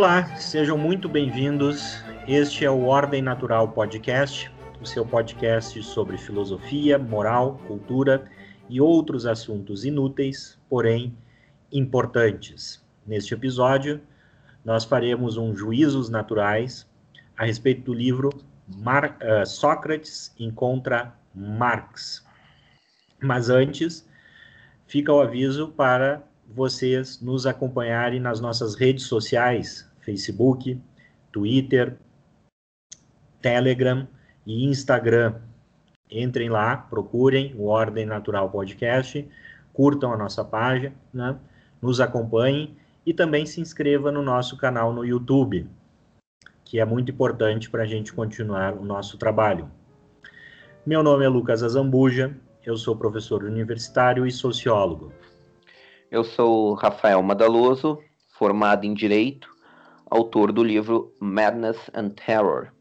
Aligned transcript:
Olá, 0.00 0.34
sejam 0.36 0.78
muito 0.78 1.10
bem-vindos. 1.10 2.02
Este 2.26 2.64
é 2.64 2.70
o 2.70 2.86
Ordem 2.86 3.20
Natural 3.20 3.68
Podcast, 3.68 4.50
o 4.80 4.86
seu 4.86 5.04
podcast 5.04 5.82
sobre 5.82 6.16
filosofia, 6.16 6.98
moral, 6.98 7.60
cultura 7.66 8.24
e 8.66 8.80
outros 8.80 9.26
assuntos 9.26 9.84
inúteis, 9.84 10.58
porém 10.70 11.14
importantes. 11.70 12.82
Neste 13.06 13.34
episódio, 13.34 14.00
nós 14.64 14.86
faremos 14.86 15.36
um 15.36 15.54
juízos 15.54 16.08
naturais 16.08 16.88
a 17.36 17.44
respeito 17.44 17.82
do 17.82 17.92
livro 17.92 18.30
Mar 18.78 19.18
uh, 19.20 19.44
Sócrates 19.44 20.34
encontra 20.38 21.14
Marx. 21.34 22.24
Mas 23.22 23.50
antes, 23.50 24.08
fica 24.86 25.12
o 25.12 25.20
aviso 25.20 25.68
para 25.68 26.22
vocês 26.48 27.20
nos 27.20 27.46
acompanharem 27.46 28.18
nas 28.18 28.40
nossas 28.40 28.74
redes 28.74 29.04
sociais, 29.04 29.89
Facebook, 30.10 30.80
Twitter, 31.30 31.96
Telegram 33.40 34.08
e 34.44 34.64
Instagram. 34.64 35.36
Entrem 36.10 36.48
lá, 36.48 36.76
procurem 36.76 37.54
o 37.56 37.66
Ordem 37.66 38.04
Natural 38.04 38.50
Podcast, 38.50 39.28
curtam 39.72 40.12
a 40.12 40.16
nossa 40.16 40.44
página, 40.44 40.92
né? 41.14 41.38
nos 41.80 42.00
acompanhem 42.00 42.76
e 43.06 43.14
também 43.14 43.46
se 43.46 43.60
inscreva 43.60 44.10
no 44.10 44.20
nosso 44.22 44.56
canal 44.56 44.92
no 44.92 45.04
YouTube, 45.04 45.68
que 46.64 46.80
é 46.80 46.84
muito 46.84 47.12
importante 47.12 47.70
para 47.70 47.84
a 47.84 47.86
gente 47.86 48.12
continuar 48.12 48.74
o 48.74 48.84
nosso 48.84 49.16
trabalho. 49.16 49.70
Meu 50.84 51.02
nome 51.02 51.24
é 51.24 51.28
Lucas 51.28 51.62
Azambuja, 51.62 52.36
eu 52.66 52.76
sou 52.76 52.96
professor 52.96 53.44
universitário 53.44 54.26
e 54.26 54.32
sociólogo. 54.32 55.12
Eu 56.10 56.24
sou 56.24 56.74
Rafael 56.74 57.22
Madaloso, 57.22 58.00
formado 58.28 58.84
em 58.84 58.92
Direito, 58.92 59.48
autor 60.10 60.52
do 60.52 60.62
livro 60.62 61.14
Madness 61.20 61.78
and 61.94 62.10
Terror. 62.10 62.72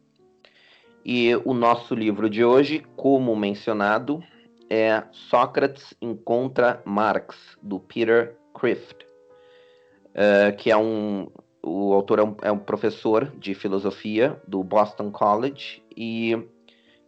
E 1.05 1.35
o 1.45 1.53
nosso 1.53 1.93
livro 1.93 2.29
de 2.29 2.43
hoje, 2.43 2.83
como 2.95 3.35
mencionado, 3.35 4.21
é 4.69 5.03
Sócrates 5.11 5.93
encontra 6.01 6.81
Marx, 6.85 7.57
do 7.61 7.79
Peter 7.79 8.35
Crift, 8.53 9.05
uh, 10.09 10.55
que 10.57 10.69
é 10.71 10.77
um. 10.77 11.27
O 11.61 11.93
autor 11.93 12.19
é 12.19 12.23
um, 12.23 12.35
é 12.41 12.51
um 12.51 12.57
professor 12.57 13.31
de 13.37 13.53
filosofia 13.53 14.41
do 14.47 14.63
Boston 14.63 15.11
College 15.11 15.83
e 15.95 16.37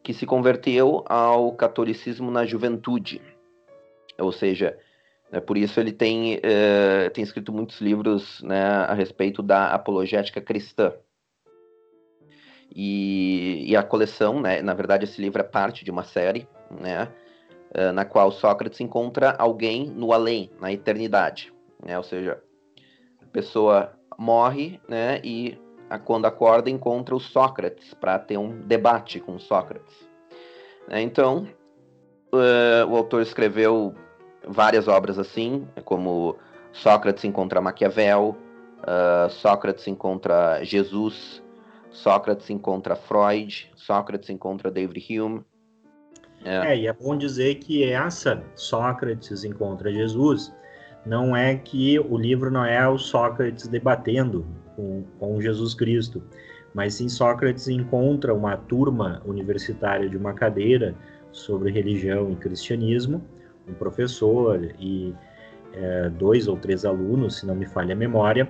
que 0.04 0.14
se 0.14 0.26
converteu 0.26 1.06
ao 1.08 1.54
catolicismo 1.54 2.30
na 2.30 2.46
juventude. 2.46 3.22
Ou 4.20 4.32
seja, 4.32 4.78
né? 5.32 5.40
Por 5.40 5.58
isso 5.58 5.80
ele 5.80 5.94
tem, 5.94 6.36
uh, 6.36 7.10
tem 7.14 7.24
escrito 7.24 7.54
muitos 7.54 7.80
livros 7.80 8.42
né, 8.44 8.62
a 8.62 8.94
respeito 8.94 9.42
da 9.42 9.68
apologética 9.74 10.42
cristã. 10.42 10.94
E, 12.74 13.66
e, 13.70 13.76
a 13.76 13.84
coleção, 13.84 14.40
né, 14.40 14.62
na 14.62 14.74
verdade 14.74 15.04
esse 15.04 15.22
livro 15.22 15.42
é 15.42 15.44
parte 15.44 15.84
de 15.84 15.92
uma 15.92 16.04
série, 16.04 16.48
né, 16.70 17.10
uh, 17.76 17.92
na 17.94 18.06
qual 18.06 18.32
Sócrates 18.32 18.80
encontra 18.80 19.32
alguém 19.32 19.88
no 19.88 20.14
além, 20.14 20.50
na 20.60 20.72
eternidade. 20.72 21.54
Né, 21.84 21.98
ou 21.98 22.04
seja, 22.04 22.42
a 23.22 23.26
pessoa 23.28 23.94
morre 24.18 24.80
né, 24.88 25.20
e 25.24 25.58
quando 26.06 26.26
acorda 26.26 26.70
encontra 26.70 27.14
o 27.14 27.20
Sócrates 27.20 27.94
para 27.94 28.18
ter 28.18 28.38
um 28.38 28.62
debate 28.62 29.20
com 29.20 29.38
Sócrates. 29.38 30.10
Né, 30.88 31.02
então, 31.02 31.46
uh, 32.34 32.90
o 32.90 32.96
autor 32.96 33.22
escreveu 33.22 33.94
várias 34.48 34.88
obras 34.88 35.20
assim, 35.20 35.68
como 35.86 36.38
Sócrates 36.74 37.24
encontra 37.24 37.62
Maquiavel, 37.62 38.36
uh, 38.80 39.30
Sócrates 39.30 39.88
encontra 39.88 40.64
Jesus, 40.64 41.42
Sócrates 41.92 42.50
encontra 42.50 42.96
Freud, 42.96 43.72
Sócrates 43.76 44.30
encontra 44.30 44.72
David 44.72 45.20
Hume. 45.20 45.44
É. 46.44 46.74
é, 46.74 46.78
e 46.78 46.88
é 46.88 46.94
bom 46.94 47.16
dizer 47.16 47.56
que 47.56 47.84
essa 47.84 48.44
Sócrates 48.56 49.44
encontra 49.44 49.92
Jesus 49.94 50.52
não 51.06 51.36
é 51.36 51.56
que 51.56 52.00
o 52.00 52.18
livro 52.18 52.50
não 52.50 52.66
é 52.66 52.88
o 52.88 52.98
Sócrates 52.98 53.68
debatendo 53.68 54.46
com, 54.76 55.04
com 55.20 55.42
Jesus 55.42 55.74
Cristo, 55.74 56.24
mas 56.74 56.96
sim 56.96 57.10
Sócrates 57.10 57.68
encontra 57.68 58.34
uma 58.34 58.58
turma 58.58 59.22
universitária 59.26 60.10
de 60.10 60.18
uma 60.18 60.34
cadeira 60.34 60.96
sobre 61.32 61.72
religião 61.72 62.32
e 62.32 62.36
cristianismo 62.36 63.24
um 63.68 63.74
professor 63.74 64.72
e 64.80 65.14
é, 65.74 66.10
dois 66.10 66.48
ou 66.48 66.58
três 66.58 66.86
alunos, 66.86 67.38
se 67.38 67.46
não 67.46 67.56
me 67.56 67.66
falha 67.66 67.94
a 67.94 67.98
memória, 67.98 68.50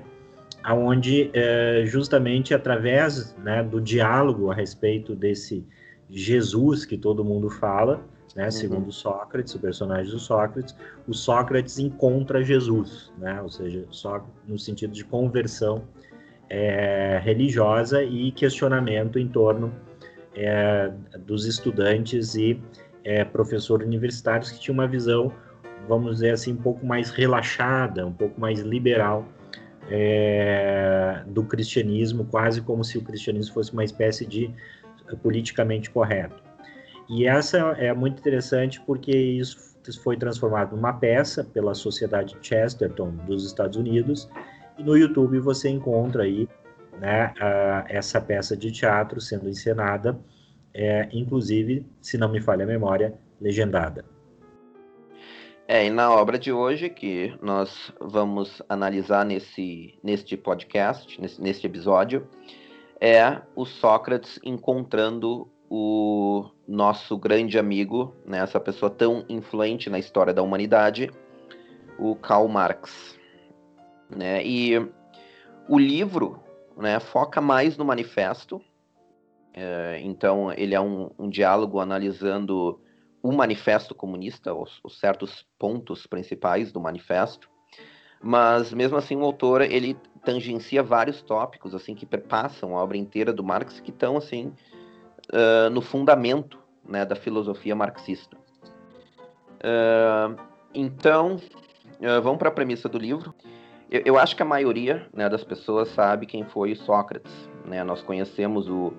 aonde 0.64 1.30
é, 1.34 1.84
justamente 1.86 2.54
através 2.54 3.36
né, 3.38 3.64
do 3.64 3.80
diálogo 3.80 4.52
a 4.52 4.54
respeito 4.54 5.16
desse 5.16 5.66
Jesus 6.10 6.86
que 6.86 6.98
todo 6.98 7.24
mundo 7.24 7.50
fala, 7.50 8.02
né, 8.36 8.46
uhum. 8.46 8.52
segundo 8.52 8.92
Sócrates, 8.92 9.56
o 9.56 9.60
personagem 9.60 10.12
do 10.12 10.20
Sócrates, 10.20 10.76
o 11.08 11.14
Sócrates 11.14 11.80
encontra 11.80 12.44
Jesus, 12.44 13.12
né, 13.18 13.42
ou 13.42 13.50
seja, 13.50 13.86
só 13.90 14.26
no 14.48 14.58
sentido 14.58 14.94
de 14.94 15.04
conversão 15.04 15.84
é, 16.50 17.20
religiosa 17.24 18.04
e 18.04 18.32
questionamento 18.32 19.18
em 19.18 19.28
torno 19.28 19.74
é, 20.36 20.92
dos 21.20 21.46
estudantes 21.46 22.36
e 22.36 22.62
é, 23.04 23.24
professores 23.24 23.86
universitários 23.86 24.52
que 24.52 24.60
tinham 24.60 24.74
uma 24.76 24.88
visão, 24.88 25.32
vamos 25.88 26.16
dizer 26.16 26.32
assim, 26.32 26.54
um 26.54 26.58
pouco 26.58 26.86
mais 26.86 27.10
relaxada, 27.10 28.06
um 28.06 28.14
pouco 28.14 28.40
mais 28.40 28.60
liberal 28.60 29.26
é, 29.90 31.24
do 31.28 31.44
cristianismo, 31.44 32.26
quase 32.26 32.62
como 32.62 32.84
se 32.84 32.98
o 32.98 33.02
cristianismo 33.02 33.54
fosse 33.54 33.74
uma 33.74 33.84
espécie 33.84 34.26
de 34.26 34.54
politicamente 35.22 35.90
correto. 35.90 36.42
E 37.10 37.28
essa 37.28 37.58
é 37.78 37.94
muito 37.94 38.20
interessante 38.20 38.80
porque 38.82 39.12
isso 39.12 39.72
foi 40.02 40.16
transformado 40.16 40.76
numa 40.76 40.94
peça 40.94 41.44
pela 41.44 41.74
Sociedade 41.74 42.38
Chesterton 42.42 43.12
dos 43.28 43.46
Estados 43.46 43.76
Unidos 43.76 44.30
e 44.78 44.84
no 44.84 44.96
YouTube 44.96 45.40
você 45.40 45.70
encontra 45.70 46.24
aí 46.24 46.48
né, 47.00 47.34
a, 47.40 47.86
essa 47.90 48.22
peça 48.22 48.56
de 48.56 48.72
teatro 48.72 49.20
sendo 49.20 49.50
encenada 49.50 50.18
é, 50.74 51.10
inclusive, 51.12 51.86
se 52.02 52.18
não 52.18 52.30
me 52.30 52.42
falha 52.42 52.64
a 52.64 52.68
memória, 52.68 53.14
legendada. 53.40 54.06
É, 55.68 55.86
e 55.86 55.90
na 55.90 56.12
obra 56.14 56.38
de 56.38 56.52
hoje, 56.52 56.90
que 56.90 57.34
nós 57.42 57.94
vamos 58.00 58.62
analisar 58.68 59.26
nesse, 59.26 59.98
neste 60.04 60.36
podcast, 60.36 61.20
nesse, 61.22 61.42
neste 61.42 61.66
episódio, 61.66 62.28
é 63.00 63.42
o 63.56 63.66
Sócrates 63.66 64.40
encontrando 64.44 65.50
o 65.70 66.50
nosso 66.68 67.18
grande 67.18 67.58
amigo, 67.58 68.14
né, 68.26 68.40
essa 68.40 68.60
pessoa 68.60 68.90
tão 68.90 69.24
influente 69.30 69.90
na 69.90 69.98
história 69.98 70.34
da 70.34 70.42
humanidade, 70.42 71.10
o 71.98 72.16
Karl 72.16 72.48
Marx. 72.50 73.18
Né? 74.10 74.46
E 74.46 74.78
o 75.70 75.80
livro 75.80 76.44
né, 76.76 77.00
foca 77.00 77.40
mais 77.40 77.78
no 77.78 77.86
manifesto, 77.86 78.62
é, 79.54 80.00
então, 80.04 80.52
ele 80.54 80.74
é 80.74 80.80
um, 80.80 81.10
um, 81.20 81.30
diálogo 81.30 81.80
analisando 81.80 82.80
o 83.22 83.32
manifesto 83.32 83.94
comunista, 83.94 84.54
os, 84.54 84.80
os, 84.84 84.98
certos 84.98 85.46
pontos 85.60 86.08
principais 86.08 86.72
do 86.72 86.80
manifesto, 86.80 87.50
mas 88.22 88.74
mesmo 88.74 88.98
assim 88.98 89.16
o 89.16 89.24
autor 89.24 89.62
ele 89.62 89.98
tangencia 90.24 90.82
vários 90.82 91.22
tópicos 91.22 91.74
assim 91.76 91.96
que 91.96 92.06
perpassam 92.06 92.78
a 92.78 92.84
obra 92.84 92.96
inteira 92.96 93.34
do 93.34 93.44
Marx 93.44 93.80
que 93.80 93.90
estão 93.90 94.16
assim 94.16 94.54
uh, 95.34 95.70
no 95.72 95.82
fundamento 95.82 96.60
né, 96.88 97.04
da 97.04 97.16
filosofia 97.16 97.76
marxista. 97.76 98.38
Uh, 99.58 100.40
então, 100.74 101.38
vamos 102.24 102.40
para 102.40 102.50
a 102.50 102.52
premissa 102.52 102.88
do 102.88 102.98
livro. 102.98 103.36
Eu, 103.90 104.02
eu 104.06 104.18
acho 104.18 104.36
que 104.36 104.42
a 104.42 104.46
maioria 104.46 105.08
né, 105.14 105.28
das 105.28 105.44
pessoas 105.44 105.90
sabe 105.90 106.26
quem 106.26 106.46
foi 106.46 106.74
Sócrates. 106.74 107.32
Né? 107.66 107.84
Nós 107.84 108.02
conhecemos 108.02 108.70
o, 108.70 108.94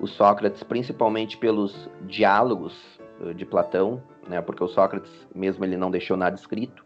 o 0.00 0.06
Sócrates, 0.06 0.62
principalmente 0.62 1.36
pelos 1.36 1.88
diálogos 2.02 2.98
uh, 3.20 3.34
de 3.34 3.44
Platão, 3.44 4.02
né, 4.28 4.40
porque 4.40 4.62
o 4.62 4.68
Sócrates 4.68 5.10
mesmo 5.34 5.64
ele 5.64 5.76
não 5.76 5.90
deixou 5.90 6.16
nada 6.16 6.36
escrito. 6.36 6.84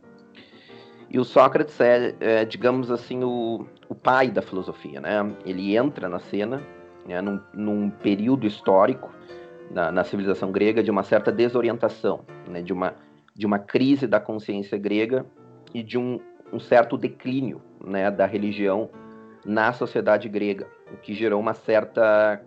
E 1.11 1.19
o 1.19 1.25
Sócrates 1.25 1.79
é, 1.81 2.15
é 2.21 2.45
digamos 2.45 2.91
assim, 2.91 3.23
o, 3.23 3.67
o, 3.89 3.95
pai 3.95 4.31
da 4.31 4.41
filosofia. 4.41 5.01
Né? 5.01 5.11
Ele 5.45 5.77
entra 5.77 6.09
na 6.09 6.19
cena 6.19 6.63
né, 7.07 7.21
num, 7.21 7.39
num, 7.53 7.91
período 7.91 8.47
histórico 8.47 9.13
na, 9.71 9.93
na, 9.93 10.05
civilização 10.05 10.51
grega 10.51 10.83
de 10.83 10.91
uma 10.91 11.03
certa 11.03 11.31
desorientação, 11.31 12.21
né, 12.49 12.63
de, 12.63 12.73
uma, 12.73 12.95
de 13.35 13.45
uma 13.45 13.59
crise 13.59 14.07
da 14.07 14.19
consciência 14.19 14.79
grega 14.79 15.27
e 15.75 15.83
de 15.83 15.99
um, 15.99 16.19
um 16.51 16.59
certo 16.59 16.97
declínio 16.97 17.61
né, 17.85 18.11
da 18.11 18.25
religião 18.25 18.89
na 19.45 19.73
sociedade 19.73 20.29
grega, 20.29 20.67
o 20.93 20.97
que 20.97 21.15
gerou 21.15 21.41
uma 21.41 21.53
certa 21.53 22.41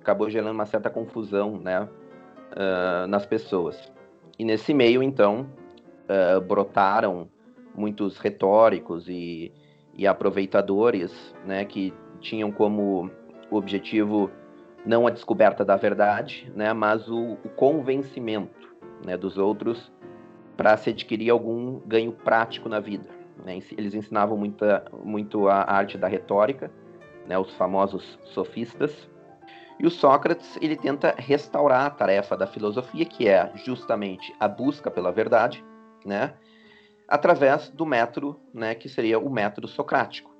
acabou 0.00 0.28
gerando 0.30 0.54
uma 0.54 0.66
certa 0.66 0.90
confusão 0.90 1.58
né, 1.58 1.82
uh, 1.82 3.06
nas 3.06 3.26
pessoas. 3.26 3.92
E 4.38 4.44
nesse 4.44 4.72
meio, 4.72 5.02
então, 5.02 5.46
uh, 6.08 6.40
brotaram 6.40 7.28
muitos 7.74 8.18
retóricos 8.18 9.08
e, 9.08 9.52
e 9.94 10.06
aproveitadores 10.06 11.34
né, 11.46 11.64
que 11.64 11.92
tinham 12.20 12.50
como 12.50 13.10
objetivo 13.50 14.30
não 14.84 15.06
a 15.06 15.10
descoberta 15.10 15.64
da 15.64 15.76
verdade, 15.76 16.50
né, 16.54 16.72
mas 16.72 17.08
o, 17.08 17.32
o 17.44 17.48
convencimento 17.50 18.74
né, 19.04 19.16
dos 19.16 19.36
outros 19.36 19.92
para 20.56 20.76
se 20.76 20.90
adquirir 20.90 21.30
algum 21.30 21.80
ganho 21.80 22.12
prático 22.12 22.68
na 22.68 22.80
vida. 22.80 23.08
Né? 23.44 23.58
Eles 23.76 23.94
ensinavam 23.94 24.36
muita, 24.36 24.84
muito 25.04 25.48
a 25.48 25.70
arte 25.70 25.96
da 25.96 26.06
retórica, 26.06 26.70
né, 27.26 27.38
os 27.38 27.54
famosos 27.54 28.18
sofistas. 28.24 29.09
E 29.80 29.86
o 29.86 29.90
Sócrates 29.90 30.58
ele 30.60 30.76
tenta 30.76 31.14
restaurar 31.16 31.86
a 31.86 31.90
tarefa 31.90 32.36
da 32.36 32.46
filosofia, 32.46 33.06
que 33.06 33.26
é 33.26 33.50
justamente 33.56 34.34
a 34.38 34.46
busca 34.46 34.90
pela 34.90 35.10
verdade, 35.10 35.64
né, 36.04 36.34
através 37.08 37.70
do 37.70 37.86
método, 37.86 38.38
né, 38.52 38.74
que 38.74 38.90
seria 38.90 39.18
o 39.18 39.30
método 39.30 39.66
socrático. 39.66 40.36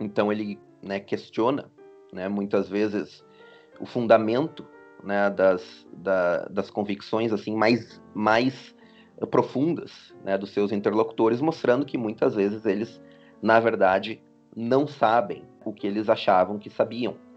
Então 0.00 0.32
ele 0.32 0.60
né, 0.82 0.98
questiona, 0.98 1.70
né, 2.12 2.26
muitas 2.28 2.68
vezes 2.68 3.24
o 3.78 3.86
fundamento 3.86 4.66
né, 5.04 5.30
das, 5.30 5.86
da, 5.92 6.46
das 6.46 6.70
convicções 6.70 7.32
assim 7.32 7.54
mais 7.54 8.02
mais 8.12 8.76
profundas 9.30 10.12
né, 10.24 10.36
dos 10.36 10.50
seus 10.50 10.72
interlocutores, 10.72 11.40
mostrando 11.40 11.86
que 11.86 11.96
muitas 11.96 12.34
vezes 12.34 12.66
eles, 12.66 13.00
na 13.40 13.60
verdade, 13.60 14.20
não 14.56 14.88
sabem 14.88 15.44
o 15.64 15.72
que 15.72 15.86
eles 15.86 16.08
achavam 16.08 16.58
que 16.58 16.68
sabiam. 16.68 17.27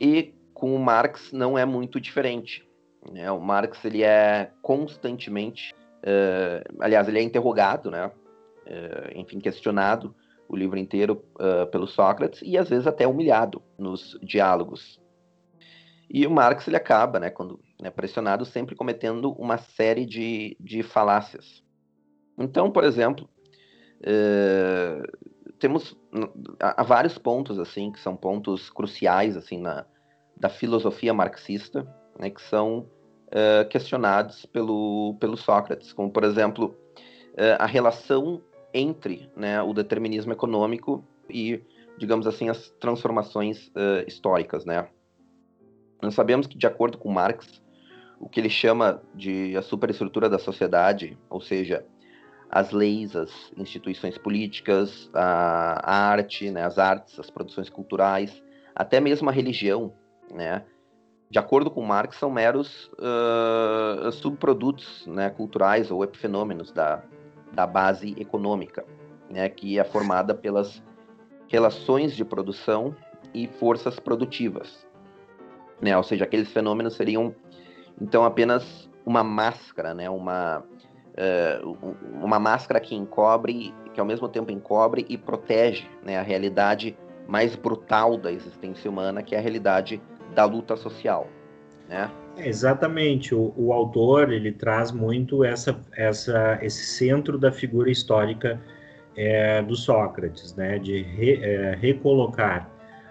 E 0.00 0.34
com 0.54 0.74
o 0.74 0.78
Marx 0.78 1.32
não 1.32 1.56
é 1.56 1.64
muito 1.64 2.00
diferente. 2.00 2.66
Né? 3.12 3.30
O 3.30 3.40
Marx 3.40 3.84
ele 3.84 4.02
é 4.02 4.50
constantemente, 4.62 5.74
uh, 6.02 6.76
aliás, 6.80 7.08
ele 7.08 7.18
é 7.18 7.22
interrogado, 7.22 7.90
né? 7.90 8.06
Uh, 8.06 9.18
enfim, 9.18 9.40
questionado 9.40 10.14
o 10.48 10.56
livro 10.56 10.78
inteiro 10.78 11.24
uh, 11.36 11.66
pelo 11.70 11.86
Sócrates 11.86 12.40
e 12.42 12.56
às 12.58 12.68
vezes 12.68 12.86
até 12.86 13.06
humilhado 13.06 13.62
nos 13.78 14.18
diálogos. 14.22 15.00
E 16.10 16.26
o 16.26 16.30
Marx 16.30 16.66
ele 16.66 16.76
acaba, 16.76 17.20
né, 17.20 17.30
quando 17.30 17.60
né, 17.80 17.90
pressionado, 17.90 18.44
sempre 18.46 18.74
cometendo 18.74 19.32
uma 19.32 19.58
série 19.58 20.06
de, 20.06 20.56
de 20.58 20.82
falácias. 20.82 21.62
Então, 22.38 22.70
por 22.70 22.82
exemplo, 22.82 23.28
é, 24.02 25.02
temos 25.58 25.96
há, 26.60 26.82
vários 26.82 27.18
pontos 27.18 27.58
assim 27.58 27.90
que 27.90 28.00
são 28.00 28.16
pontos 28.16 28.70
cruciais 28.70 29.36
assim 29.36 29.58
na 29.58 29.84
da 30.36 30.48
filosofia 30.48 31.12
marxista, 31.12 31.84
né, 32.16 32.30
que 32.30 32.40
são 32.40 32.86
é, 33.30 33.64
questionados 33.64 34.46
pelo 34.46 35.16
pelo 35.18 35.36
Sócrates, 35.36 35.92
como 35.92 36.10
por 36.10 36.24
exemplo 36.24 36.76
é, 37.36 37.56
a 37.58 37.66
relação 37.66 38.40
entre 38.72 39.28
né, 39.36 39.60
o 39.62 39.72
determinismo 39.72 40.32
econômico 40.32 41.04
e 41.28 41.60
digamos 41.98 42.26
assim 42.26 42.48
as 42.48 42.70
transformações 42.78 43.72
históricas, 44.06 44.64
né? 44.64 44.88
Nós 46.00 46.14
sabemos 46.14 46.46
que, 46.46 46.56
de 46.56 46.66
acordo 46.66 46.96
com 46.96 47.10
Marx, 47.10 47.60
o 48.20 48.28
que 48.28 48.40
ele 48.40 48.50
chama 48.50 49.02
de 49.14 49.56
a 49.56 49.62
superestrutura 49.62 50.28
da 50.28 50.38
sociedade, 50.38 51.18
ou 51.28 51.40
seja, 51.40 51.84
as 52.50 52.70
leis, 52.70 53.14
as 53.14 53.30
instituições 53.56 54.16
políticas, 54.16 55.10
a, 55.12 55.80
a 55.82 56.10
arte, 56.10 56.50
né, 56.50 56.64
as 56.64 56.78
artes, 56.78 57.18
as 57.18 57.30
produções 57.30 57.68
culturais, 57.68 58.42
até 58.74 59.00
mesmo 59.00 59.28
a 59.28 59.32
religião, 59.32 59.92
né, 60.30 60.64
de 61.30 61.38
acordo 61.38 61.70
com 61.70 61.82
Marx, 61.82 62.16
são 62.16 62.30
meros 62.30 62.90
uh, 62.94 64.10
subprodutos 64.12 65.06
né, 65.06 65.28
culturais 65.28 65.90
ou 65.90 66.02
epifenômenos 66.02 66.72
da, 66.72 67.02
da 67.52 67.66
base 67.66 68.14
econômica, 68.18 68.84
né, 69.28 69.48
que 69.48 69.78
é 69.78 69.84
formada 69.84 70.34
pelas 70.34 70.82
relações 71.48 72.16
de 72.16 72.24
produção 72.24 72.96
e 73.34 73.46
forças 73.46 74.00
produtivas 74.00 74.88
né? 75.80 75.96
Ou 75.96 76.02
seja, 76.02 76.24
aqueles 76.24 76.50
fenômenos 76.50 76.94
seriam 76.94 77.34
então 78.00 78.24
apenas 78.24 78.88
uma 79.04 79.22
máscara, 79.24 79.94
né? 79.94 80.08
Uma 80.10 80.64
uh, 81.18 81.76
uma 82.22 82.38
máscara 82.38 82.80
que 82.80 82.94
encobre, 82.94 83.74
que 83.92 84.00
ao 84.00 84.06
mesmo 84.06 84.28
tempo 84.28 84.50
encobre 84.50 85.04
e 85.08 85.18
protege, 85.18 85.88
né? 86.04 86.18
A 86.18 86.22
realidade 86.22 86.96
mais 87.26 87.54
brutal 87.54 88.16
da 88.16 88.32
existência 88.32 88.90
humana, 88.90 89.22
que 89.22 89.34
é 89.34 89.38
a 89.38 89.40
realidade 89.40 90.00
da 90.34 90.44
luta 90.44 90.76
social, 90.76 91.26
né? 91.88 92.10
É, 92.36 92.48
exatamente. 92.48 93.34
O, 93.34 93.52
o, 93.56 93.72
autor 93.72 94.32
ele 94.32 94.52
traz 94.52 94.92
muito 94.92 95.44
essa, 95.44 95.78
essa, 95.96 96.58
esse 96.62 96.84
centro 96.84 97.36
da 97.36 97.50
figura 97.50 97.90
histórica 97.90 98.60
é, 99.16 99.60
do 99.62 99.74
Sócrates, 99.74 100.54
né? 100.54 100.78
De 100.78 101.02
re, 101.02 101.42
é, 101.42 101.74
recolocar 101.74 102.70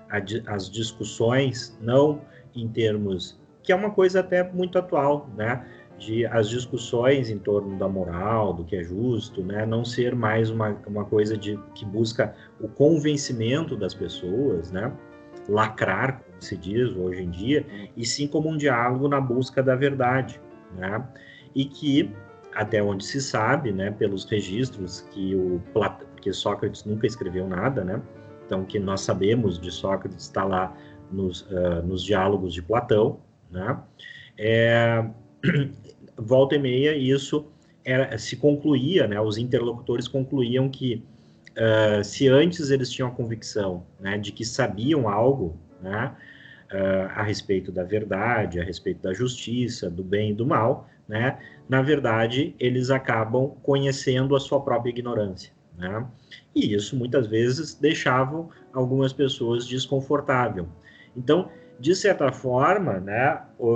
a, 0.09 0.17
as 0.53 0.69
discussões 0.69 1.77
não 1.81 2.21
em 2.55 2.67
termos 2.67 3.39
que 3.61 3.73
é 3.73 3.75
uma 3.75 3.91
coisa 3.91 4.21
até 4.21 4.41
muito 4.43 4.79
atual, 4.79 5.29
né? 5.35 5.61
De 5.97 6.25
as 6.27 6.49
discussões 6.49 7.29
em 7.29 7.39
torno 7.39 7.77
da 7.77 7.87
moral, 7.87 8.53
do 8.53 8.63
que 8.63 8.75
é 8.75 8.83
justo, 8.83 9.43
né? 9.43 9.65
Não 9.65 9.83
ser 9.83 10.15
mais 10.15 10.49
uma, 10.49 10.77
uma 10.85 11.05
coisa 11.05 11.35
de 11.35 11.59
que 11.73 11.85
busca 11.85 12.35
o 12.59 12.67
convencimento 12.67 13.75
das 13.75 13.93
pessoas, 13.93 14.71
né? 14.71 14.91
Lacrar, 15.49 16.21
como 16.21 16.41
se 16.41 16.55
diz 16.55 16.95
hoje 16.95 17.23
em 17.23 17.29
dia, 17.29 17.65
e 17.95 18.05
sim 18.05 18.27
como 18.27 18.49
um 18.49 18.57
diálogo 18.57 19.07
na 19.07 19.19
busca 19.19 19.63
da 19.63 19.75
verdade, 19.75 20.39
né? 20.75 21.03
E 21.55 21.65
que 21.65 22.13
até 22.53 22.81
onde 22.81 23.05
se 23.05 23.21
sabe, 23.21 23.71
né, 23.71 23.91
pelos 23.91 24.25
registros 24.25 25.01
que 25.11 25.35
o 25.35 25.61
porque 25.71 26.33
Sócrates 26.33 26.83
nunca 26.83 27.05
escreveu 27.05 27.47
nada, 27.47 27.83
né? 27.83 28.01
Então 28.45 28.65
que 28.65 28.79
nós 28.79 29.01
sabemos 29.01 29.59
de 29.59 29.71
Sócrates 29.71 30.25
está 30.25 30.43
lá 30.43 30.75
nos, 31.11 31.41
uh, 31.43 31.83
nos 31.85 32.03
diálogos 32.03 32.53
de 32.53 32.61
Platão, 32.61 33.19
né? 33.51 33.79
É, 34.37 35.05
volta 36.17 36.55
e 36.55 36.59
meia, 36.59 36.95
isso 36.95 37.45
era, 37.85 38.17
se 38.17 38.35
concluía, 38.35 39.07
né? 39.07 39.19
Os 39.19 39.37
interlocutores 39.37 40.07
concluíam 40.07 40.69
que 40.69 41.03
uh, 41.51 42.03
se 42.03 42.27
antes 42.27 42.69
eles 42.69 42.89
tinham 42.89 43.09
a 43.09 43.11
convicção, 43.11 43.85
né, 43.99 44.17
de 44.17 44.31
que 44.31 44.43
sabiam 44.45 45.07
algo, 45.07 45.57
né? 45.81 46.15
Uh, 46.71 47.07
a 47.15 47.23
respeito 47.23 47.71
da 47.71 47.83
verdade, 47.83 48.59
a 48.59 48.63
respeito 48.63 49.01
da 49.01 49.13
justiça, 49.13 49.89
do 49.89 50.03
bem 50.03 50.31
e 50.31 50.33
do 50.33 50.45
mal, 50.45 50.89
né? 51.07 51.39
Na 51.69 51.81
verdade, 51.81 52.53
eles 52.59 52.89
acabam 52.89 53.51
conhecendo 53.63 54.35
a 54.35 54.39
sua 54.39 54.59
própria 54.59 54.89
ignorância, 54.89 55.53
né? 55.77 56.05
E 56.53 56.73
isso 56.73 56.95
muitas 56.97 57.25
vezes 57.25 57.73
deixavam 57.73 58.49
algumas 58.73 59.13
pessoas 59.13 59.65
desconfortáveis. 59.65 60.67
Então, 61.15 61.49
de 61.79 61.95
certa 61.95 62.31
forma, 62.31 62.99
né, 62.99 63.41
o, 63.57 63.71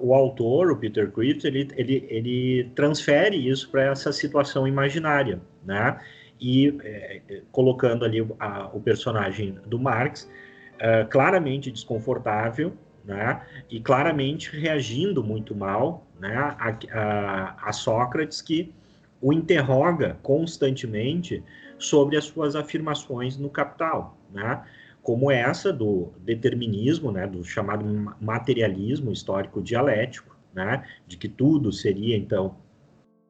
o 0.00 0.14
autor, 0.14 0.70
o 0.70 0.76
Peter 0.76 1.10
Crit, 1.10 1.46
ele, 1.46 1.68
ele, 1.76 2.06
ele 2.08 2.70
transfere 2.74 3.36
isso 3.48 3.70
para 3.70 3.84
essa 3.84 4.12
situação 4.12 4.66
imaginária, 4.66 5.40
né, 5.64 5.98
e 6.40 6.76
é, 6.82 7.42
colocando 7.52 8.04
ali 8.04 8.26
a, 8.38 8.68
o 8.72 8.80
personagem 8.80 9.58
do 9.66 9.78
Marx 9.78 10.30
é, 10.78 11.04
claramente 11.04 11.70
desconfortável, 11.70 12.72
né, 13.04 13.42
e 13.70 13.80
claramente 13.80 14.56
reagindo 14.56 15.22
muito 15.22 15.54
mal, 15.54 16.06
né, 16.18 16.36
a, 16.36 16.76
a, 16.92 17.68
a 17.68 17.72
Sócrates 17.72 18.40
que 18.40 18.72
o 19.20 19.32
interroga 19.32 20.16
constantemente 20.22 21.42
sobre 21.78 22.16
as 22.16 22.24
suas 22.24 22.56
afirmações 22.56 23.36
no 23.36 23.50
Capital, 23.50 24.16
né, 24.32 24.62
como 25.02 25.30
essa 25.30 25.72
do 25.72 26.12
determinismo, 26.20 27.10
né, 27.10 27.26
do 27.26 27.44
chamado 27.44 27.84
materialismo 28.20 29.10
histórico 29.10 29.60
dialético, 29.60 30.36
né, 30.54 30.84
de 31.06 31.16
que 31.16 31.28
tudo 31.28 31.72
seria 31.72 32.16
então 32.16 32.56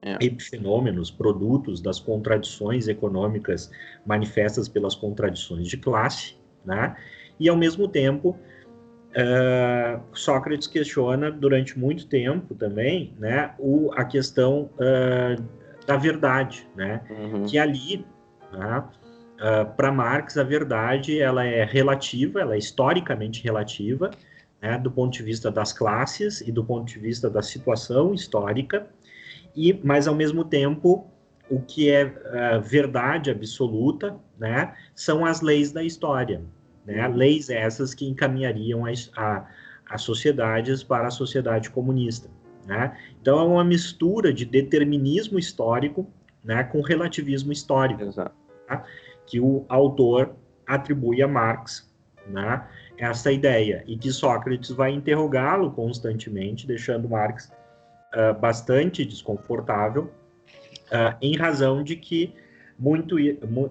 é. 0.02 0.14
epifenômenos, 0.20 1.10
produtos 1.10 1.80
das 1.80 1.98
contradições 1.98 2.88
econômicas 2.88 3.70
manifestas 4.04 4.68
pelas 4.68 4.94
contradições 4.94 5.66
de 5.66 5.78
classe, 5.78 6.36
né, 6.64 6.94
e 7.40 7.48
ao 7.48 7.56
mesmo 7.56 7.88
tempo 7.88 8.36
uh, 9.12 10.02
Sócrates 10.12 10.66
questiona 10.66 11.30
durante 11.30 11.78
muito 11.78 12.06
tempo 12.06 12.54
também, 12.54 13.14
né, 13.18 13.54
o, 13.58 13.90
a 13.94 14.04
questão 14.04 14.68
uh, 14.74 15.42
da 15.86 15.96
verdade, 15.96 16.68
né, 16.76 17.02
uhum. 17.08 17.46
que 17.46 17.56
ali 17.56 18.04
né, 18.52 18.84
Uh, 19.42 19.62
ah, 19.62 19.64
para 19.64 19.90
Marx, 19.90 20.38
a 20.38 20.44
verdade 20.44 21.18
ela 21.18 21.44
é 21.44 21.64
relativa, 21.64 22.40
ela 22.40 22.54
é 22.54 22.58
historicamente 22.58 23.42
relativa, 23.42 24.10
né, 24.60 24.78
do 24.78 24.90
ponto 24.90 25.12
de 25.12 25.22
vista 25.24 25.50
das 25.50 25.72
classes 25.72 26.40
e 26.42 26.52
do 26.52 26.64
ponto 26.64 26.86
de 26.86 26.98
vista 27.00 27.28
da 27.28 27.42
situação 27.42 28.14
histórica, 28.14 28.86
e 29.56 29.78
mas 29.82 30.06
ao 30.06 30.14
mesmo 30.14 30.44
tempo 30.44 31.08
o 31.50 31.60
que 31.60 31.90
é 31.90 32.04
uh, 32.04 32.62
verdade 32.62 33.30
absoluta, 33.30 34.16
né, 34.38 34.74
são 34.94 35.26
as 35.26 35.40
leis 35.40 35.72
da 35.72 35.82
história, 35.82 36.40
né, 36.86 37.08
leis 37.08 37.50
essas 37.50 37.92
que 37.94 38.06
encaminhariam 38.06 38.86
as, 38.86 39.10
a, 39.16 39.44
as 39.90 40.02
sociedades 40.02 40.84
para 40.84 41.08
a 41.08 41.10
sociedade 41.10 41.68
comunista. 41.68 42.30
Né? 42.64 42.96
Então 43.20 43.40
é 43.40 43.42
uma 43.42 43.64
mistura 43.64 44.32
de 44.32 44.44
determinismo 44.44 45.38
histórico 45.38 46.08
né, 46.44 46.62
com 46.62 46.80
relativismo 46.80 47.52
histórico. 47.52 48.02
Exato. 48.02 48.34
Tá? 48.68 48.84
Que 49.26 49.40
o 49.40 49.64
autor 49.68 50.34
atribui 50.66 51.22
a 51.22 51.28
Marx 51.28 51.90
né, 52.26 52.62
essa 52.98 53.32
ideia. 53.32 53.82
E 53.86 53.96
que 53.96 54.10
Sócrates 54.12 54.70
vai 54.70 54.92
interrogá-lo 54.92 55.70
constantemente, 55.70 56.66
deixando 56.66 57.08
Marx 57.08 57.52
uh, 58.14 58.38
bastante 58.38 59.04
desconfortável, 59.04 60.04
uh, 60.04 61.16
em 61.20 61.36
razão 61.36 61.82
de 61.82 61.96
que 61.96 62.34
muito, 62.78 63.16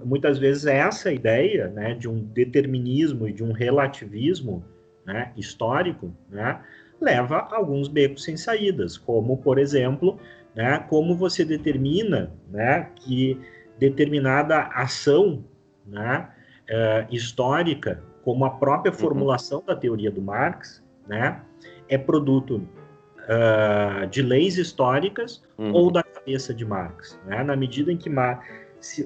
muitas 0.05 0.37
vezes 0.37 0.65
essa 0.65 1.11
ideia 1.11 1.67
né, 1.67 1.93
de 1.93 2.07
um 2.07 2.19
determinismo 2.19 3.27
e 3.27 3.33
de 3.33 3.43
um 3.43 3.51
relativismo 3.51 4.63
né, 5.05 5.31
histórico 5.35 6.13
né, 6.29 6.61
leva 6.99 7.37
a 7.37 7.55
alguns 7.55 7.87
becos 7.87 8.23
sem 8.23 8.37
saídas, 8.37 8.97
como, 8.97 9.37
por 9.37 9.57
exemplo, 9.57 10.19
né, 10.55 10.85
como 10.89 11.15
você 11.15 11.43
determina 11.43 12.31
né, 12.49 12.89
que 12.95 13.37
determinada 13.81 14.69
ação 14.75 15.43
né, 15.85 16.29
uh, 16.69 17.13
histórica, 17.13 18.03
como 18.23 18.45
a 18.45 18.51
própria 18.51 18.91
uhum. 18.91 18.99
formulação 18.99 19.59
uhum. 19.59 19.65
da 19.65 19.75
teoria 19.75 20.11
do 20.11 20.21
Marx, 20.21 20.83
né, 21.07 21.41
é 21.89 21.97
produto 21.97 22.57
uh, 22.57 24.05
de 24.05 24.21
leis 24.21 24.59
históricas 24.59 25.43
uhum. 25.57 25.73
ou 25.73 25.91
da 25.91 26.03
cabeça 26.03 26.53
de 26.53 26.63
Marx. 26.63 27.19
Né? 27.25 27.43
Na 27.43 27.55
medida 27.55 27.91
em 27.91 27.97
que 27.97 28.09
Mar 28.09 28.43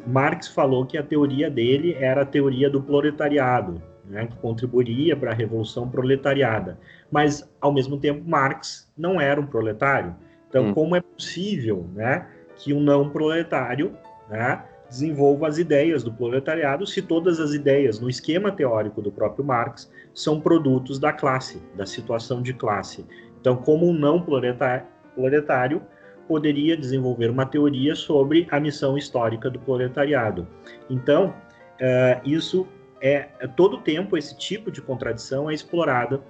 Marx 0.08 0.48
falou 0.48 0.86
que 0.86 0.98
a 0.98 1.03
teoria 1.03 1.50
dele 1.50 1.96
era 2.00 2.22
a 2.22 2.25
teoria 2.25 2.70
do 2.70 2.82
proletariado, 2.82 3.82
né, 4.05 4.25
que 4.25 4.38
contribuiria 4.38 5.17
para 5.17 5.32
a 5.32 5.34
revolução 5.34 5.89
proletariada. 5.89 6.79
Mas, 7.12 7.50
ao 7.60 7.74
mesmo 7.74 7.98
tempo, 7.98 8.24
Marx 8.25 8.89
não 8.98 9.20
era 9.20 9.39
um 9.39 9.46
proletário. 9.46 10.15
Então, 10.48 10.67
hum. 10.67 10.74
como 10.74 10.96
é 10.96 11.01
possível 11.01 11.89
né, 11.94 12.25
que 12.55 12.74
um 12.74 12.79
não 12.79 13.10
proletário 13.10 13.98
né, 14.29 14.63
desenvolva 14.89 15.48
as 15.48 15.58
ideias 15.58 16.03
do 16.03 16.12
proletariado 16.12 16.86
se 16.86 17.01
todas 17.01 17.39
as 17.39 17.53
ideias 17.53 18.00
no 18.00 18.10
esquema 18.10 18.51
teórico 18.51 19.01
do 19.01 19.12
próprio 19.12 19.44
Marx 19.44 19.91
são 20.13 20.39
produtos 20.39 21.00
da 21.00 21.12
classe, 21.12 21.62
da 21.75 21.86
situação 21.86 22.41
de 22.41 22.53
classe? 22.53 23.05
Então, 23.39 23.55
como 23.55 23.88
um 23.88 23.94
não 23.94 24.22
proletário 24.22 25.82
poderia 26.27 26.75
desenvolver 26.75 27.29
uma 27.29 27.46
teoria 27.46 27.96
sobre 27.96 28.48
a 28.50 28.60
missão 28.60 28.98
histórica 28.98 29.50
do 29.50 29.60
proletariado? 29.60 30.48
Então, 30.89 31.27
uh, 31.29 32.27
isso 32.27 32.67
é, 33.01 33.27
é 33.39 33.48
todo 33.48 33.77
tempo 33.82 34.17
esse 34.17 34.36
tipo 34.38 34.72
de 34.72 34.82
contradição 34.82 35.50
é 35.50 35.53
explorada 35.53 36.22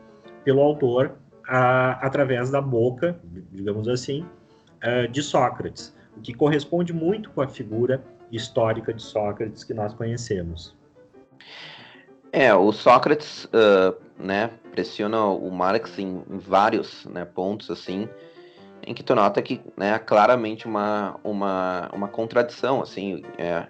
pelo 0.43 0.61
autor 0.61 1.13
a, 1.47 2.05
através 2.05 2.49
da 2.49 2.61
boca, 2.61 3.19
digamos 3.51 3.87
assim, 3.87 4.25
uh, 4.83 5.07
de 5.07 5.23
Sócrates, 5.23 5.94
o 6.15 6.21
que 6.21 6.33
corresponde 6.33 6.93
muito 6.93 7.29
com 7.31 7.41
a 7.41 7.47
figura 7.47 8.03
histórica 8.31 8.93
de 8.93 9.01
Sócrates 9.01 9.63
que 9.63 9.73
nós 9.73 9.93
conhecemos. 9.93 10.75
É, 12.31 12.53
o 12.53 12.71
Sócrates, 12.71 13.45
uh, 13.45 13.95
né, 14.17 14.51
pressiona 14.71 15.23
o 15.25 15.49
Marx 15.51 15.97
em, 15.97 16.21
em 16.29 16.37
vários 16.37 17.05
né, 17.05 17.23
pontos, 17.23 17.69
assim, 17.71 18.09
em 18.85 18.93
que 18.93 19.01
tu 19.01 19.15
nota 19.15 19.41
que, 19.41 19.61
né, 19.77 19.97
claramente 19.99 20.65
uma, 20.65 21.17
uma, 21.23 21.89
uma 21.93 22.07
contradição, 22.07 22.81
assim, 22.81 23.23
é, 23.37 23.67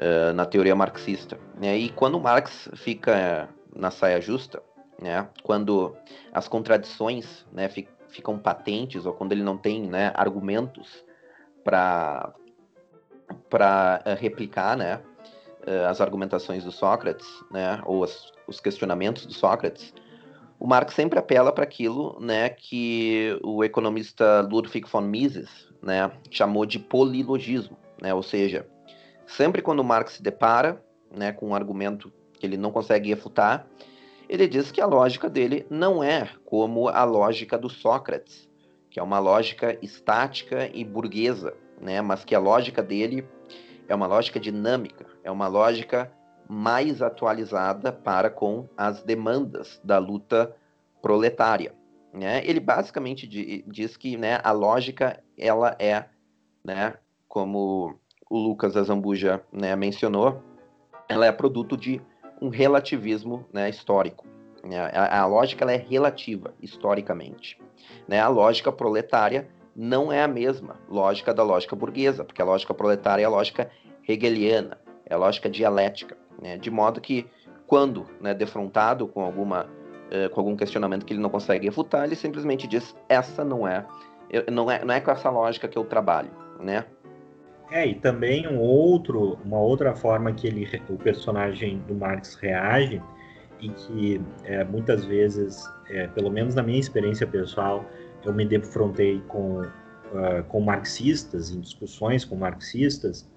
uh, 0.00 0.32
na 0.34 0.46
teoria 0.46 0.76
marxista. 0.76 1.38
Né? 1.60 1.76
E 1.76 1.88
quando 1.88 2.20
Marx 2.20 2.68
fica 2.74 3.48
na 3.74 3.90
saia 3.90 4.20
justa, 4.20 4.62
né, 5.02 5.28
quando 5.42 5.96
as 6.32 6.46
contradições 6.46 7.44
né, 7.52 7.68
ficam 8.08 8.38
patentes 8.38 9.04
ou 9.04 9.12
quando 9.12 9.32
ele 9.32 9.42
não 9.42 9.58
tem 9.58 9.82
né, 9.82 10.12
argumentos 10.14 11.04
para 11.66 12.32
para 13.50 14.02
uh, 14.06 14.20
replicar 14.20 14.76
né, 14.76 15.00
uh, 15.66 15.86
as 15.88 16.00
argumentações 16.00 16.62
do 16.62 16.70
Sócrates, 16.70 17.26
né, 17.50 17.80
ou 17.84 18.04
as, 18.04 18.32
os 18.46 18.60
questionamentos 18.60 19.26
do 19.26 19.32
Sócrates, 19.32 19.92
o 20.60 20.66
Marx 20.66 20.94
sempre 20.94 21.18
apela 21.18 21.52
para 21.52 21.64
aquilo 21.64 22.18
né, 22.20 22.48
que 22.48 23.38
o 23.42 23.64
economista 23.64 24.40
Ludwig 24.40 24.88
von 24.88 25.00
Mises 25.00 25.68
né, 25.82 26.10
chamou 26.30 26.64
de 26.64 26.78
polilogismo, 26.78 27.76
né, 28.00 28.14
ou 28.14 28.22
seja, 28.22 28.66
Sempre 29.26 29.60
quando 29.60 29.82
Marx 29.82 30.14
se 30.14 30.22
depara 30.22 30.80
né, 31.10 31.32
com 31.32 31.48
um 31.48 31.54
argumento 31.54 32.12
que 32.34 32.46
ele 32.46 32.56
não 32.56 32.70
consegue 32.70 33.08
refutar, 33.08 33.66
ele 34.28 34.46
diz 34.46 34.70
que 34.70 34.80
a 34.80 34.86
lógica 34.86 35.28
dele 35.28 35.66
não 35.68 36.02
é 36.02 36.30
como 36.44 36.88
a 36.88 37.04
lógica 37.04 37.58
do 37.58 37.68
Sócrates, 37.68 38.45
que 38.96 39.00
é 39.00 39.02
uma 39.02 39.18
lógica 39.18 39.78
estática 39.82 40.70
e 40.72 40.82
burguesa, 40.82 41.52
né, 41.78 42.00
mas 42.00 42.24
que 42.24 42.34
a 42.34 42.38
lógica 42.38 42.82
dele 42.82 43.28
é 43.86 43.94
uma 43.94 44.06
lógica 44.06 44.40
dinâmica, 44.40 45.04
é 45.22 45.30
uma 45.30 45.48
lógica 45.48 46.10
mais 46.48 47.02
atualizada 47.02 47.92
para 47.92 48.30
com 48.30 48.66
as 48.74 49.02
demandas 49.02 49.78
da 49.84 49.98
luta 49.98 50.56
proletária. 51.02 51.74
Né? 52.10 52.40
Ele 52.46 52.58
basicamente 52.58 53.26
diz 53.66 53.98
que 53.98 54.16
né, 54.16 54.40
a 54.42 54.50
lógica 54.50 55.22
ela 55.36 55.76
é, 55.78 56.06
né, 56.64 56.94
como 57.28 57.98
o 58.30 58.38
Lucas 58.38 58.78
Azambuja 58.78 59.44
né, 59.52 59.76
mencionou, 59.76 60.42
ela 61.06 61.26
é 61.26 61.32
produto 61.32 61.76
de 61.76 62.00
um 62.40 62.48
relativismo 62.48 63.44
né, 63.52 63.68
histórico. 63.68 64.26
Né? 64.64 64.80
A, 64.80 65.20
a, 65.20 65.26
lógica 65.26 65.70
é 65.70 65.76
relativa 65.76 66.54
historicamente. 66.62 67.58
Né? 68.06 68.20
A 68.20 68.28
lógica 68.28 68.70
proletária 68.72 69.48
não 69.74 70.12
é 70.12 70.22
a 70.22 70.28
mesma 70.28 70.76
lógica 70.88 71.34
da 71.34 71.42
lógica 71.42 71.76
burguesa, 71.76 72.24
porque 72.24 72.40
a 72.40 72.44
lógica 72.44 72.72
proletária 72.72 73.22
é 73.22 73.26
a 73.26 73.30
lógica 73.30 73.70
hegeliana, 74.08 74.78
é 75.04 75.14
a 75.14 75.18
lógica 75.18 75.48
dialética, 75.48 76.16
né? 76.40 76.56
de 76.56 76.70
modo 76.70 77.00
que 77.00 77.26
quando 77.66 78.06
né, 78.20 78.32
defrontado 78.32 79.08
com 79.08 79.22
alguma 79.22 79.64
uh, 79.64 80.30
com 80.30 80.40
algum 80.40 80.56
questionamento 80.56 81.04
que 81.04 81.12
ele 81.12 81.20
não 81.20 81.30
consegue 81.30 81.66
refutar, 81.66 82.04
ele 82.04 82.14
simplesmente 82.14 82.66
diz 82.66 82.94
essa 83.08 83.44
não 83.44 83.66
é 83.66 83.84
não 84.50 84.70
é 84.70 84.84
não 84.84 84.94
é 84.94 85.00
com 85.00 85.10
essa 85.10 85.28
lógica 85.28 85.66
que 85.66 85.76
eu 85.76 85.84
trabalho, 85.84 86.30
né? 86.60 86.84
É, 87.70 87.84
e 87.84 87.94
também 87.94 88.46
um 88.46 88.60
outro, 88.60 89.38
uma 89.44 89.58
outra 89.58 89.94
forma 89.94 90.32
que 90.32 90.46
ele, 90.46 90.68
o 90.88 90.96
personagem 90.96 91.78
do 91.80 91.94
Marx 91.94 92.36
reage, 92.36 93.02
e 93.60 93.68
que 93.70 94.20
é, 94.44 94.64
muitas 94.64 95.04
vezes, 95.04 95.64
é, 95.88 96.06
pelo 96.08 96.30
menos 96.30 96.54
na 96.54 96.62
minha 96.62 96.78
experiência 96.78 97.26
pessoal, 97.26 97.84
eu 98.24 98.32
me 98.32 98.44
defrontei 98.44 99.22
com, 99.28 99.60
uh, 99.60 100.42
com 100.48 100.60
marxistas, 100.60 101.50
em 101.50 101.60
discussões 101.60 102.24
com 102.24 102.36
marxistas, 102.36 103.28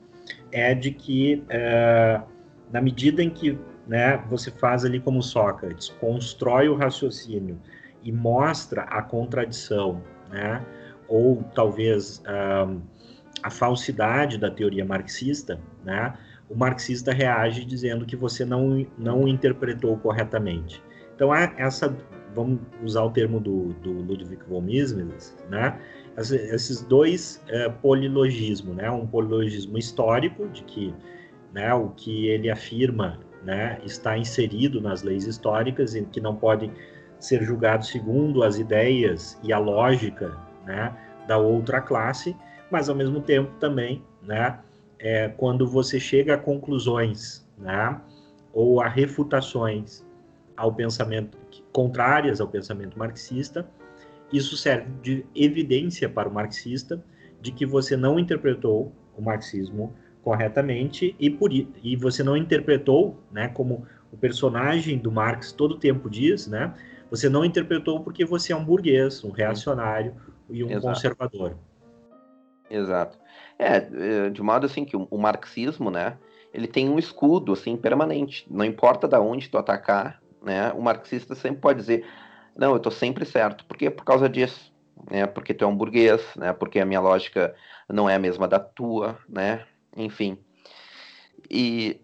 é 0.52 0.74
de 0.74 0.92
que, 0.92 1.44
uh, 1.46 2.24
na 2.72 2.82
medida 2.82 3.22
em 3.22 3.30
que 3.30 3.58
né, 3.88 4.18
você 4.30 4.52
faz 4.52 4.86
ali 4.86 5.00
como 5.00 5.22
Sócrates, 5.22 5.90
constrói 6.00 6.70
o 6.70 6.76
raciocínio 6.76 7.60
e 8.04 8.12
mostra 8.12 8.84
a 8.84 9.02
contradição, 9.02 10.02
né, 10.30 10.66
ou 11.08 11.44
talvez. 11.54 12.20
Uh, 12.20 12.82
a 13.42 13.50
falsidade 13.50 14.38
da 14.38 14.52
teoria 14.52 14.86
marxista, 14.86 15.60
né, 15.84 16.14
o 16.50 16.56
marxista 16.56 17.14
reage 17.14 17.64
dizendo 17.64 18.06
que 18.06 18.16
você 18.16 18.44
não, 18.44 18.86
não 18.98 19.28
interpretou 19.28 19.96
corretamente. 19.98 20.82
Então, 21.16 21.34
essa, 21.34 21.96
vamos 22.34 22.60
usar 22.84 23.04
o 23.04 23.12
termo 23.12 23.40
do, 23.40 23.74
do 23.76 23.92
Ludwig 23.92 24.42
von 24.48 24.62
Mises, 24.62 25.38
né, 25.50 25.78
esses 26.18 26.82
dois 26.82 27.42
é, 27.48 27.70
polilogismos, 27.70 28.76
né, 28.76 28.90
um 28.90 29.06
polilogismo 29.06 29.78
histórico, 29.78 30.48
de 30.50 30.64
que 30.64 30.94
né, 31.54 31.74
o 31.74 31.90
que 31.90 32.28
ele 32.28 32.50
afirma 32.50 33.20
né, 33.44 33.80
está 33.86 34.18
inserido 34.18 34.82
nas 34.82 35.04
leis 35.04 35.26
históricas 35.26 35.96
e 35.96 36.04
que 36.04 36.20
não 36.20 36.36
pode 36.36 36.72
ser 37.20 37.44
julgado 37.44 37.86
segundo 37.86 38.44
as 38.44 38.58
ideias 38.58 39.40
e 39.44 39.52
a 39.52 39.60
lógica 39.60 40.36
né, 40.66 40.96
da 41.28 41.38
outra 41.38 41.82
classe, 41.82 42.36
mas 42.72 42.90
ao 42.90 42.96
mesmo 42.96 43.22
tempo 43.22 43.52
também, 43.60 44.04
né, 44.22 44.60
é, 45.00 45.30
quando 45.30 45.66
você 45.66 46.00
chega 46.00 46.36
a 46.36 46.38
conclusões, 46.38 47.48
né, 47.58 48.00
ou 48.54 48.82
a 48.82 48.88
refutações 48.88 50.06
ao 50.56 50.74
pensamento 50.74 51.38
contrárias 51.72 52.42
ao 52.42 52.48
pensamento 52.48 53.00
marxista, 53.00 53.68
isso 54.32 54.58
serve 54.58 54.92
de 55.02 55.26
evidência 55.34 56.10
para 56.10 56.28
o 56.28 56.34
marxista 56.34 57.04
de 57.42 57.52
que 57.52 57.66
você 57.66 57.96
não 57.96 58.20
interpretou 58.20 58.92
o 59.18 59.22
marxismo 59.22 59.94
corretamente 60.22 61.16
e 61.20 61.30
por 61.30 61.52
e 61.54 61.96
você 61.96 62.24
não 62.24 62.36
interpretou, 62.36 63.18
né, 63.32 63.48
como 63.48 63.86
o 64.12 64.18
personagem 64.18 64.98
do 64.98 65.12
Marx 65.12 65.52
todo 65.52 65.78
tempo 65.78 66.10
diz, 66.10 66.48
né, 66.48 66.74
você 67.10 67.30
não 67.30 67.46
interpretou 67.46 68.04
porque 68.04 68.26
você 68.26 68.52
é 68.52 68.56
um 68.56 68.66
burguês, 68.66 69.24
um 69.24 69.32
reacionário 69.32 70.16
e 70.50 70.64
um 70.64 70.70
Exato. 70.70 70.88
conservador. 70.88 71.58
Exato. 72.70 73.19
É, 73.60 73.76
é, 73.76 74.30
de 74.30 74.42
modo 74.42 74.66
assim 74.66 74.86
que 74.86 74.96
o, 74.96 75.18
marxismo, 75.18 75.92
né, 75.92 76.18
ele 76.54 76.66
tem 76.66 76.90
um 76.90 76.98
escudo 76.98 77.52
assim 77.52 77.76
permanente. 77.76 78.48
Não 78.50 78.64
importa 78.64 79.08
da 79.08 79.20
onde 79.20 79.50
tu 79.50 79.58
atacar, 79.58 80.22
né, 80.42 80.72
o 80.72 80.82
marxista 80.82 81.36
sempre 81.36 81.60
pode 81.60 81.80
dizer, 81.80 82.06
não, 82.56 82.72
eu 82.72 82.78
estou 82.78 82.92
sempre 82.92 83.26
certo. 83.26 83.66
Por 83.66 83.78
quê? 83.78 83.90
Por 83.90 84.06
causa 84.06 84.28
disso, 84.28 84.74
né? 85.10 85.26
Porque 85.26 85.54
tu 85.54 85.64
é 85.64 85.68
um 85.68 85.76
burguês, 85.76 86.22
né? 86.36 86.52
Porque 86.52 86.80
a 86.80 86.86
minha 86.86 87.00
lógica 87.00 87.56
não 87.88 88.10
é 88.10 88.16
a 88.16 88.20
mesma 88.20 88.48
da 88.48 88.60
tua, 88.60 89.18
né? 89.30 89.66
Enfim. 89.96 90.38
E 91.50 92.02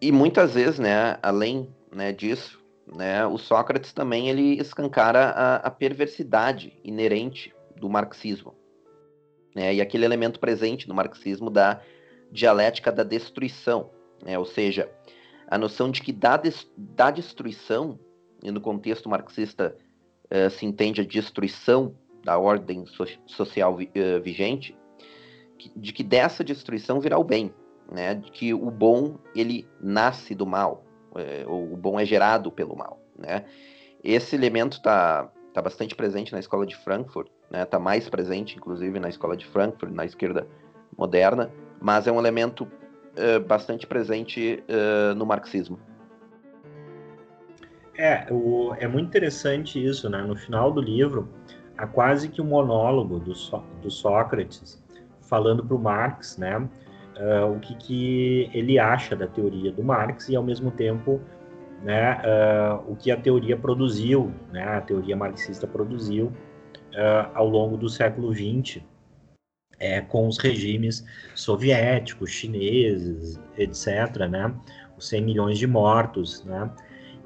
e 0.00 0.12
muitas 0.12 0.54
vezes, 0.54 0.78
né, 0.78 1.18
além 1.22 1.74
né, 1.90 2.12
disso, 2.12 2.62
né, 2.86 3.26
o 3.26 3.38
Sócrates 3.38 3.92
também 3.92 4.28
ele 4.28 4.60
escancara 4.60 5.30
a, 5.30 5.56
a 5.56 5.70
perversidade 5.70 6.78
inerente 6.84 7.54
do 7.76 7.88
marxismo. 7.88 8.54
Né, 9.56 9.76
e 9.76 9.80
aquele 9.80 10.04
elemento 10.04 10.38
presente 10.38 10.86
no 10.86 10.94
marxismo 10.94 11.48
da 11.48 11.80
dialética 12.30 12.92
da 12.92 13.02
destruição, 13.02 13.88
né, 14.22 14.38
ou 14.38 14.44
seja, 14.44 14.90
a 15.48 15.56
noção 15.56 15.90
de 15.90 16.02
que 16.02 16.12
da, 16.12 16.36
des, 16.36 16.70
da 16.76 17.10
destruição, 17.10 17.98
e 18.44 18.50
no 18.50 18.60
contexto 18.60 19.08
marxista 19.08 19.74
uh, 20.26 20.50
se 20.50 20.66
entende 20.66 21.00
a 21.00 21.04
destruição 21.04 21.96
da 22.22 22.36
ordem 22.36 22.84
so, 22.84 23.06
social 23.24 23.74
vi, 23.74 23.90
uh, 23.96 24.20
vigente, 24.20 24.76
que, 25.58 25.72
de 25.74 25.90
que 25.90 26.04
dessa 26.04 26.44
destruição 26.44 27.00
virá 27.00 27.18
o 27.18 27.24
bem, 27.24 27.50
né, 27.90 28.14
de 28.14 28.30
que 28.30 28.52
o 28.52 28.70
bom 28.70 29.16
ele 29.34 29.66
nasce 29.80 30.34
do 30.34 30.44
mal, 30.44 30.84
é, 31.14 31.46
ou 31.46 31.72
o 31.72 31.76
bom 31.78 31.98
é 31.98 32.04
gerado 32.04 32.52
pelo 32.52 32.76
mal, 32.76 33.00
né? 33.18 33.46
Esse 34.04 34.36
elemento 34.36 34.76
está 34.76 35.32
tá 35.56 35.62
bastante 35.62 35.94
presente 35.94 36.34
na 36.34 36.38
escola 36.38 36.66
de 36.66 36.76
Frankfurt, 36.76 37.28
né? 37.50 37.64
Tá 37.64 37.78
mais 37.78 38.10
presente, 38.10 38.58
inclusive, 38.58 39.00
na 39.00 39.08
escola 39.08 39.34
de 39.34 39.46
Frankfurt, 39.46 39.90
na 39.90 40.04
esquerda 40.04 40.46
moderna, 40.98 41.50
mas 41.80 42.06
é 42.06 42.12
um 42.12 42.18
elemento 42.18 42.64
uh, 42.64 43.40
bastante 43.40 43.86
presente 43.86 44.62
uh, 44.68 45.14
no 45.14 45.24
marxismo. 45.24 45.78
É, 47.96 48.26
o, 48.30 48.74
é 48.78 48.86
muito 48.86 49.06
interessante 49.06 49.82
isso, 49.82 50.10
né? 50.10 50.20
No 50.20 50.36
final 50.36 50.70
do 50.70 50.82
livro, 50.82 51.26
há 51.78 51.86
quase 51.86 52.28
que 52.28 52.42
um 52.42 52.48
monólogo 52.48 53.18
do, 53.18 53.32
do 53.80 53.90
Sócrates 53.90 54.84
falando 55.22 55.64
para 55.64 55.74
o 55.74 55.78
Marx, 55.78 56.36
né? 56.36 56.58
Uh, 56.58 57.56
o 57.56 57.60
que, 57.60 57.74
que 57.76 58.50
ele 58.52 58.78
acha 58.78 59.16
da 59.16 59.26
teoria 59.26 59.72
do 59.72 59.82
Marx 59.82 60.28
e, 60.28 60.36
ao 60.36 60.42
mesmo 60.42 60.70
tempo, 60.70 61.18
né, 61.82 62.20
uh, 62.22 62.92
o 62.92 62.96
que 62.96 63.10
a 63.10 63.16
teoria 63.16 63.56
produziu, 63.56 64.32
né, 64.52 64.62
a 64.62 64.80
teoria 64.80 65.16
marxista 65.16 65.66
produziu 65.66 66.26
uh, 66.26 67.30
ao 67.34 67.48
longo 67.48 67.76
do 67.76 67.88
século 67.88 68.32
XX, 68.34 68.82
é, 69.78 70.00
com 70.00 70.26
os 70.26 70.38
regimes 70.38 71.04
soviéticos, 71.34 72.30
chineses, 72.30 73.38
etc., 73.58 74.26
né, 74.28 74.54
os 74.96 75.08
100 75.08 75.22
milhões 75.22 75.58
de 75.58 75.66
mortos, 75.66 76.44
né, 76.44 76.70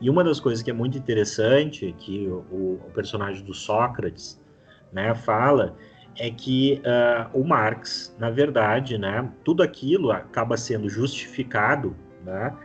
e 0.00 0.08
uma 0.08 0.24
das 0.24 0.40
coisas 0.40 0.62
que 0.62 0.70
é 0.70 0.74
muito 0.74 0.96
interessante, 0.96 1.94
que 1.98 2.26
o, 2.26 2.80
o 2.86 2.90
personagem 2.94 3.44
do 3.44 3.52
Sócrates 3.52 4.40
né, 4.92 5.14
fala, 5.14 5.76
é 6.18 6.30
que 6.30 6.82
uh, 6.84 7.38
o 7.38 7.44
Marx, 7.44 8.14
na 8.18 8.30
verdade, 8.30 8.98
né, 8.98 9.30
tudo 9.44 9.62
aquilo 9.62 10.10
acaba 10.10 10.56
sendo 10.56 10.88
justificado 10.88 11.94
né, 12.24 12.56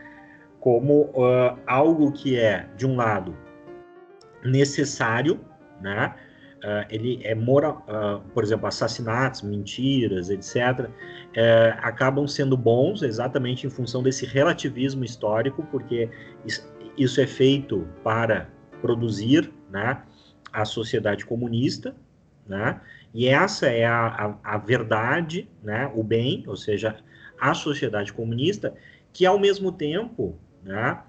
como 0.66 1.02
uh, 1.14 1.56
algo 1.64 2.10
que 2.10 2.36
é, 2.36 2.68
de 2.76 2.84
um 2.84 2.96
lado, 2.96 3.36
necessário, 4.42 5.38
né, 5.80 6.12
uh, 6.56 6.84
ele 6.90 7.20
é 7.22 7.36
moral, 7.36 7.86
por 8.34 8.42
exemplo, 8.42 8.66
assassinatos, 8.66 9.42
mentiras, 9.42 10.28
etc., 10.28 10.90
eh, 11.36 11.76
acabam 11.82 12.26
sendo 12.26 12.56
bons 12.56 13.02
exatamente 13.02 13.64
em 13.64 13.70
função 13.70 14.02
desse 14.02 14.26
relativismo 14.26 15.04
histórico, 15.04 15.62
porque 15.70 16.10
isso 16.98 17.20
é 17.20 17.26
feito 17.28 17.86
para 18.02 18.48
produzir 18.80 19.52
né, 19.70 20.02
a 20.52 20.64
sociedade 20.64 21.24
comunista, 21.24 21.94
né? 22.44 22.80
E 23.14 23.28
essa 23.28 23.66
é 23.66 23.84
a, 23.84 24.38
a, 24.42 24.54
a, 24.54 24.58
verdade, 24.58 25.48
né, 25.62 25.88
o 25.94 26.02
bem, 26.02 26.42
ou 26.48 26.56
seja, 26.56 26.96
a 27.40 27.54
sociedade 27.54 28.12
comunista, 28.12 28.74
que 29.12 29.24
ao 29.24 29.38
mesmo 29.38 29.70
tempo 29.70 30.36
né, 30.66 31.00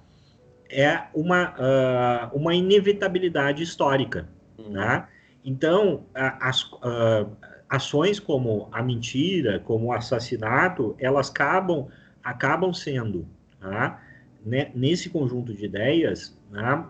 é 0.70 1.04
uma, 1.14 1.54
uh, 1.54 2.38
uma 2.38 2.54
inevitabilidade 2.54 3.64
histórica. 3.64 4.30
Uhum. 4.58 4.70
Né? 4.70 5.08
Então, 5.44 6.06
as 6.14 6.64
uh, 6.64 7.30
ações 7.68 8.20
como 8.20 8.70
a 8.72 8.84
mentira, 8.84 9.60
como 9.60 9.88
o 9.88 9.94
assassinato, 9.94 10.96
elas 11.00 11.30
acabam, 11.30 11.88
acabam 12.24 12.74
sendo, 12.74 13.28
né, 14.46 14.72
nesse 14.76 15.10
conjunto 15.10 15.54
de 15.54 15.66
ideias, 15.66 16.38
né, 16.52 16.86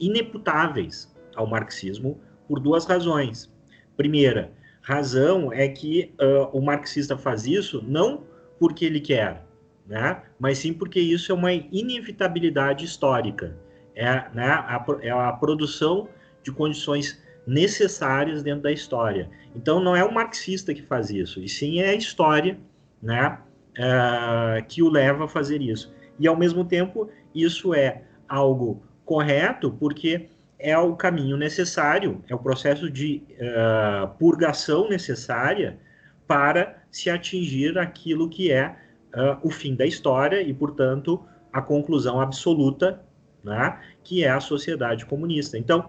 ineputáveis 0.00 1.14
ao 1.36 1.46
marxismo 1.46 2.18
por 2.46 2.60
duas 2.60 2.86
razões. 2.86 3.50
Primeira, 3.96 4.52
razão 4.80 5.52
é 5.52 5.68
que 5.68 6.14
uh, 6.18 6.56
o 6.56 6.62
marxista 6.62 7.16
faz 7.16 7.46
isso 7.46 7.84
não 7.86 8.24
porque 8.58 8.84
ele 8.84 9.00
quer, 9.00 9.44
né? 9.88 10.22
mas 10.38 10.58
sim 10.58 10.72
porque 10.72 11.00
isso 11.00 11.32
é 11.32 11.34
uma 11.34 11.52
inevitabilidade 11.52 12.84
histórica. 12.84 13.56
É, 13.96 14.12
né, 14.32 14.46
a, 14.46 14.86
é 15.00 15.10
a 15.10 15.32
produção 15.32 16.08
de 16.44 16.52
condições 16.52 17.20
necessárias 17.44 18.42
dentro 18.44 18.62
da 18.62 18.70
história. 18.70 19.28
Então, 19.56 19.80
não 19.80 19.96
é 19.96 20.04
o 20.04 20.12
marxista 20.12 20.72
que 20.72 20.82
faz 20.82 21.10
isso, 21.10 21.40
e 21.40 21.48
sim 21.48 21.80
é 21.80 21.88
a 21.88 21.94
história 21.94 22.58
né, 23.02 23.38
uh, 23.76 24.64
que 24.68 24.82
o 24.82 24.88
leva 24.88 25.24
a 25.24 25.28
fazer 25.28 25.60
isso. 25.60 25.92
E, 26.20 26.28
ao 26.28 26.36
mesmo 26.36 26.64
tempo, 26.64 27.10
isso 27.34 27.74
é 27.74 28.02
algo 28.28 28.82
correto, 29.04 29.70
porque 29.72 30.28
é 30.58 30.76
o 30.76 30.94
caminho 30.94 31.36
necessário, 31.36 32.22
é 32.28 32.34
o 32.34 32.38
processo 32.38 32.90
de 32.90 33.22
uh, 33.32 34.08
purgação 34.18 34.88
necessária 34.88 35.78
para 36.26 36.82
se 36.90 37.08
atingir 37.08 37.78
aquilo 37.78 38.28
que 38.28 38.52
é 38.52 38.76
uh, 39.14 39.38
o 39.42 39.50
fim 39.50 39.74
da 39.74 39.86
história 39.86 40.42
e, 40.42 40.52
portanto, 40.52 41.22
a 41.52 41.62
conclusão 41.62 42.20
absoluta, 42.20 43.00
né, 43.42 43.78
que 44.04 44.24
é 44.24 44.30
a 44.30 44.40
sociedade 44.40 45.06
comunista. 45.06 45.56
Então, 45.58 45.88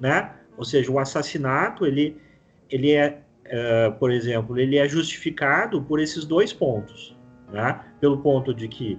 né, 0.00 0.32
ou 0.56 0.64
seja, 0.64 0.90
o 0.90 0.98
assassinato 0.98 1.86
ele, 1.86 2.16
ele 2.70 2.92
é, 2.92 3.20
uh, 3.46 3.92
por 3.98 4.10
exemplo, 4.10 4.58
ele 4.58 4.76
é 4.76 4.88
justificado 4.88 5.82
por 5.82 6.00
esses 6.00 6.24
dois 6.24 6.52
pontos, 6.52 7.16
né, 7.52 7.80
pelo 8.00 8.18
ponto 8.18 8.52
de 8.54 8.68
que 8.68 8.98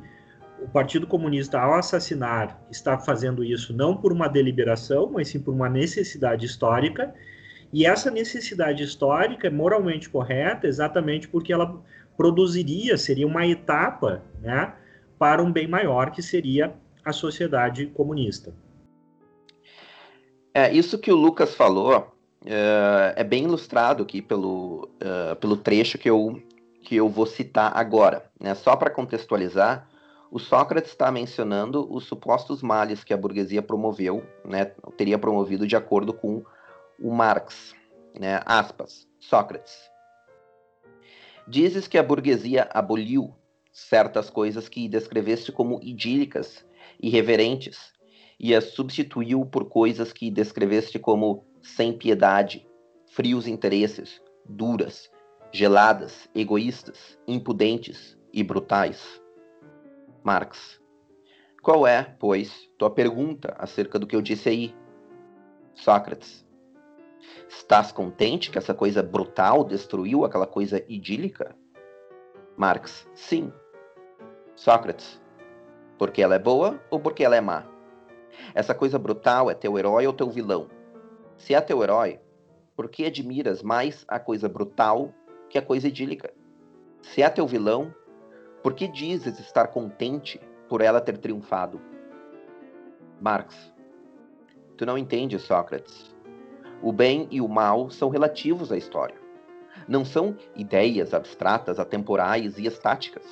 o 0.60 0.68
Partido 0.68 1.06
Comunista, 1.06 1.60
ao 1.60 1.76
assassinar, 1.76 2.60
está 2.72 2.98
fazendo 2.98 3.44
isso 3.44 3.74
não 3.74 3.96
por 3.96 4.12
uma 4.12 4.28
deliberação, 4.28 5.10
mas 5.12 5.30
sim 5.30 5.40
por 5.40 5.54
uma 5.54 5.70
necessidade 5.70 6.46
histórica. 6.46 7.14
E 7.72 7.86
essa 7.86 8.10
necessidade 8.10 8.82
histórica 8.84 9.48
é 9.48 9.52
moralmente 9.52 10.10
correta 10.10 10.68
exatamente 10.68 11.28
porque 11.28 11.54
ela 11.54 11.80
produziria, 12.18 12.98
seria 12.98 13.28
uma 13.28 13.46
etapa 13.46 14.24
né, 14.42 14.74
para 15.20 15.42
um 15.42 15.52
bem 15.52 15.68
maior, 15.68 16.12
que 16.12 16.22
seria 16.22 16.74
a 17.06 17.14
sociedade 17.14 17.86
comunista. 17.88 18.54
É, 20.54 20.74
isso 20.74 20.98
que 20.98 21.12
o 21.12 21.16
Lucas 21.16 21.54
falou 21.54 22.12
é, 22.44 23.14
é 23.16 23.24
bem 23.24 23.44
ilustrado 23.44 24.04
aqui 24.04 24.22
pelo, 24.22 24.90
é, 25.00 25.36
pelo 25.36 25.56
trecho 25.56 25.98
que 25.98 26.10
eu, 26.10 26.42
que 26.82 26.96
eu 26.96 27.08
vou 27.08 27.28
citar 27.28 27.72
agora. 27.78 28.26
Né? 28.40 28.56
Só 28.56 28.76
para 28.76 28.90
contextualizar, 28.90 29.88
o 30.32 30.40
Sócrates 30.40 30.92
está 30.92 31.12
mencionando 31.12 31.88
os 31.94 32.06
supostos 32.06 32.62
males 32.62 33.04
que 33.04 33.14
a 33.14 33.18
burguesia 33.18 33.62
promoveu, 33.62 34.26
né, 34.44 34.66
teria 34.98 35.18
promovido 35.18 35.66
de 35.66 35.76
acordo 35.76 36.14
com 36.14 36.44
o 37.00 37.14
Marx, 37.14 37.74
né, 38.20 38.42
aspas, 38.46 39.08
Sócrates. 39.20 39.74
Dizes 41.48 41.88
que 41.88 41.98
a 41.98 42.04
burguesia 42.04 42.70
aboliu 42.74 43.34
certas 43.72 44.30
coisas 44.30 44.68
que 44.68 44.90
descreveste 44.90 45.52
como 45.52 45.80
idílicas, 45.82 46.66
irreverentes, 47.02 47.94
e 48.40 48.54
as 48.54 48.66
substituiu 48.74 49.46
por 49.46 49.70
coisas 49.70 50.12
que 50.12 50.30
descreveste 50.30 51.00
como 51.00 51.46
sem 51.62 51.98
piedade, 51.98 52.68
frios 53.12 53.48
interesses, 53.48 54.22
duras, 54.46 55.10
geladas, 55.52 56.30
egoístas, 56.36 57.18
impudentes 57.28 58.18
e 58.34 58.44
brutais. 58.44 59.22
Marx. 60.24 60.82
Qual 61.64 61.88
é, 61.88 62.04
pois, 62.20 62.70
tua 62.78 62.90
pergunta 62.90 63.56
acerca 63.58 63.98
do 63.98 64.06
que 64.06 64.16
eu 64.16 64.22
disse 64.22 64.50
aí? 64.50 64.76
Sócrates. 65.74 66.47
Estás 67.50 67.92
contente 67.92 68.52
que 68.52 68.58
essa 68.58 68.74
coisa 68.74 69.02
brutal 69.02 69.64
destruiu 69.64 70.26
aquela 70.26 70.48
coisa 70.48 70.84
idílica? 70.88 71.56
Marx. 72.56 73.08
Sim. 73.14 73.52
Sócrates. 74.56 75.22
Porque 75.98 76.22
ela 76.22 76.36
é 76.36 76.40
boa 76.40 76.82
ou 76.90 77.00
porque 77.00 77.24
ela 77.24 77.36
é 77.36 77.42
má? 77.42 77.66
Essa 78.54 78.74
coisa 78.74 79.00
brutal 79.00 79.50
é 79.50 79.54
teu 79.54 79.78
herói 79.78 80.06
ou 80.06 80.14
teu 80.14 80.30
vilão? 80.30 80.68
Se 81.38 81.54
é 81.54 81.62
teu 81.62 81.84
herói, 81.84 82.20
por 82.76 82.90
que 82.90 83.06
admiras 83.06 83.64
mais 83.64 84.06
a 84.08 84.20
coisa 84.20 84.48
brutal 84.48 85.14
que 85.50 85.58
a 85.58 85.62
coisa 85.62 85.88
idílica? 85.88 86.34
Se 87.02 87.22
é 87.22 87.30
teu 87.30 87.48
vilão, 87.48 87.94
por 88.62 88.74
que 88.74 88.88
dizes 88.88 89.40
estar 89.40 89.68
contente 89.68 90.40
por 90.68 90.82
ela 90.82 91.00
ter 91.00 91.18
triunfado? 91.18 91.80
Marx. 93.20 93.74
Tu 94.76 94.86
não 94.86 94.98
entendes, 94.98 95.42
Sócrates. 95.42 96.16
O 96.82 96.92
bem 96.92 97.28
e 97.32 97.42
o 97.42 97.48
mal 97.48 97.90
são 97.90 98.10
relativos 98.10 98.72
à 98.72 98.78
história. 98.78 99.16
Não 99.88 100.04
são 100.06 100.36
ideias 100.56 101.14
abstratas, 101.14 101.80
atemporais 101.80 102.58
e 102.58 102.66
estáticas. 102.66 103.24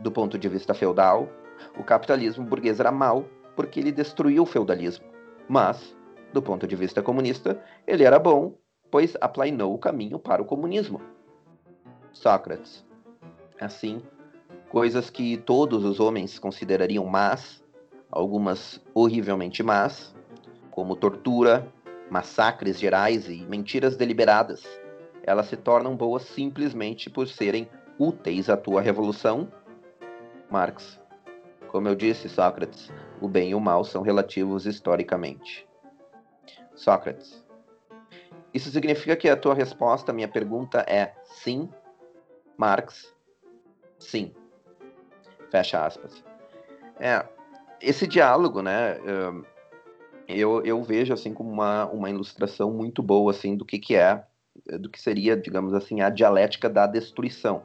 Do 0.00 0.10
ponto 0.10 0.38
de 0.38 0.48
vista 0.48 0.72
feudal, 0.72 1.28
O 1.76 1.82
capitalismo 1.82 2.44
burguês 2.44 2.80
era 2.80 2.90
mau 2.90 3.24
porque 3.56 3.80
ele 3.80 3.92
destruiu 3.92 4.42
o 4.42 4.46
feudalismo. 4.46 5.06
Mas, 5.48 5.96
do 6.32 6.42
ponto 6.42 6.66
de 6.66 6.76
vista 6.76 7.02
comunista, 7.02 7.60
ele 7.86 8.04
era 8.04 8.18
bom, 8.18 8.54
pois 8.90 9.16
aplainou 9.20 9.74
o 9.74 9.78
caminho 9.78 10.18
para 10.18 10.42
o 10.42 10.44
comunismo. 10.44 11.00
Sócrates. 12.12 12.86
Assim, 13.60 14.00
coisas 14.68 15.10
que 15.10 15.36
todos 15.36 15.84
os 15.84 15.98
homens 15.98 16.38
considerariam 16.38 17.04
más, 17.04 17.62
algumas 18.10 18.80
horrivelmente 18.94 19.62
más, 19.62 20.14
como 20.70 20.94
tortura, 20.94 21.66
massacres 22.10 22.78
gerais 22.78 23.28
e 23.28 23.44
mentiras 23.44 23.96
deliberadas, 23.96 24.62
elas 25.22 25.46
se 25.46 25.56
tornam 25.56 25.96
boas 25.96 26.22
simplesmente 26.22 27.10
por 27.10 27.28
serem 27.28 27.68
úteis 27.98 28.48
à 28.48 28.56
tua 28.56 28.80
revolução? 28.80 29.52
Marx. 30.50 30.98
Como 31.68 31.88
eu 31.88 31.94
disse, 31.94 32.28
Sócrates, 32.28 32.90
o 33.20 33.28
bem 33.28 33.50
e 33.50 33.54
o 33.54 33.60
mal 33.60 33.84
são 33.84 34.02
relativos 34.02 34.64
historicamente. 34.64 35.68
Sócrates. 36.74 37.44
Isso 38.54 38.70
significa 38.70 39.14
que 39.14 39.28
a 39.28 39.36
tua 39.36 39.54
resposta 39.54 40.10
à 40.10 40.14
minha 40.14 40.28
pergunta 40.28 40.84
é 40.88 41.14
sim, 41.24 41.68
Marx? 42.56 43.14
Sim. 43.98 44.34
Fecha 45.50 45.84
aspas. 45.84 46.24
É, 46.98 47.24
esse 47.80 48.06
diálogo, 48.06 48.62
né, 48.62 48.98
eu, 50.28 50.64
eu 50.64 50.82
vejo 50.82 51.12
assim 51.12 51.32
como 51.32 51.50
uma, 51.50 51.86
uma 51.86 52.10
ilustração 52.10 52.72
muito 52.72 53.02
boa 53.02 53.30
assim 53.30 53.56
do 53.56 53.64
que, 53.64 53.78
que 53.78 53.96
é, 53.96 54.24
do 54.78 54.90
que 54.90 55.00
seria, 55.00 55.36
digamos 55.36 55.72
assim, 55.72 56.00
a 56.00 56.10
dialética 56.10 56.68
da 56.68 56.86
destruição. 56.86 57.62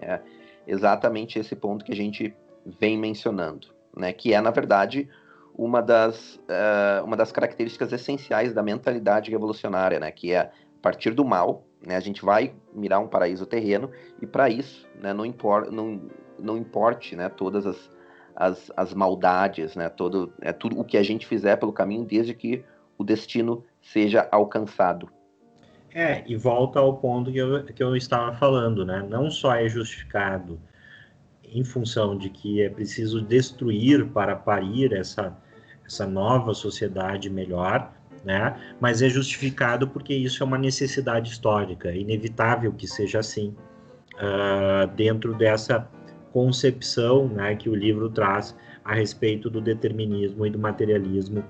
É 0.00 0.20
exatamente 0.66 1.38
esse 1.38 1.54
ponto 1.54 1.84
que 1.84 1.92
a 1.92 1.96
gente 1.96 2.34
vem 2.64 2.98
mencionando, 2.98 3.68
né, 3.96 4.12
que 4.12 4.34
é, 4.34 4.40
na 4.40 4.50
verdade, 4.50 5.08
uma 5.54 5.80
das, 5.80 6.36
uh, 6.36 7.04
uma 7.04 7.16
das 7.16 7.30
características 7.30 7.92
essenciais 7.92 8.52
da 8.52 8.62
mentalidade 8.62 9.30
revolucionária, 9.30 10.00
né, 10.00 10.10
que 10.10 10.32
é 10.32 10.50
partir 10.82 11.14
do 11.14 11.24
mal, 11.24 11.64
né, 11.84 11.96
a 11.96 12.00
gente 12.00 12.24
vai 12.24 12.54
mirar 12.74 13.00
um 13.00 13.08
paraíso 13.08 13.46
terreno, 13.46 13.90
e 14.20 14.26
para 14.26 14.50
isso, 14.50 14.86
né, 15.00 15.12
não, 15.12 15.24
impor, 15.24 15.70
não, 15.70 16.02
não 16.38 16.56
importe 16.56 17.14
né, 17.14 17.28
todas 17.28 17.66
as, 17.66 17.90
as, 18.36 18.70
as 18.76 18.92
maldades, 18.92 19.74
né, 19.74 19.88
todo, 19.88 20.32
é 20.42 20.52
tudo 20.52 20.78
o 20.78 20.84
que 20.84 20.98
a 20.98 21.02
gente 21.02 21.26
fizer 21.26 21.56
pelo 21.56 21.72
caminho, 21.72 22.04
desde 22.04 22.34
que 22.34 22.62
o 22.98 23.02
destino 23.02 23.64
seja 23.80 24.28
alcançado. 24.30 25.08
É, 25.94 26.22
e 26.26 26.36
volta 26.36 26.78
ao 26.78 26.98
ponto 26.98 27.32
que 27.32 27.38
eu, 27.38 27.64
que 27.64 27.82
eu 27.82 27.96
estava 27.96 28.34
falando, 28.34 28.84
né? 28.84 29.04
Não 29.08 29.30
só 29.30 29.54
é 29.54 29.66
justificado 29.66 30.60
em 31.42 31.64
função 31.64 32.18
de 32.18 32.28
que 32.28 32.60
é 32.60 32.68
preciso 32.68 33.22
destruir 33.22 34.06
para 34.08 34.36
parir 34.36 34.92
essa, 34.92 35.34
essa 35.86 36.06
nova 36.06 36.52
sociedade 36.52 37.30
melhor, 37.30 37.90
né? 38.24 38.60
Mas 38.78 39.00
é 39.00 39.08
justificado 39.08 39.88
porque 39.88 40.12
isso 40.12 40.42
é 40.42 40.46
uma 40.46 40.58
necessidade 40.58 41.30
histórica, 41.30 41.90
inevitável 41.92 42.72
que 42.72 42.86
seja 42.86 43.20
assim, 43.20 43.56
uh, 44.16 44.86
dentro 44.94 45.32
dessa 45.34 45.88
concepção, 46.36 47.28
né, 47.28 47.56
que 47.56 47.66
o 47.66 47.74
livro 47.74 48.10
traz 48.10 48.54
a 48.84 48.92
respeito 48.92 49.48
do 49.48 49.58
determinismo 49.58 50.44
e 50.44 50.50
do 50.50 50.58
materialismo 50.58 51.42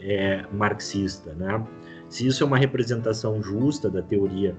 é, 0.00 0.46
marxista, 0.50 1.34
né? 1.34 1.62
Se 2.08 2.26
isso 2.26 2.42
é 2.42 2.46
uma 2.46 2.56
representação 2.56 3.42
justa 3.42 3.90
da 3.90 4.00
teoria 4.00 4.56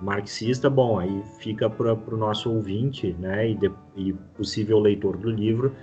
marxista, 0.00 0.70
bom, 0.70 1.00
aí 1.00 1.20
fica 1.40 1.68
para 1.68 1.92
o 1.92 2.16
nosso 2.16 2.48
ouvinte, 2.48 3.12
né, 3.18 3.50
e, 3.50 3.56
de, 3.56 3.72
e 3.96 4.12
possível 4.36 4.78
leitor 4.78 5.16
do 5.16 5.28
livro 5.28 5.74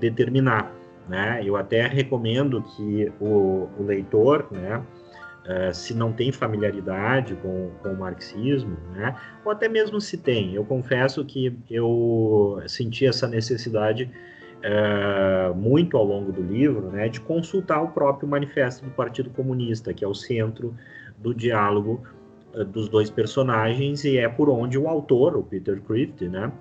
determinar. 0.00 0.72
Né? 1.08 1.40
Eu 1.44 1.54
até 1.54 1.86
recomendo 1.86 2.62
que 2.62 3.12
o, 3.20 3.68
o 3.78 3.84
leitor, 3.84 4.48
né, 4.50 4.82
uh, 5.48 5.74
se 5.74 5.94
não 5.94 6.12
tem 6.12 6.30
familiaridade 6.30 7.34
com, 7.36 7.70
com 7.82 7.88
o 7.88 7.98
marxismo, 7.98 8.76
né, 8.92 9.16
ou 9.44 9.50
até 9.50 9.68
mesmo 9.68 10.00
se 10.00 10.18
tem, 10.18 10.54
eu 10.54 10.64
confesso 10.64 11.24
que 11.24 11.56
eu 11.70 12.62
senti 12.66 13.06
essa 13.06 13.26
necessidade 13.26 14.10
uh, 14.58 15.54
muito 15.54 15.96
ao 15.96 16.04
longo 16.04 16.30
do 16.30 16.42
livro, 16.42 16.90
né, 16.90 17.08
de 17.08 17.20
consultar 17.20 17.82
o 17.82 17.88
próprio 17.88 18.28
manifesto 18.28 18.84
do 18.84 18.90
Partido 18.90 19.30
Comunista, 19.30 19.92
que 19.94 20.04
é 20.04 20.08
o 20.08 20.14
centro 20.14 20.74
do 21.16 21.34
diálogo 21.34 22.02
uh, 22.54 22.64
dos 22.64 22.88
dois 22.88 23.10
personagens 23.10 24.04
e 24.04 24.18
é 24.18 24.28
por 24.28 24.50
onde 24.50 24.78
o 24.78 24.86
autor, 24.86 25.36
o 25.36 25.42
Peter 25.42 25.80
Crift, 25.80 26.28
né, 26.28 26.52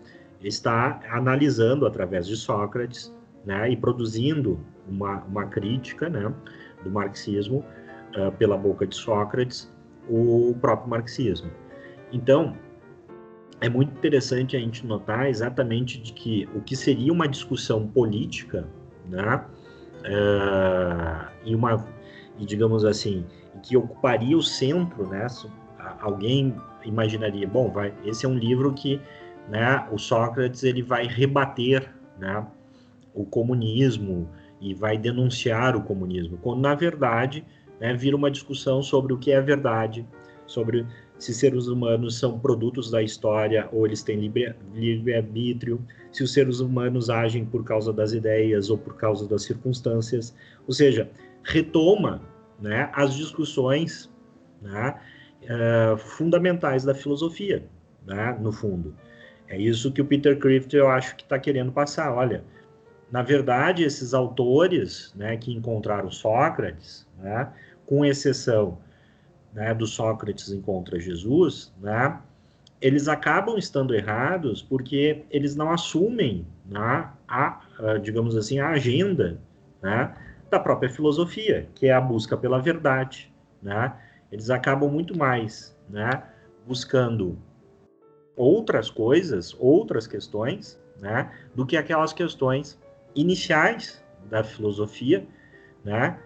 está 0.41 1.02
analisando 1.10 1.86
através 1.86 2.28
de 2.28 2.36
Sócrates 2.36 3.13
né, 3.45 3.69
e 3.69 3.76
produzindo 3.76 4.60
uma, 4.88 5.23
uma 5.23 5.45
crítica 5.45 6.10
né, 6.10 6.32
do 6.84 6.91
marxismo 6.91 7.65
uh, 8.15 8.32
pela 8.34 8.58
boca 8.58 8.86
de 8.86 8.96
Sócrates, 8.96 9.72
o 10.10 10.56
próprio 10.62 10.89
marxismo. 10.89 11.52
Então, 12.12 12.56
é 13.60 13.67
muito 13.67 13.91
interessante 13.91 14.56
a 14.56 14.60
gente 14.60 14.86
notar 14.86 15.28
exatamente 15.28 16.00
de 16.00 16.13
que 16.13 16.48
o 16.56 16.62
que 16.62 16.76
seria 16.76 17.12
uma 17.12 17.28
discussão 17.28 17.88
política, 17.88 18.67
né, 19.06 19.43
uh, 20.00 21.32
e 21.43 21.56
uma, 21.56 21.86
e 22.38 22.46
digamos 22.46 22.86
assim, 22.86 23.26
que 23.63 23.76
ocuparia 23.76 24.38
o 24.38 24.43
centro, 24.43 25.08
né, 25.08 25.26
alguém 26.00 26.56
imaginaria, 26.86 27.48
bom, 27.48 27.70
vai, 27.70 27.93
esse 28.06 28.26
é 28.26 28.30
um 28.30 28.38
livro 28.38 28.74
que, 28.74 29.02
né, 29.50 29.88
o 29.91 29.98
Sócrates 29.98 30.63
ele 30.63 30.84
vai 30.84 31.08
rebater, 31.08 31.91
né, 32.20 32.46
o 33.13 33.26
comunismo 33.26 34.30
e 34.62 34.74
vai 34.74 34.98
denunciar 34.98 35.76
o 35.76 35.82
comunismo, 35.82 36.38
quando 36.38 36.62
na 36.62 36.76
verdade 36.76 37.43
né, 37.80 37.94
vira 37.94 38.16
uma 38.16 38.32
discussão 38.32 38.82
sobre 38.82 39.13
o 39.13 39.18
que 39.18 39.32
é 39.32 39.42
verdade, 39.42 40.06
sobre 40.46 40.86
se 41.18 41.34
seres 41.34 41.68
humanos 41.68 42.18
são 42.20 42.40
produtos 42.40 42.92
da 42.92 43.02
história 43.02 43.68
ou 43.72 43.86
eles 43.86 44.04
têm 44.04 44.32
livre-arbítrio, 44.74 45.84
se 46.12 46.24
os 46.24 46.32
seres 46.32 46.60
humanos 46.60 47.10
agem 47.10 47.46
por 47.46 47.63
causa 47.63 47.92
das 47.92 48.13
ideias 48.13 48.70
ou 48.70 48.78
por 48.78 48.96
causa 48.96 49.28
das 49.28 49.44
circunstâncias, 49.44 50.36
ou 50.68 50.74
seja, 50.74 51.10
retoma 51.44 52.22
né, 52.60 52.90
as 52.94 53.16
discussões 53.16 54.12
né, 54.62 54.96
uh, 55.44 55.98
fundamentais 55.98 56.84
da 56.84 56.94
filosofia, 56.94 57.63
né, 58.06 58.38
no 58.40 58.52
fundo. 58.52 58.96
É 59.48 59.58
isso 59.58 59.92
que 59.92 60.02
o 60.02 60.06
Peter 60.06 60.38
Crift 60.38 60.76
eu 60.76 60.90
acho 60.90 61.16
que 61.16 61.24
está 61.24 61.40
querendo 61.40 61.72
passar. 61.72 62.13
Olha, 62.13 62.44
na 63.12 63.22
verdade, 63.22 63.84
esses 63.84 64.13
autores 64.13 65.13
né, 65.16 65.38
que 65.38 65.54
encontraram 65.54 66.12
Sócrates, 66.12 67.08
né, 67.18 67.52
com 67.88 68.06
exceção 68.06 68.78
né, 69.54 69.73
do 69.73 69.88
Sócrates 69.88 70.52
encontra 70.52 71.00
Jesus, 71.00 71.73
né, 71.82 72.19
eles 72.80 73.08
acabam 73.08 73.58
estando 73.58 73.95
errados 73.95 74.62
porque 74.62 75.26
eles 75.32 75.56
não 75.56 75.71
assumem 75.71 76.45
né, 76.65 77.10
a, 77.28 77.62
a, 77.80 77.97
digamos 77.97 78.38
assim, 78.38 78.60
a 78.60 78.69
agenda 78.69 79.39
né, 79.82 80.13
da 80.52 80.60
própria 80.60 80.89
filosofia, 80.89 81.67
que 81.73 81.88
é 81.88 81.93
a 81.93 82.02
busca 82.02 82.38
pela 82.38 82.62
verdade. 82.62 83.34
Né? 83.63 83.91
Eles 84.32 84.52
acabam 84.52 84.91
muito 84.91 85.17
mais 85.17 85.76
né, 85.89 86.21
buscando 86.67 87.39
outras 88.36 88.91
coisas, 88.91 89.56
outras 89.58 90.06
questões, 90.06 90.80
né, 91.02 91.32
do 91.56 91.65
que 91.65 91.78
aquelas 91.78 92.13
questões 92.13 92.80
iniciais 93.15 94.04
da 94.30 94.43
filosofia, 94.43 95.26
né, 95.84 96.19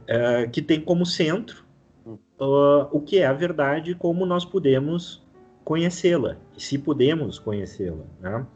uh, 0.00 0.50
que 0.50 0.62
tem 0.62 0.80
como 0.80 1.04
centro 1.06 1.64
uh, 2.06 2.88
o 2.90 3.00
que 3.00 3.18
é 3.18 3.26
a 3.26 3.32
verdade 3.32 3.92
e 3.92 3.94
como 3.94 4.26
nós 4.26 4.44
podemos 4.44 5.22
conhecê-la, 5.64 6.36
se 6.56 6.78
podemos 6.78 7.38
conhecê-la. 7.38 8.04
Né? 8.20 8.46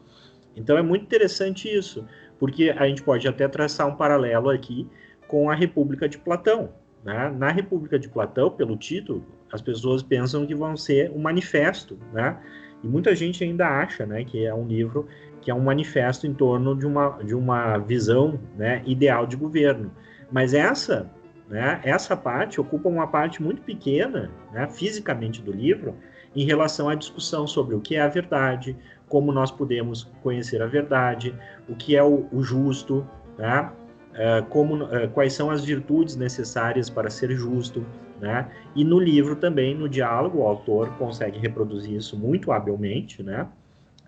Então 0.56 0.76
é 0.76 0.82
muito 0.82 1.04
interessante 1.04 1.68
isso, 1.68 2.04
porque 2.38 2.74
a 2.76 2.86
gente 2.88 3.02
pode 3.02 3.26
até 3.28 3.46
traçar 3.46 3.86
um 3.86 3.94
paralelo 3.94 4.50
aqui 4.50 4.88
com 5.28 5.50
a 5.50 5.54
República 5.54 6.08
de 6.08 6.18
Platão. 6.18 6.70
Né? 7.04 7.32
Na 7.38 7.50
República 7.50 7.98
de 7.98 8.08
Platão, 8.08 8.50
pelo 8.50 8.76
título, 8.76 9.24
as 9.52 9.62
pessoas 9.62 10.02
pensam 10.02 10.46
que 10.46 10.54
vão 10.54 10.76
ser 10.76 11.10
um 11.12 11.18
manifesto, 11.18 11.96
né? 12.12 12.36
E 12.82 12.86
muita 12.88 13.14
gente 13.14 13.42
ainda 13.42 13.66
acha, 13.66 14.04
né, 14.04 14.24
que 14.24 14.44
é 14.44 14.52
um 14.54 14.66
livro 14.66 15.08
que 15.40 15.50
é 15.50 15.54
um 15.54 15.60
manifesto 15.60 16.26
em 16.26 16.34
torno 16.34 16.76
de 16.76 16.84
uma, 16.84 17.18
de 17.22 17.34
uma 17.34 17.78
visão 17.78 18.38
né, 18.56 18.82
ideal 18.84 19.26
de 19.26 19.36
governo. 19.36 19.92
Mas 20.30 20.52
essa, 20.52 21.08
né, 21.48 21.80
essa 21.84 22.16
parte 22.16 22.60
ocupa 22.60 22.88
uma 22.88 23.06
parte 23.06 23.42
muito 23.42 23.62
pequena, 23.62 24.30
né, 24.52 24.68
fisicamente, 24.68 25.40
do 25.40 25.52
livro, 25.52 25.96
em 26.34 26.44
relação 26.44 26.88
à 26.88 26.94
discussão 26.94 27.46
sobre 27.46 27.74
o 27.74 27.80
que 27.80 27.96
é 27.96 28.00
a 28.00 28.08
verdade, 28.08 28.76
como 29.08 29.32
nós 29.32 29.50
podemos 29.50 30.04
conhecer 30.22 30.60
a 30.60 30.66
verdade, 30.66 31.34
o 31.68 31.74
que 31.74 31.96
é 31.96 32.02
o, 32.02 32.28
o 32.32 32.42
justo, 32.42 33.08
né, 33.38 33.70
uh, 34.12 34.44
como, 34.46 34.84
uh, 34.84 35.08
quais 35.14 35.32
são 35.32 35.50
as 35.50 35.64
virtudes 35.64 36.16
necessárias 36.16 36.90
para 36.90 37.08
ser 37.08 37.30
justo. 37.32 37.86
Né? 38.20 38.50
E 38.74 38.82
no 38.82 38.98
livro 38.98 39.36
também, 39.36 39.74
no 39.74 39.88
diálogo, 39.88 40.38
o 40.38 40.46
autor 40.46 40.90
consegue 40.96 41.38
reproduzir 41.38 41.94
isso 41.94 42.18
muito 42.18 42.50
habilmente, 42.50 43.22
né? 43.22 43.46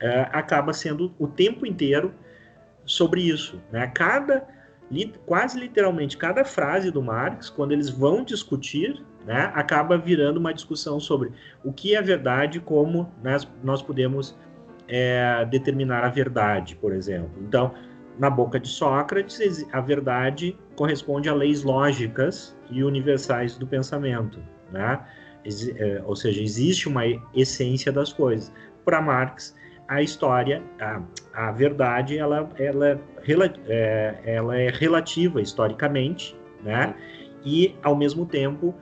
é, 0.00 0.28
acaba 0.32 0.72
sendo 0.72 1.12
o 1.18 1.26
tempo 1.26 1.66
inteiro 1.66 2.12
sobre 2.84 3.22
isso. 3.22 3.60
Né? 3.70 3.86
Cada, 3.88 4.46
li, 4.90 5.12
quase 5.26 5.58
literalmente, 5.58 6.16
cada 6.16 6.44
frase 6.44 6.90
do 6.90 7.02
Marx, 7.02 7.50
quando 7.50 7.72
eles 7.72 7.88
vão 7.88 8.24
discutir, 8.24 9.02
né, 9.26 9.52
acaba 9.54 9.98
virando 9.98 10.38
uma 10.38 10.54
discussão 10.54 10.98
sobre 10.98 11.32
o 11.62 11.72
que 11.72 11.94
é 11.94 12.02
verdade, 12.02 12.60
como 12.60 13.12
né, 13.22 13.36
nós 13.62 13.82
podemos 13.82 14.36
é, 14.88 15.44
determinar 15.50 16.04
a 16.04 16.08
verdade, 16.08 16.74
por 16.76 16.92
exemplo. 16.92 17.30
Então, 17.40 17.74
na 18.18 18.28
boca 18.28 18.58
de 18.58 18.68
Sócrates, 18.68 19.64
a 19.72 19.80
verdade 19.80 20.56
corresponde 20.74 21.28
a 21.28 21.34
leis 21.34 21.62
lógicas 21.62 22.56
e 22.70 22.82
universais 22.82 23.56
do 23.56 23.66
pensamento, 23.66 24.40
né? 24.72 25.00
É, 25.76 26.02
ou 26.04 26.16
seja, 26.16 26.42
existe 26.42 26.88
uma 26.88 27.04
essência 27.34 27.92
das 27.92 28.12
coisas. 28.12 28.52
Para 28.84 29.00
Marx, 29.00 29.54
a 29.88 30.02
história, 30.02 30.62
a, 30.78 31.02
a 31.32 31.50
verdade, 31.50 32.18
ela, 32.18 32.48
ela, 32.58 33.00
é, 33.66 34.20
ela 34.24 34.56
é 34.56 34.68
relativa 34.68 35.40
historicamente, 35.40 36.36
né? 36.62 36.94
E, 37.42 37.74
ao 37.82 37.96
mesmo 37.96 38.26
tempo, 38.26 38.74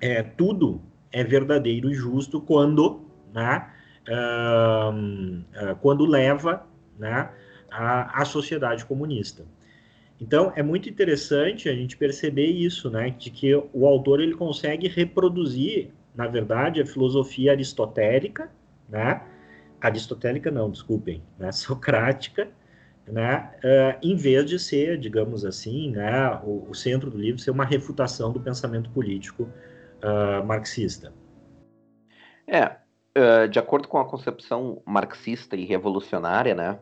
é, 0.00 0.22
tudo 0.22 0.80
é 1.10 1.24
verdadeiro 1.24 1.90
e 1.90 1.94
justo 1.94 2.40
quando, 2.40 3.00
né? 3.34 3.68
Uh, 4.08 5.74
quando 5.80 6.06
leva, 6.06 6.64
né? 6.96 7.28
A, 7.68 8.22
a 8.22 8.24
sociedade 8.24 8.84
comunista. 8.84 9.44
Então 10.20 10.52
é 10.56 10.62
muito 10.62 10.88
interessante 10.88 11.68
a 11.68 11.74
gente 11.74 11.96
perceber 11.96 12.46
isso, 12.46 12.88
né, 12.88 13.10
de 13.10 13.30
que 13.30 13.54
o 13.54 13.86
autor 13.86 14.20
ele 14.20 14.34
consegue 14.34 14.88
reproduzir, 14.88 15.90
na 16.14 16.26
verdade, 16.26 16.80
a 16.80 16.86
filosofia 16.86 17.52
aristotélica, 17.52 18.50
né, 18.88 19.20
aristotélica 19.80 20.50
não, 20.50 20.70
desculpem, 20.70 21.22
né, 21.38 21.50
socrática, 21.52 22.48
né, 23.06 23.52
uh, 23.58 23.98
em 24.02 24.16
vez 24.16 24.48
de 24.48 24.58
ser, 24.58 24.98
digamos 24.98 25.44
assim, 25.44 25.90
né, 25.92 26.40
o, 26.42 26.68
o, 26.68 26.74
centro 26.74 27.10
do 27.10 27.16
livro 27.16 27.40
ser 27.40 27.52
uma 27.52 27.64
refutação 27.64 28.32
do 28.32 28.40
pensamento 28.40 28.90
político 28.90 29.44
uh, 30.02 30.44
marxista. 30.44 31.12
É, 32.48 32.64
uh, 32.66 33.48
de 33.48 33.58
acordo 33.58 33.86
com 33.86 33.98
a 33.98 34.04
concepção 34.04 34.82
marxista 34.84 35.54
e 35.54 35.64
revolucionária, 35.64 36.54
né, 36.54 36.80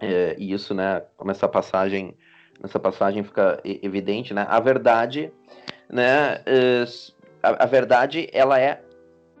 é, 0.00 0.36
e 0.38 0.52
isso, 0.52 0.74
né, 0.74 1.00
como 1.16 1.30
essa 1.30 1.48
passagem 1.48 2.16
nessa 2.60 2.78
passagem 2.78 3.22
fica 3.22 3.60
evidente, 3.64 4.34
né? 4.34 4.44
A 4.48 4.60
verdade, 4.60 5.32
né? 5.88 6.42
A, 7.42 7.64
a 7.64 7.66
verdade, 7.66 8.28
ela 8.32 8.60
é, 8.60 8.82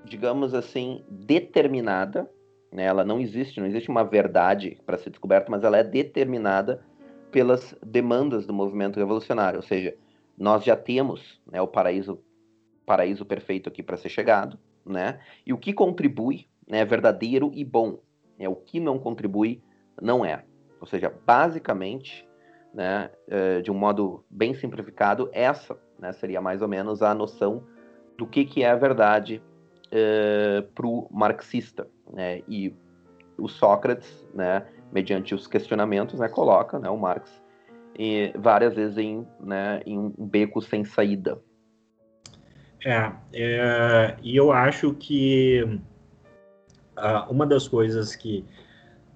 digamos 0.04 0.54
assim, 0.54 1.04
determinada, 1.10 2.30
né? 2.72 2.84
Ela 2.84 3.04
não 3.04 3.20
existe, 3.20 3.60
não 3.60 3.66
existe 3.66 3.88
uma 3.88 4.04
verdade 4.04 4.78
para 4.84 4.98
ser 4.98 5.10
descoberta, 5.10 5.50
mas 5.50 5.64
ela 5.64 5.78
é 5.78 5.84
determinada 5.84 6.82
pelas 7.30 7.74
demandas 7.84 8.46
do 8.46 8.54
movimento 8.54 8.98
revolucionário, 8.98 9.58
ou 9.58 9.62
seja, 9.62 9.94
nós 10.36 10.64
já 10.64 10.76
temos, 10.76 11.40
né, 11.50 11.60
o 11.60 11.66
paraíso 11.66 12.22
paraíso 12.86 13.26
perfeito 13.26 13.68
aqui 13.68 13.82
para 13.82 13.98
ser 13.98 14.08
chegado, 14.08 14.58
né? 14.86 15.20
E 15.44 15.52
o 15.52 15.58
que 15.58 15.74
contribui, 15.74 16.46
né, 16.66 16.78
é 16.78 16.84
verdadeiro 16.86 17.50
e 17.52 17.62
bom. 17.62 18.00
É 18.38 18.48
o 18.48 18.56
que 18.56 18.80
não 18.80 18.98
contribui 18.98 19.62
não 20.00 20.24
é. 20.24 20.42
Ou 20.80 20.86
seja, 20.86 21.12
basicamente, 21.26 22.26
né, 22.72 23.10
eh, 23.28 23.60
de 23.60 23.70
um 23.70 23.74
modo 23.74 24.24
bem 24.30 24.54
simplificado, 24.54 25.28
essa 25.32 25.78
né, 25.98 26.12
seria 26.12 26.40
mais 26.40 26.62
ou 26.62 26.68
menos 26.68 27.02
a 27.02 27.14
noção 27.14 27.64
do 28.16 28.26
que, 28.26 28.46
que 28.46 28.62
é 28.62 28.70
a 28.70 28.76
verdade 28.76 29.42
eh, 29.90 30.64
para 30.74 30.86
o 30.86 31.08
marxista. 31.10 31.88
Né, 32.12 32.42
e 32.48 32.74
o 33.36 33.48
Sócrates, 33.48 34.26
né, 34.34 34.66
mediante 34.92 35.34
os 35.34 35.46
questionamentos, 35.46 36.18
né, 36.18 36.28
coloca 36.28 36.78
né, 36.78 36.88
o 36.88 36.96
Marx 36.96 37.30
e, 37.98 38.32
várias 38.36 38.74
vezes 38.74 38.96
em, 38.96 39.26
né, 39.40 39.82
em 39.84 39.98
um 39.98 40.26
beco 40.26 40.62
sem 40.62 40.84
saída. 40.84 41.38
É, 42.84 43.12
é 43.32 44.16
e 44.22 44.36
eu 44.36 44.52
acho 44.52 44.94
que 44.94 45.62
uh, 46.96 47.30
uma 47.30 47.44
das 47.44 47.66
coisas 47.66 48.14
que 48.14 48.44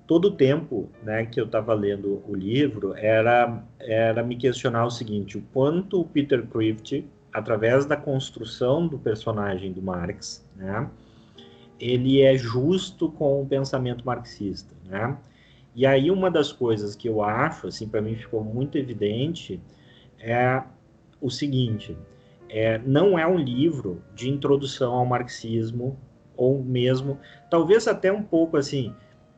todo 0.06 0.26
o 0.26 0.30
tempo 0.32 0.90
né, 1.02 1.24
que 1.26 1.40
eu 1.40 1.46
estava 1.46 1.72
lendo 1.74 2.22
o 2.26 2.34
livro 2.34 2.94
era, 2.96 3.62
era 3.78 4.22
me 4.22 4.36
questionar 4.36 4.84
o 4.84 4.90
seguinte: 4.90 5.38
o 5.38 5.42
quanto 5.52 6.00
o 6.00 6.04
Peter 6.04 6.44
Crift, 6.46 7.06
através 7.32 7.86
da 7.86 7.96
construção 7.96 8.86
do 8.86 8.98
personagem 8.98 9.72
do 9.72 9.80
Marx, 9.80 10.46
né, 10.56 10.90
ele 11.82 12.22
é 12.22 12.36
justo 12.36 13.10
com 13.10 13.42
o 13.42 13.46
pensamento 13.46 14.06
marxista. 14.06 14.72
Né? 14.84 15.18
E 15.74 15.84
aí, 15.84 16.12
uma 16.12 16.30
das 16.30 16.52
coisas 16.52 16.94
que 16.94 17.08
eu 17.08 17.22
acho, 17.22 17.66
assim, 17.66 17.88
para 17.88 18.00
mim 18.00 18.14
ficou 18.14 18.44
muito 18.44 18.78
evidente, 18.78 19.60
é 20.20 20.62
o 21.20 21.28
seguinte: 21.28 21.96
é, 22.48 22.78
não 22.78 23.18
é 23.18 23.26
um 23.26 23.36
livro 23.36 24.00
de 24.14 24.30
introdução 24.30 24.92
ao 24.92 25.04
marxismo, 25.04 25.98
ou 26.36 26.62
mesmo, 26.62 27.18
talvez 27.50 27.88
até 27.88 28.12
um 28.12 28.22
pouco 28.22 28.56
assim 28.56 28.94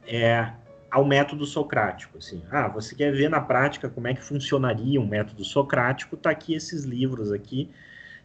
é, 0.07 0.53
ao 0.91 1.05
método 1.05 1.47
socrático. 1.47 2.19
Assim. 2.19 2.43
Ah, 2.51 2.69
você 2.69 2.95
quer 2.95 3.11
ver 3.11 3.31
na 3.31 3.41
prática 3.41 3.89
como 3.89 4.07
é 4.07 4.13
que 4.13 4.23
funcionaria 4.23 5.01
um 5.01 5.07
método 5.07 5.45
socrático? 5.45 6.15
Tá 6.15 6.31
aqui 6.31 6.55
esses 6.55 6.85
livros 6.85 7.33
aqui, 7.33 7.71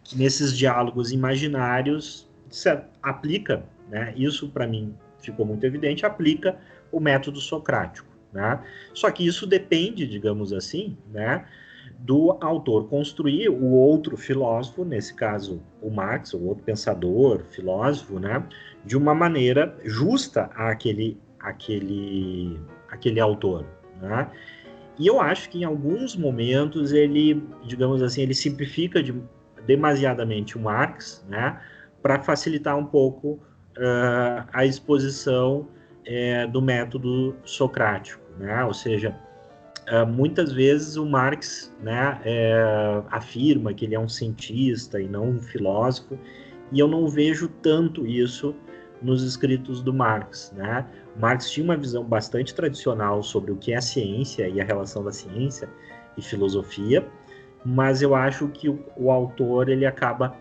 que 0.03 0.17
nesses 0.17 0.57
diálogos 0.57 1.13
imaginários 1.13 2.27
aplica, 3.01 3.63
né? 3.89 4.13
Isso 4.15 4.49
para 4.49 4.67
mim 4.67 4.93
ficou 5.19 5.45
muito 5.45 5.65
evidente, 5.65 6.05
aplica 6.05 6.57
o 6.91 6.99
método 6.99 7.39
socrático, 7.39 8.07
né? 8.31 8.63
Só 8.93 9.11
que 9.11 9.25
isso 9.25 9.45
depende, 9.45 10.07
digamos 10.07 10.53
assim, 10.53 10.97
né? 11.11 11.45
do 11.99 12.37
autor 12.39 12.87
construir 12.87 13.49
o 13.49 13.71
outro 13.71 14.15
filósofo, 14.15 14.85
nesse 14.85 15.13
caso 15.13 15.61
o 15.81 15.89
Marx, 15.89 16.33
o 16.33 16.41
outro 16.45 16.63
pensador, 16.63 17.43
filósofo, 17.49 18.19
né, 18.19 18.41
de 18.85 18.95
uma 18.95 19.13
maneira 19.13 19.77
justa 19.83 20.43
àquele 20.55 21.19
aquele, 21.39 22.59
aquele 22.89 23.19
autor, 23.19 23.65
né? 24.01 24.29
E 24.97 25.07
eu 25.07 25.21
acho 25.21 25.49
que 25.49 25.59
em 25.59 25.63
alguns 25.63 26.15
momentos 26.15 26.91
ele, 26.91 27.41
digamos 27.63 28.03
assim, 28.03 28.21
ele 28.21 28.33
simplifica 28.33 29.01
de, 29.01 29.15
demasiadamente 29.65 30.57
o 30.57 30.61
Marx, 30.61 31.25
né? 31.29 31.61
Para 32.01 32.21
facilitar 32.21 32.77
um 32.77 32.85
pouco 32.85 33.39
uh, 33.79 34.47
a 34.53 34.65
exposição 34.65 35.67
uh, 36.05 36.51
do 36.51 36.61
método 36.61 37.35
socrático, 37.43 38.21
né? 38.37 38.63
Ou 38.63 38.73
seja, 38.73 39.15
uh, 39.89 40.05
muitas 40.05 40.51
vezes 40.51 40.97
o 40.97 41.05
Marx, 41.05 41.73
né, 41.81 42.19
eh, 42.23 43.03
afirma 43.09 43.73
que 43.73 43.85
ele 43.85 43.95
é 43.95 43.99
um 43.99 44.09
cientista 44.09 45.01
e 45.01 45.07
não 45.07 45.29
um 45.29 45.39
filósofo, 45.39 46.17
e 46.71 46.79
eu 46.79 46.87
não 46.87 47.07
vejo 47.07 47.47
tanto 47.61 48.05
isso 48.05 48.55
nos 49.01 49.23
escritos 49.23 49.81
do 49.81 49.93
Marx, 49.93 50.53
né? 50.55 50.85
Marx 51.17 51.49
tinha 51.49 51.63
uma 51.63 51.77
visão 51.77 52.03
bastante 52.03 52.53
tradicional 52.53 53.23
sobre 53.23 53.51
o 53.51 53.55
que 53.55 53.73
é 53.73 53.79
ciência 53.79 54.47
e 54.47 54.59
a 54.59 54.63
relação 54.63 55.03
da 55.03 55.11
ciência 55.11 55.69
e 56.17 56.21
filosofia, 56.21 57.07
mas 57.65 58.01
eu 58.01 58.13
acho 58.13 58.47
que 58.49 58.69
o, 58.69 58.83
o 58.97 59.09
autor 59.09 59.69
ele 59.69 59.85
acaba 59.85 60.35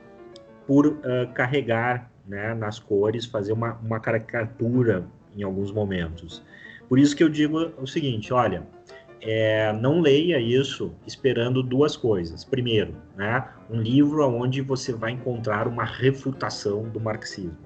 por 0.66 0.87
uh, 0.87 0.98
carregar 1.35 2.11
né, 2.29 2.55
nas 2.55 2.79
cores, 2.79 3.25
fazer 3.25 3.53
uma, 3.53 3.73
uma 3.75 3.99
caricatura 3.99 5.07
em 5.37 5.43
alguns 5.43 5.73
momentos. 5.73 6.43
Por 6.88 6.99
isso 6.99 7.17
que 7.17 7.25
eu 7.25 7.29
digo 7.29 7.73
o 7.79 7.87
seguinte, 7.87 8.33
olha, 8.33 8.67
é, 9.21 9.73
não 9.73 10.01
leia 10.01 10.38
isso 10.38 10.95
esperando 11.07 11.62
duas 11.62 11.97
coisas. 11.97 12.45
Primeiro, 12.45 12.95
né, 13.17 13.49
um 13.71 13.81
livro 13.81 14.27
onde 14.29 14.61
você 14.61 14.93
vai 14.93 15.12
encontrar 15.12 15.67
uma 15.67 15.85
refutação 15.85 16.88
do 16.88 17.01
marxismo. 17.01 17.57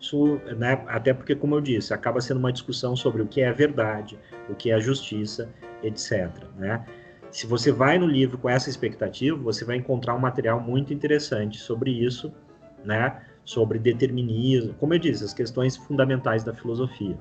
Isso, 0.00 0.40
né, 0.56 0.82
até 0.86 1.14
porque, 1.14 1.34
como 1.34 1.54
eu 1.54 1.60
disse, 1.60 1.94
acaba 1.94 2.20
sendo 2.20 2.38
uma 2.38 2.52
discussão 2.52 2.94
sobre 2.94 3.22
o 3.22 3.26
que 3.26 3.40
é 3.40 3.52
verdade, 3.52 4.18
o 4.48 4.54
que 4.54 4.70
é 4.70 4.78
justiça, 4.80 5.48
etc. 5.82 6.30
Né? 6.56 6.84
Se 7.30 7.46
você 7.46 7.72
vai 7.72 7.98
no 7.98 8.06
livro 8.06 8.38
com 8.38 8.48
essa 8.48 8.68
expectativa, 8.68 9.36
você 9.36 9.64
vai 9.64 9.76
encontrar 9.76 10.14
um 10.14 10.18
material 10.18 10.60
muito 10.60 10.92
interessante 10.92 11.58
sobre 11.58 11.90
isso, 11.90 12.32
né? 12.84 13.20
Sobre 13.44 13.78
determinismo, 13.78 14.74
como 14.74 14.94
eu 14.94 14.98
disse, 14.98 15.24
as 15.24 15.34
questões 15.34 15.76
fundamentais 15.76 16.42
da 16.42 16.54
filosofia. 16.54 17.16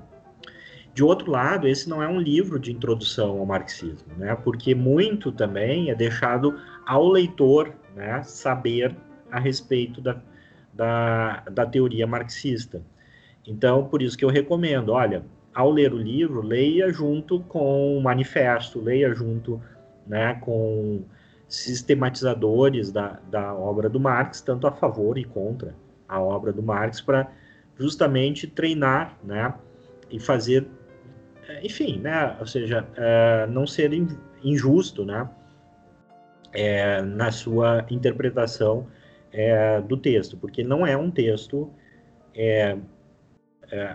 De 0.94 1.04
outro 1.04 1.32
lado, 1.32 1.68
esse 1.68 1.90
não 1.90 2.04
é 2.04 2.08
um 2.08 2.20
livro 2.20 2.60
de 2.60 2.72
introdução 2.72 3.40
ao 3.40 3.46
marxismo, 3.46 4.14
né? 4.16 4.36
porque 4.36 4.76
muito 4.76 5.32
também 5.32 5.90
é 5.90 5.96
deixado 5.96 6.60
ao 6.86 7.08
leitor 7.08 7.74
né, 7.96 8.22
saber 8.24 8.96
a 9.32 9.40
respeito 9.40 10.00
da, 10.00 10.22
da, 10.72 11.44
da 11.52 11.66
teoria 11.66 12.06
marxista. 12.06 12.82
Então, 13.46 13.86
por 13.86 14.02
isso 14.02 14.18
que 14.18 14.24
eu 14.24 14.30
recomendo, 14.30 14.90
olha, 14.90 15.26
ao 15.54 15.72
ler 15.72 15.92
o 15.94 15.98
livro, 15.98 16.42
leia 16.42 16.92
junto 16.92 17.40
com 17.42 17.98
o 17.98 18.02
manifesto, 18.02 18.80
leia 18.80 19.14
junto 19.14 19.60
né, 20.06 20.36
com 20.36 21.04
sistematizadores 21.48 22.92
da, 22.92 23.20
da 23.30 23.54
obra 23.54 23.90
do 23.90 24.00
Marx, 24.00 24.42
tanto 24.42 24.68
a 24.68 24.72
favor 24.72 25.18
e 25.18 25.24
contra 25.24 25.76
a 26.14 26.22
obra 26.22 26.52
do 26.54 26.62
Marx, 26.62 27.02
para 27.02 27.32
justamente 27.78 28.48
treinar 28.48 29.18
né, 29.24 29.54
e 30.10 30.20
fazer 30.20 30.68
enfim, 31.62 32.00
né? 32.00 32.36
Ou 32.40 32.46
seja, 32.46 32.88
é, 32.96 33.46
não 33.48 33.68
ser 33.68 33.92
injusto, 34.44 35.06
né? 35.06 35.30
É, 36.54 37.02
na 37.02 37.32
sua 37.32 37.86
interpretação 37.90 38.88
é, 39.32 39.82
do 39.82 39.98
texto, 39.98 40.38
porque 40.38 40.64
não 40.64 40.86
é 40.86 40.96
um 40.96 41.10
texto 41.10 41.72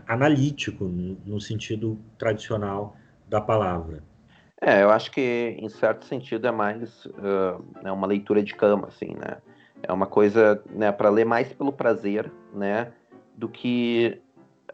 analítico 0.06 0.84
no, 0.84 1.16
no, 1.24 1.40
sentido 1.40 1.98
tradicional 2.18 2.96
da 3.28 3.40
palavra. 3.40 4.02
É, 4.60 4.82
eu 4.82 4.90
acho 4.90 5.10
que 5.12 5.56
em 5.56 5.68
certo 5.68 6.04
sentido 6.04 6.48
é 6.48 6.50
mais 6.50 7.06
uh, 7.06 7.64
é 7.84 7.92
uma 7.92 8.06
leitura 8.06 8.42
de 8.42 8.54
cama, 8.54 8.88
assim, 8.88 9.14
né? 9.14 9.36
É 9.82 9.92
uma 9.92 10.06
coisa 10.06 10.62
né, 10.70 10.90
para 10.90 11.08
ler 11.08 11.24
mais 11.24 11.52
pelo 11.52 11.72
prazer, 11.72 12.30
né, 12.52 12.92
do 13.36 13.48
que 13.48 14.20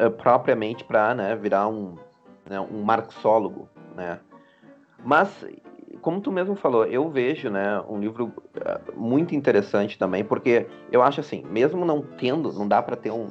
uh, 0.00 0.10
propriamente 0.10 0.84
para 0.84 1.14
né, 1.14 1.36
virar 1.36 1.68
um, 1.68 1.96
né, 2.48 2.60
um 2.60 2.82
marxólogo, 2.82 3.68
né? 3.94 4.18
Mas 5.04 5.44
como 6.00 6.20
tu 6.20 6.30
mesmo 6.30 6.54
falou, 6.54 6.84
eu 6.84 7.08
vejo, 7.08 7.48
né, 7.48 7.80
um 7.88 7.98
livro 7.98 8.26
uh, 8.26 8.98
muito 8.98 9.34
interessante 9.34 9.98
também, 9.98 10.22
porque 10.22 10.66
eu 10.92 11.02
acho 11.02 11.20
assim, 11.20 11.42
mesmo 11.48 11.84
não 11.84 12.02
tendo, 12.02 12.52
não 12.52 12.68
dá 12.68 12.82
para 12.82 12.94
ter 12.94 13.10
um, 13.10 13.28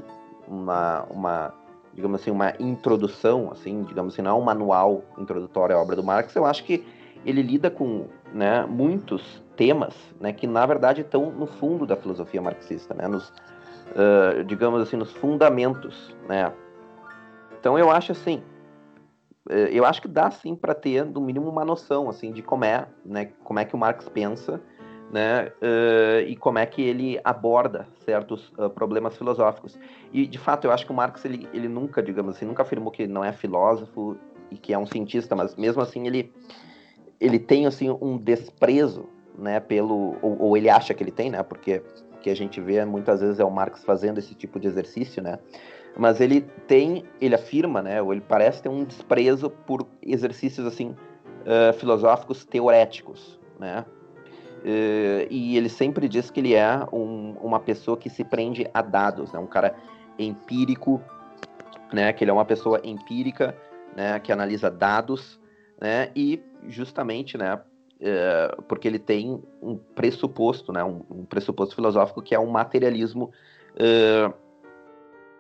uma, 0.48 1.04
uma, 1.04 1.54
digamos 1.94 2.20
assim, 2.20 2.32
uma 2.32 2.54
introdução, 2.60 3.52
assim, 3.52 3.84
digamos 3.84 4.14
assim, 4.14 4.24
não 4.24 4.32
é 4.32 4.34
um 4.34 4.44
manual 4.44 5.04
introdutório 5.20 5.76
à 5.76 5.80
obra 5.80 5.96
do 5.96 6.04
Marx, 6.04 6.36
eu 6.36 6.46
acho 6.46 6.64
que 6.64 6.84
ele 7.24 7.44
lida 7.44 7.70
com, 7.70 8.08
né, 8.34 8.66
muitos 8.66 9.43
temas, 9.56 9.94
né, 10.20 10.34
que 10.34 10.48
na 10.48 10.66
verdade 10.66 11.02
estão 11.02 11.32
no 11.32 11.46
fundo 11.46 11.86
da 11.86 11.96
filosofia 11.96 12.42
marxista, 12.42 12.94
né, 12.94 13.08
nos, 13.08 13.30
uh, 13.30 14.44
digamos 14.46 14.82
assim, 14.82 14.98
nos 14.98 15.12
fundamentos, 15.12 16.16
né. 16.28 16.52
Então 17.60 17.78
eu 17.78 17.90
acho 17.90 18.12
assim, 18.12 18.44
eu 19.72 19.86
acho 19.86 20.02
que 20.02 20.08
dá 20.08 20.32
sim 20.32 20.56
para 20.56 20.74
ter 20.74 21.06
no 21.06 21.22
mínimo 21.22 21.50
uma 21.50 21.66
noção 21.66 22.10
assim 22.10 22.32
de 22.32 22.42
como 22.42 22.66
é, 22.66 22.88
né, 23.06 23.30
como 23.44 23.60
é 23.60 23.66
que 23.66 23.76
o 23.76 23.78
Marx 23.78 24.10
pensa, 24.10 24.62
né, 25.14 25.52
uh, 25.62 26.28
e 26.28 26.36
como 26.36 26.58
é 26.58 26.66
que 26.66 26.82
ele 26.82 27.20
aborda 27.24 27.88
certos 28.04 28.52
uh, 28.58 28.68
problemas 28.68 29.16
filosóficos. 29.16 29.78
E 30.12 30.26
de 30.26 30.40
fato 30.40 30.66
eu 30.66 30.72
acho 30.72 30.86
que 30.86 30.92
o 30.92 30.96
Marx 30.96 31.24
ele, 31.24 31.48
ele 31.54 31.68
nunca, 31.68 32.02
digamos 32.02 32.36
assim, 32.36 32.46
nunca 32.46 32.64
afirmou 32.64 32.92
que 32.92 33.04
ele 33.04 33.14
não 33.14 33.24
é 33.24 33.32
filósofo 33.32 34.18
e 34.50 34.58
que 34.58 34.74
é 34.74 34.78
um 34.78 34.88
cientista, 34.88 35.36
mas 35.36 35.56
mesmo 35.56 35.84
assim 35.84 36.08
ele 36.08 36.34
ele 37.20 37.40
tem 37.40 37.66
assim 37.66 37.90
um 38.02 38.18
desprezo, 38.18 39.08
né, 39.38 39.60
pelo 39.60 40.18
ou, 40.22 40.38
ou 40.40 40.58
ele 40.58 40.70
acha 40.70 40.94
que 40.94 41.04
ele 41.04 41.12
tem, 41.12 41.30
né, 41.30 41.44
porque 41.44 41.82
que 42.22 42.30
a 42.30 42.36
gente 42.36 42.62
vê 42.62 42.84
muitas 42.86 43.20
vezes 43.20 43.40
é 43.40 43.44
o 43.44 43.52
Marx 43.52 43.84
fazendo 43.84 44.18
esse 44.18 44.34
tipo 44.34 44.58
de 44.60 44.68
exercício, 44.68 45.22
né? 45.22 45.40
mas 45.96 46.20
ele 46.20 46.42
tem, 46.68 47.04
ele 47.22 47.36
afirma, 47.36 47.82
né, 47.82 48.02
ou 48.02 48.12
ele 48.12 48.22
parece 48.22 48.62
ter 48.62 48.70
um 48.70 48.84
desprezo 48.84 49.50
por 49.50 49.86
exercícios 50.02 50.66
assim 50.66 50.96
uh, 51.42 51.74
filosóficos 51.74 52.46
teoréticos, 52.46 53.40
né? 53.60 53.86
Uh, 54.64 55.28
e 55.30 55.58
ele 55.58 55.68
sempre 55.68 56.08
diz 56.08 56.32
que 56.32 56.40
ele 56.40 56.54
é 56.54 56.80
um, 56.92 57.36
uma 57.42 57.60
pessoa 57.60 57.98
que 57.98 58.10
se 58.10 58.24
prende 58.24 58.66
a 58.74 58.82
dados, 58.82 59.32
né? 59.34 59.40
Um 59.40 59.46
cara 59.46 59.76
empírico, 60.18 61.02
né? 61.92 62.14
Que 62.14 62.24
ele 62.24 62.32
é 62.32 62.34
uma 62.34 62.46
pessoa 62.46 62.80
empírica, 62.84 63.56
né? 63.96 64.20
Que 64.20 64.32
analisa 64.32 64.72
dados, 64.72 65.40
né? 65.80 66.10
E 66.16 66.42
justamente, 66.68 67.38
né? 67.38 67.60
Uh, 68.04 68.62
porque 68.64 68.86
ele 68.86 69.00
tem 69.00 69.42
um 69.62 69.78
pressuposto, 69.78 70.74
né? 70.74 70.84
Um, 70.84 71.04
um, 71.10 71.26
pressuposto 71.26 71.74
filosófico 71.74 72.22
que 72.22 72.36
é 72.36 72.40
um 72.40 72.50
materialismo 72.50 73.32
uh, 73.76 74.34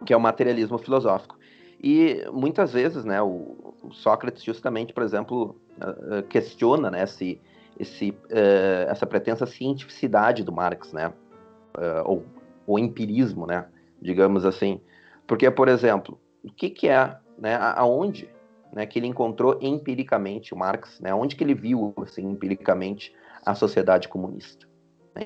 que 0.06 0.13
é 0.13 0.17
o 0.17 0.21
materialismo 0.21 0.78
filosófico. 0.78 1.38
E 1.82 2.26
muitas 2.32 2.71
vezes, 2.71 3.04
né, 3.04 3.21
o, 3.21 3.76
o 3.84 3.91
Sócrates 3.91 4.43
justamente, 4.43 4.93
por 4.93 5.04
exemplo, 5.04 5.60
uh, 5.78 6.23
questiona, 6.23 6.89
né, 6.89 7.04
esse, 7.04 7.41
esse, 7.78 8.12
uh, 8.12 8.89
essa 8.89 9.06
pretensa 9.06 9.45
cientificidade 9.45 10.43
do 10.43 10.52
Marx, 10.52 10.93
né, 10.93 11.10
uh, 11.10 12.04
ou 12.06 12.26
o 12.65 12.80
empirismo, 12.80 13.45
né, 13.45 13.65
digamos 14.02 14.45
assim. 14.45 14.80
Porque, 15.28 15.49
por 15.52 15.67
exemplo, 15.67 16.19
o 16.43 16.52
que, 16.52 16.69
que 16.69 16.88
é, 16.88 17.17
né, 17.38 17.58
aonde, 17.76 18.30
né, 18.74 18.86
que 18.86 18.98
ele 18.98 19.08
encontrou 19.08 19.60
empiricamente 19.62 20.54
o 20.54 20.58
Marx, 20.58 21.00
né, 21.00 21.14
onde 21.14 21.36
que 21.36 21.44
ele 21.44 21.54
viu, 21.54 21.94
assim, 21.98 22.24
empiricamente 22.24 23.16
a 23.46 23.54
sociedade 23.54 24.08
comunista? 24.08 24.68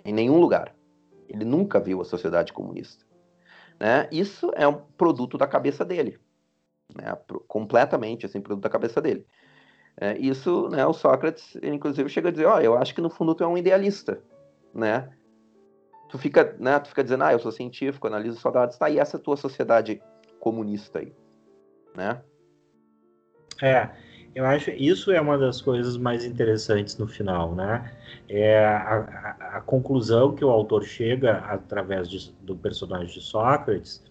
Em 0.04 0.14
nenhum 0.14 0.40
lugar. 0.40 0.76
Ele 1.30 1.46
nunca 1.46 1.80
viu 1.80 2.02
a 2.02 2.06
sociedade 2.06 2.52
comunista. 2.52 3.06
Né? 3.80 4.08
Isso 4.12 4.52
é 4.56 4.68
um 4.68 4.76
produto 4.98 5.38
da 5.38 5.48
cabeça 5.48 5.86
dele, 5.86 6.20
né? 6.96 7.18
completamente 7.48 8.26
assim, 8.26 8.42
produto 8.42 8.64
da 8.64 8.70
cabeça 8.70 9.02
dele. 9.02 9.26
É, 10.00 10.18
isso, 10.18 10.70
né, 10.70 10.86
o 10.86 10.94
Sócrates, 10.94 11.56
ele, 11.56 11.76
inclusive, 11.76 12.08
chega 12.10 12.30
a 12.30 12.32
dizer, 12.32 12.46
ó, 12.46 12.58
oh, 12.58 12.60
eu 12.60 12.78
acho 12.78 12.94
que 12.94 13.02
no 13.02 13.10
fundo 13.10 13.34
tu 13.34 13.44
é 13.44 13.48
um 13.48 13.58
idealista, 13.58 14.22
né? 14.72 15.10
Tu 16.10 16.20
fica, 16.20 16.56
né, 16.60 16.80
tu 16.80 16.90
fica 16.90 17.04
dizendo, 17.04 17.24
ah, 17.24 17.34
eu 17.34 17.40
sou 17.40 17.52
científico, 17.52 18.06
analiso 18.06 18.40
só 18.40 18.52
dados, 18.52 18.78
tá, 18.78 18.90
e 18.90 19.00
essa 19.00 19.18
tua 19.18 19.36
sociedade 19.36 20.02
comunista 20.40 21.00
aí, 21.00 21.16
né? 21.96 22.22
É, 23.62 23.90
eu 24.36 24.46
acho 24.46 24.70
isso 24.72 25.12
é 25.12 25.20
uma 25.20 25.38
das 25.38 25.62
coisas 25.62 25.98
mais 25.98 26.24
interessantes 26.24 26.98
no 26.98 27.08
final, 27.08 27.56
né? 27.56 27.92
É 28.30 28.64
a, 28.66 29.36
a, 29.40 29.58
a 29.58 29.62
conclusão 29.62 30.36
que 30.36 30.46
o 30.46 30.50
autor 30.50 30.84
chega 30.84 31.38
através 31.40 32.10
de, 32.10 32.32
do 32.42 32.56
personagem 32.56 33.14
de 33.14 33.22
Sócrates, 33.22 34.04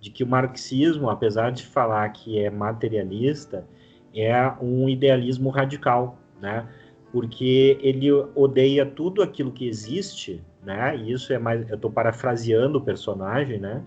de 0.00 0.10
que 0.10 0.24
o 0.24 0.26
marxismo, 0.26 1.08
apesar 1.08 1.50
de 1.52 1.64
falar 1.64 2.08
que 2.10 2.38
é 2.38 2.50
materialista, 2.50 3.66
é 4.14 4.34
um 4.60 4.88
idealismo 4.88 5.48
radical, 5.48 6.18
né? 6.40 6.68
Porque 7.10 7.78
ele 7.80 8.10
odeia 8.34 8.84
tudo 8.84 9.22
aquilo 9.22 9.52
que 9.52 9.66
existe, 9.66 10.42
né? 10.62 10.96
E 10.96 11.12
isso 11.12 11.32
é 11.32 11.38
mais, 11.38 11.68
eu 11.70 11.76
estou 11.76 11.90
parafraseando 11.90 12.78
o 12.78 12.80
personagem, 12.84 13.58
né? 13.58 13.82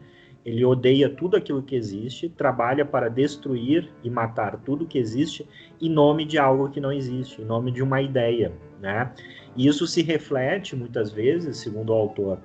Ele 0.45 0.63
odeia 0.63 1.09
tudo 1.09 1.35
aquilo 1.35 1.63
que 1.63 1.75
existe, 1.75 2.29
trabalha 2.29 2.85
para 2.85 3.09
destruir 3.09 3.91
e 4.03 4.09
matar 4.11 4.57
tudo 4.57 4.85
que 4.85 4.99
existe 4.99 5.47
em 5.81 5.89
nome 5.89 6.23
de 6.23 6.37
algo 6.37 6.69
que 6.69 6.79
não 6.79 6.91
existe, 6.91 7.41
em 7.41 7.45
nome 7.45 7.71
de 7.71 7.81
uma 7.81 7.99
ideia, 7.99 8.53
né? 8.79 9.11
E 9.55 9.65
isso 9.65 9.87
se 9.87 10.03
reflete 10.03 10.75
muitas 10.75 11.11
vezes, 11.11 11.57
segundo 11.57 11.89
o 11.89 11.93
autor, 11.93 12.39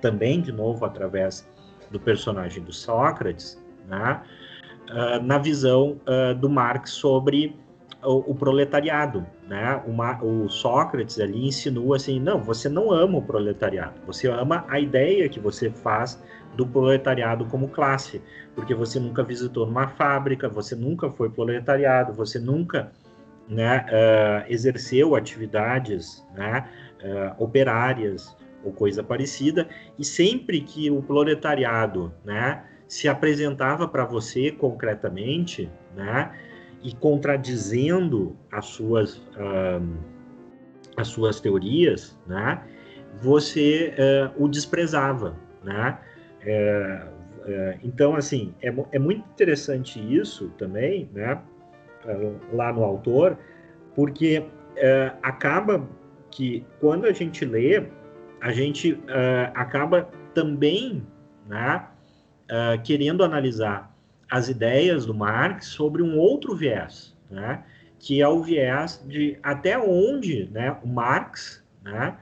também 0.00 0.40
de 0.40 0.50
novo 0.50 0.84
através 0.84 1.48
do 1.90 2.00
personagem 2.00 2.64
do 2.64 2.72
Sócrates, 2.72 3.62
né? 3.86 4.20
Uh, 4.90 5.22
na 5.22 5.38
visão 5.38 6.00
uh, 6.06 6.34
do 6.34 6.48
Marx 6.48 6.90
sobre 6.90 7.56
o, 8.02 8.32
o 8.32 8.34
proletariado, 8.34 9.24
né? 9.46 9.82
O 10.20 10.48
Sócrates 10.48 11.20
ali 11.20 11.46
insinua 11.46 11.96
assim, 11.96 12.18
não, 12.18 12.42
você 12.42 12.68
não 12.68 12.90
ama 12.90 13.18
o 13.18 13.22
proletariado, 13.22 14.00
você 14.04 14.28
ama 14.28 14.64
a 14.68 14.80
ideia 14.80 15.28
que 15.28 15.38
você 15.38 15.70
faz 15.70 16.20
do 16.56 16.66
proletariado 16.66 17.44
como 17.46 17.68
classe, 17.68 18.22
porque 18.54 18.74
você 18.74 18.98
nunca 18.98 19.22
visitou 19.22 19.66
numa 19.66 19.88
fábrica, 19.88 20.48
você 20.48 20.74
nunca 20.74 21.10
foi 21.10 21.28
proletariado, 21.28 22.12
você 22.14 22.38
nunca 22.38 22.90
né, 23.48 23.86
uh, 23.86 24.52
exerceu 24.52 25.14
atividades 25.14 26.26
né, 26.34 26.68
uh, 27.02 27.42
operárias 27.42 28.34
ou 28.64 28.72
coisa 28.72 29.02
parecida, 29.04 29.68
e 29.98 30.04
sempre 30.04 30.60
que 30.60 30.90
o 30.90 31.00
proletariado 31.02 32.12
né, 32.24 32.64
se 32.88 33.06
apresentava 33.06 33.86
para 33.86 34.04
você 34.04 34.50
concretamente, 34.50 35.70
né, 35.94 36.32
e 36.82 36.92
contradizendo 36.94 38.36
as 38.50 38.66
suas, 38.66 39.18
uh, 39.18 39.96
as 40.96 41.08
suas 41.08 41.38
teorias, 41.40 42.18
né, 42.26 42.62
você 43.22 43.94
o 44.36 44.46
desprezava, 44.46 45.34
né? 45.64 45.98
É, 46.46 47.02
é, 47.46 47.78
então, 47.82 48.14
assim, 48.14 48.54
é, 48.62 48.72
é, 48.92 48.98
muito 48.98 49.28
interessante 49.30 50.00
isso 50.00 50.48
também, 50.58 51.10
né, 51.12 51.40
é, 52.04 52.32
lá 52.52 52.72
no 52.72 52.84
autor, 52.84 53.36
porque 53.94 54.44
é, 54.76 55.12
acaba 55.22 55.88
que 56.30 56.64
quando 56.80 57.06
a 57.06 57.12
gente 57.12 57.44
lê, 57.44 57.84
a 58.40 58.52
gente 58.52 59.00
é, 59.08 59.50
acaba 59.54 60.08
também, 60.34 61.04
né, 61.48 61.84
é, 62.48 62.78
querendo 62.78 63.24
analisar 63.24 63.92
as 64.30 64.48
ideias 64.48 65.06
do 65.06 65.14
Marx 65.14 65.66
sobre 65.66 66.02
um 66.02 66.18
outro 66.18 66.54
viés, 66.54 67.16
né, 67.28 67.64
que 67.98 68.20
é 68.20 68.28
o 68.28 68.42
viés 68.42 69.04
de 69.06 69.38
até 69.42 69.78
onde, 69.78 70.48
né, 70.52 70.76
o 70.82 70.86
Marx, 70.88 71.64
né, 71.82 72.16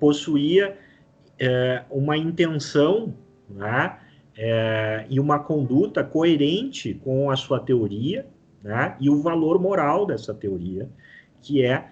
possuía 0.00 0.76
é, 1.38 1.84
uma 1.90 2.16
intenção 2.16 3.14
né, 3.48 3.98
é, 4.36 5.06
e 5.08 5.20
uma 5.20 5.38
conduta 5.38 6.02
coerente 6.02 6.94
com 6.94 7.30
a 7.30 7.36
sua 7.36 7.60
teoria 7.60 8.26
né, 8.62 8.96
e 9.00 9.10
o 9.10 9.20
valor 9.20 9.60
moral 9.60 10.06
dessa 10.06 10.32
teoria, 10.32 10.88
que 11.40 11.64
é 11.64 11.88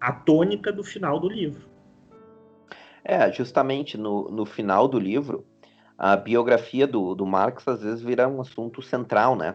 a 0.00 0.12
tônica 0.12 0.72
do 0.72 0.84
final 0.84 1.18
do 1.18 1.28
livro. 1.28 1.66
É, 3.02 3.32
justamente 3.32 3.96
no, 3.96 4.28
no 4.30 4.44
final 4.44 4.88
do 4.88 4.98
livro, 4.98 5.44
a 5.96 6.16
biografia 6.16 6.86
do, 6.86 7.14
do 7.14 7.24
Marx 7.24 7.66
às 7.66 7.82
vezes 7.82 8.02
vira 8.02 8.28
um 8.28 8.40
assunto 8.40 8.82
central, 8.82 9.36
né? 9.36 9.54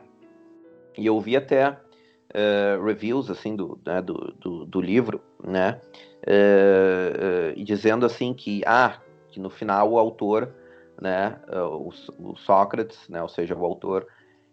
E 0.97 1.05
eu 1.05 1.19
vi 1.19 1.35
até 1.35 1.69
uh, 1.69 2.83
reviews 2.83 3.29
assim 3.29 3.55
do, 3.55 3.79
né, 3.85 4.01
do, 4.01 4.33
do, 4.39 4.65
do, 4.65 4.81
livro, 4.81 5.21
né? 5.43 5.79
Uh, 6.21 7.53
e 7.55 7.63
dizendo 7.63 8.05
assim 8.05 8.33
que 8.33 8.61
ah, 8.65 8.99
que 9.29 9.39
no 9.39 9.49
final 9.49 9.91
o 9.91 9.97
autor, 9.97 10.53
né, 11.01 11.39
o, 11.49 11.89
o, 12.19 12.35
Sócrates, 12.37 13.07
né, 13.09 13.21
ou 13.21 13.29
seja, 13.29 13.55
o 13.55 13.65
autor, 13.65 14.05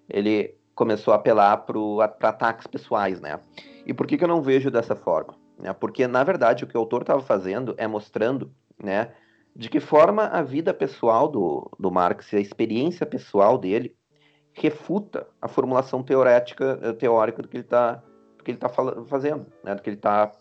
ele 0.08 0.56
começou 0.74 1.12
a 1.12 1.16
apelar 1.16 1.58
para 1.58 2.28
ataques 2.30 2.66
pessoais, 2.66 3.20
né? 3.20 3.40
E 3.84 3.92
por 3.92 4.06
que, 4.06 4.16
que 4.16 4.24
eu 4.24 4.28
não 4.28 4.40
vejo 4.40 4.70
dessa 4.70 4.94
forma? 4.94 5.34
Né? 5.58 5.72
Porque 5.72 6.06
na 6.06 6.22
verdade 6.22 6.64
o 6.64 6.66
que 6.66 6.76
o 6.76 6.80
autor 6.80 7.02
estava 7.02 7.20
fazendo 7.20 7.74
é 7.76 7.86
mostrando, 7.86 8.52
né? 8.82 9.12
de 9.58 9.68
que 9.68 9.80
forma 9.80 10.26
a 10.26 10.40
vida 10.40 10.72
pessoal 10.72 11.26
do, 11.28 11.68
do 11.80 11.90
Marx 11.90 12.32
e 12.32 12.36
a 12.36 12.40
experiência 12.40 13.04
pessoal 13.04 13.58
dele 13.58 13.96
refuta 14.52 15.26
a 15.42 15.48
formulação 15.48 16.00
teorética, 16.00 16.78
eh, 16.80 16.92
teórica 16.92 17.42
do 17.42 17.48
que 17.48 17.56
ele 17.56 17.64
está 17.64 18.02
ele 18.46 18.56
está 18.56 18.70
fazendo, 19.04 19.46
né, 19.62 19.74
do 19.74 19.82
que 19.82 19.90
ele 19.90 19.98
está 19.98 20.32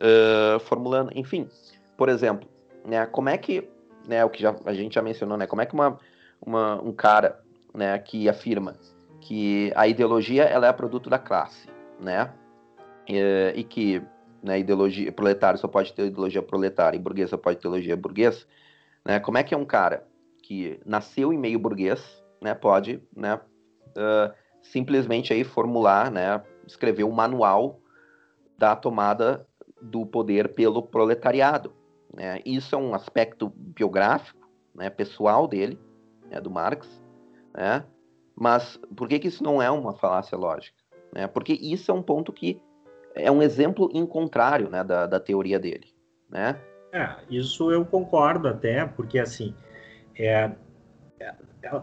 uh, 0.00 0.60
formulando. 0.60 1.10
Enfim, 1.14 1.48
por 1.96 2.08
exemplo, 2.08 2.48
né, 2.84 3.06
como 3.06 3.28
é 3.28 3.38
que, 3.38 3.68
né, 4.06 4.24
o 4.24 4.30
que 4.30 4.42
já, 4.42 4.54
a 4.64 4.74
gente 4.74 4.94
já 4.94 5.02
mencionou, 5.02 5.36
né, 5.36 5.46
como 5.46 5.62
é 5.62 5.66
que 5.66 5.74
uma, 5.74 5.98
uma, 6.40 6.80
um 6.82 6.92
cara, 6.92 7.40
né, 7.72 7.98
que 7.98 8.28
afirma 8.28 8.76
que 9.20 9.72
a 9.74 9.88
ideologia 9.88 10.44
ela 10.44 10.66
é 10.66 10.72
produto 10.72 11.08
da 11.08 11.18
classe, 11.18 11.68
né, 11.98 12.32
e, 13.08 13.52
e 13.56 13.64
que 13.64 14.02
né, 14.44 14.58
ideologia 14.58 15.10
proletária 15.10 15.58
só 15.58 15.66
pode 15.66 15.92
ter 15.94 16.06
ideologia 16.06 16.42
proletária 16.42 16.96
e 16.98 17.00
burguês 17.00 17.30
só 17.30 17.38
pode 17.38 17.56
ter 17.56 17.62
ideologia 17.62 17.96
burguesa, 17.96 18.44
né? 19.02 19.18
Como 19.18 19.38
é 19.38 19.42
que 19.42 19.54
é 19.54 19.56
um 19.56 19.64
cara 19.64 20.06
que 20.42 20.78
nasceu 20.84 21.32
em 21.32 21.38
meio 21.38 21.58
burguês, 21.58 22.22
né, 22.42 22.54
pode, 22.54 23.02
né, 23.16 23.36
uh, 23.36 24.34
simplesmente 24.60 25.32
aí 25.32 25.42
formular, 25.42 26.10
né, 26.10 26.42
escrever 26.66 27.04
um 27.04 27.10
manual 27.10 27.80
da 28.58 28.76
tomada 28.76 29.46
do 29.84 30.06
poder 30.06 30.54
pelo 30.54 30.82
proletariado, 30.82 31.72
né? 32.12 32.40
Isso 32.44 32.74
é 32.74 32.78
um 32.78 32.94
aspecto 32.94 33.52
biográfico, 33.54 34.48
né, 34.74 34.90
pessoal 34.90 35.46
dele, 35.46 35.78
né, 36.30 36.40
do 36.40 36.50
Marx, 36.50 36.88
né? 37.54 37.84
Mas 38.34 38.78
por 38.96 39.08
que 39.08 39.18
que 39.18 39.28
isso 39.28 39.44
não 39.44 39.62
é 39.62 39.70
uma 39.70 39.94
falácia 39.94 40.36
lógica? 40.36 40.76
Né? 41.12 41.26
Porque 41.26 41.52
isso 41.52 41.90
é 41.90 41.94
um 41.94 42.02
ponto 42.02 42.32
que 42.32 42.60
é 43.14 43.30
um 43.30 43.40
exemplo 43.40 43.88
em 43.94 44.04
contrário 44.04 44.68
né, 44.68 44.82
da, 44.82 45.06
da 45.06 45.20
teoria 45.20 45.58
dele. 45.58 45.94
Né? 46.28 46.60
É, 46.92 47.16
isso 47.30 47.70
eu 47.70 47.84
concordo 47.84 48.48
até, 48.48 48.84
porque 48.84 49.20
assim, 49.20 49.54
é, 50.18 50.50
é, 51.20 51.34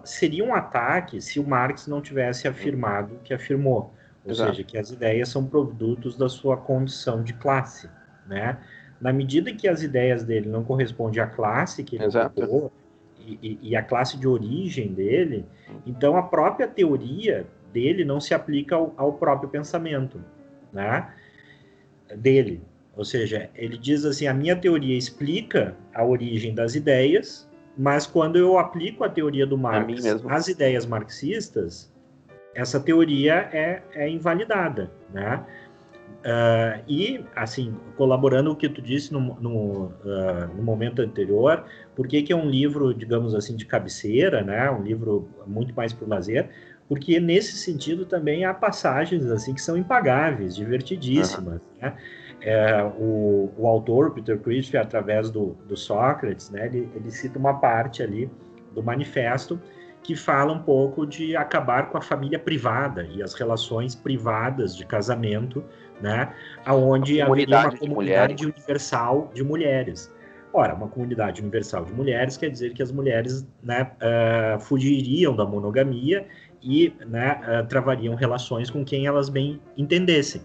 seria 0.04 0.44
um 0.44 0.54
ataque 0.54 1.22
se 1.22 1.40
o 1.40 1.48
Marx 1.48 1.88
não 1.88 2.02
tivesse 2.02 2.48
afirmado 2.48 3.20
que 3.24 3.34
afirmou, 3.34 3.94
ou 4.26 4.32
Exato. 4.32 4.52
seja, 4.52 4.64
que 4.64 4.78
as 4.78 4.92
ideias 4.92 5.30
são 5.30 5.46
produtos 5.46 6.16
da 6.16 6.30
sua 6.30 6.58
condição 6.58 7.24
de 7.24 7.34
classe, 7.34 7.90
né? 8.28 8.58
Na 9.00 9.12
medida 9.12 9.52
que 9.52 9.68
as 9.68 9.82
ideias 9.82 10.24
dele 10.24 10.48
não 10.48 10.64
correspondem 10.64 11.22
à 11.22 11.28
classe 11.28 11.84
que 11.84 11.96
ele 11.96 12.06
ocupou, 12.06 12.72
e, 13.20 13.40
e, 13.42 13.70
e 13.70 13.76
a 13.76 13.84
classe 13.84 14.18
de 14.18 14.28
origem 14.28 14.94
dele, 14.94 15.46
então 15.86 16.16
a 16.16 16.24
própria 16.24 16.68
teoria 16.68 17.48
dele 17.74 18.06
não 18.06 18.20
se 18.20 18.34
aplica 18.34 18.76
ao, 18.76 18.94
ao 18.98 19.14
próprio 19.14 19.50
pensamento, 19.50 20.24
né? 20.72 21.12
dele. 22.16 22.62
Ou 22.96 23.06
seja, 23.06 23.50
ele 23.56 23.78
diz 23.78 24.06
assim: 24.06 24.28
a 24.28 24.34
minha 24.34 24.56
teoria 24.56 24.98
explica 24.98 25.76
a 25.94 26.06
origem 26.06 26.54
das 26.54 26.76
ideias, 26.76 27.50
mas 27.78 28.06
quando 28.06 28.38
eu 28.38 28.58
aplico 28.58 29.04
a 29.04 29.10
teoria 29.10 29.46
do 29.46 29.58
Marx 29.58 30.04
às 30.28 30.48
ideias 30.48 30.86
marxistas, 30.86 31.91
essa 32.54 32.80
teoria 32.80 33.50
é, 33.54 33.82
é 33.94 34.10
invalidada, 34.10 34.92
né? 35.14 35.46
Uh, 36.22 36.84
e, 36.88 37.26
assim, 37.36 37.76
colaborando 37.98 38.52
o 38.52 38.56
que 38.56 38.70
tu 38.70 38.80
disse 38.80 39.12
no, 39.12 39.20
no, 39.42 39.86
uh, 39.86 40.56
no, 40.56 40.62
momento 40.62 41.02
anterior, 41.02 41.64
por 41.96 42.08
que, 42.08 42.22
que 42.22 42.32
é 42.32 42.36
um 42.36 42.48
livro, 42.48 42.94
digamos 42.94 43.34
assim, 43.34 43.56
de 43.56 43.66
cabeceira, 43.66 44.44
né? 44.44 44.70
Um 44.70 44.84
livro 44.84 45.28
muito 45.48 45.74
mais 45.74 45.94
para 45.94 46.06
o 46.06 46.10
lazer, 46.10 46.50
porque 46.88 47.20
nesse 47.20 47.58
sentido 47.58 48.06
também 48.06 48.46
há 48.46 48.54
passagens 48.54 49.26
assim 49.28 49.54
que 49.54 49.62
são 49.62 49.76
impagáveis, 49.76 50.56
divertidíssimas. 50.56 51.56
Uhum. 51.56 51.68
Né? 51.82 51.98
É, 52.42 52.84
o, 52.84 53.52
o, 53.58 53.66
autor, 53.66 54.12
Peter 54.12 54.38
Christie, 54.38 54.78
através 54.78 55.32
do, 55.32 55.58
do 55.68 55.78
Sócrates, 55.78 56.50
né, 56.50 56.68
ele, 56.68 56.90
ele 56.96 57.10
cita 57.10 57.40
uma 57.40 57.60
parte 57.60 58.04
ali 58.04 58.30
do 58.76 58.84
manifesto 58.84 59.60
que 60.04 60.16
fala 60.16 60.52
um 60.52 60.62
pouco 60.62 61.06
de 61.06 61.36
acabar 61.36 61.90
com 61.90 61.98
a 61.98 62.02
família 62.02 62.40
privada 62.40 63.08
e 63.14 63.22
as 63.22 63.34
relações 63.34 63.96
privadas 63.96 64.76
de 64.76 64.86
casamento, 64.86 65.64
né, 66.02 66.34
aonde 66.66 67.22
haveria 67.22 67.60
uma 67.60 67.78
comunidade 67.78 68.36
de 68.36 68.46
universal 68.46 69.32
de 69.34 69.44
mulheres. 69.44 70.12
Ora, 70.54 70.74
uma 70.74 70.88
comunidade 70.88 71.42
universal 71.42 71.86
de 71.86 71.94
mulheres 71.94 72.36
quer 72.36 72.50
dizer 72.50 72.74
que 72.74 72.84
as 72.84 72.92
mulheres 72.92 73.48
né, 73.64 73.90
uh, 74.02 74.60
fugiriam 74.60 75.34
da 75.34 75.46
monogamia 75.46 76.28
e 76.62 76.94
né, 77.08 77.40
uh, 77.44 77.68
travariam 77.68 78.16
relações 78.16 78.70
com 78.70 78.84
quem 78.84 79.08
elas 79.08 79.30
bem 79.30 79.62
entendessem. 79.78 80.42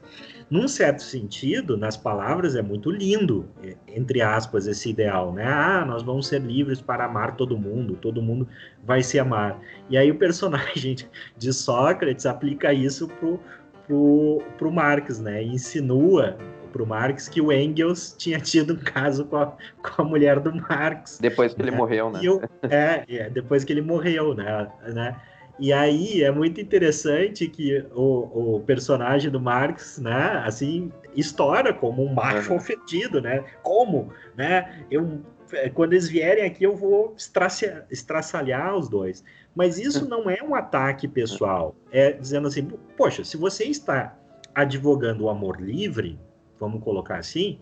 Num 0.49 0.69
certo 0.69 1.03
sentido, 1.03 1.77
nas 1.77 1.97
palavras, 1.97 2.55
é 2.55 2.63
muito 2.63 2.89
lindo, 2.89 3.49
entre 3.89 4.23
aspas, 4.23 4.69
esse 4.69 4.91
ideal, 4.91 5.33
né? 5.33 5.45
Ah, 5.45 5.85
nós 5.85 6.05
vamos 6.05 6.29
ser 6.29 6.41
livres 6.41 6.81
para 6.81 7.05
amar 7.05 7.35
todo 7.35 7.59
mundo, 7.59 7.97
todo 7.97 8.23
mundo 8.23 8.47
vai 8.85 9.03
se 9.03 9.19
amar. 9.19 9.59
E 9.91 9.99
aí 9.99 10.09
o 10.09 10.15
personagem 10.15 10.97
de 11.37 11.53
Sócrates 11.53 12.27
aplica 12.27 12.73
isso 12.73 13.09
pro, 13.09 13.41
pro, 13.89 14.41
pro 14.57 14.71
Marx, 14.71 15.19
né? 15.19 15.43
E 15.43 15.49
insinua 15.49 16.39
pro 16.73 16.87
Marx 16.87 17.29
que 17.29 17.41
o 17.41 17.51
Engels 17.51 18.15
tinha 18.17 18.39
tido 18.39 18.75
um 18.75 18.77
caso 18.77 19.25
com 19.25 19.39
a, 19.39 19.47
com 19.83 20.03
a 20.03 20.05
mulher 20.05 20.39
do 20.39 20.55
Marx. 20.55 21.19
Depois 21.21 21.55
que 21.55 21.63
né? 21.63 21.69
ele 21.69 21.77
morreu, 21.77 22.11
né? 22.11 22.21
Eu, 22.23 22.41
é, 22.63 23.05
é, 23.09 23.31
depois 23.31 23.65
que 23.65 23.73
ele 23.73 23.83
morreu, 23.83 24.35
né? 24.35 24.71
né? 24.93 25.17
E 25.59 25.73
aí 25.73 26.23
é 26.23 26.31
muito 26.31 26.61
interessante 26.61 27.49
que 27.49 27.85
o, 27.95 28.57
o 28.57 28.61
personagem 28.61 29.31
do 29.31 29.41
Marx, 29.41 29.99
né, 29.99 30.43
assim, 30.45 30.93
estoura 31.15 31.73
como 31.73 32.05
um 32.05 32.13
macho 32.13 32.51
uhum. 32.51 32.57
ofendido, 32.57 33.23
né? 33.23 33.45
Como, 33.63 34.13
né? 34.37 34.85
Eu, 34.91 35.23
é, 35.53 35.71
quando 35.71 35.95
eles 35.95 36.09
vierem 36.09 36.45
aqui, 36.45 36.65
eu 36.65 36.77
vou 36.77 37.15
estraça, 37.17 37.87
estraçalhar 37.91 38.77
os 38.77 38.89
dois. 38.89 39.25
Mas 39.55 39.79
isso 39.79 40.07
não 40.07 40.29
é 40.29 40.43
um 40.43 40.55
ataque 40.55 41.09
pessoal. 41.09 41.75
É 41.91 42.13
dizendo 42.13 42.49
assim, 42.49 42.69
poxa, 42.97 43.25
se 43.25 43.39
você 43.39 43.65
está 43.65 44.15
advogando 44.55 45.25
o 45.25 45.31
amor 45.31 45.59
livre, 45.59 46.19
vamos 46.61 46.83
colocar 46.83 47.17
assim, 47.17 47.59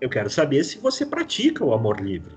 eu 0.00 0.08
quero 0.08 0.28
saber 0.28 0.64
se 0.64 0.78
você 0.78 1.06
pratica 1.06 1.64
o 1.64 1.72
amor 1.72 2.00
livre, 2.00 2.34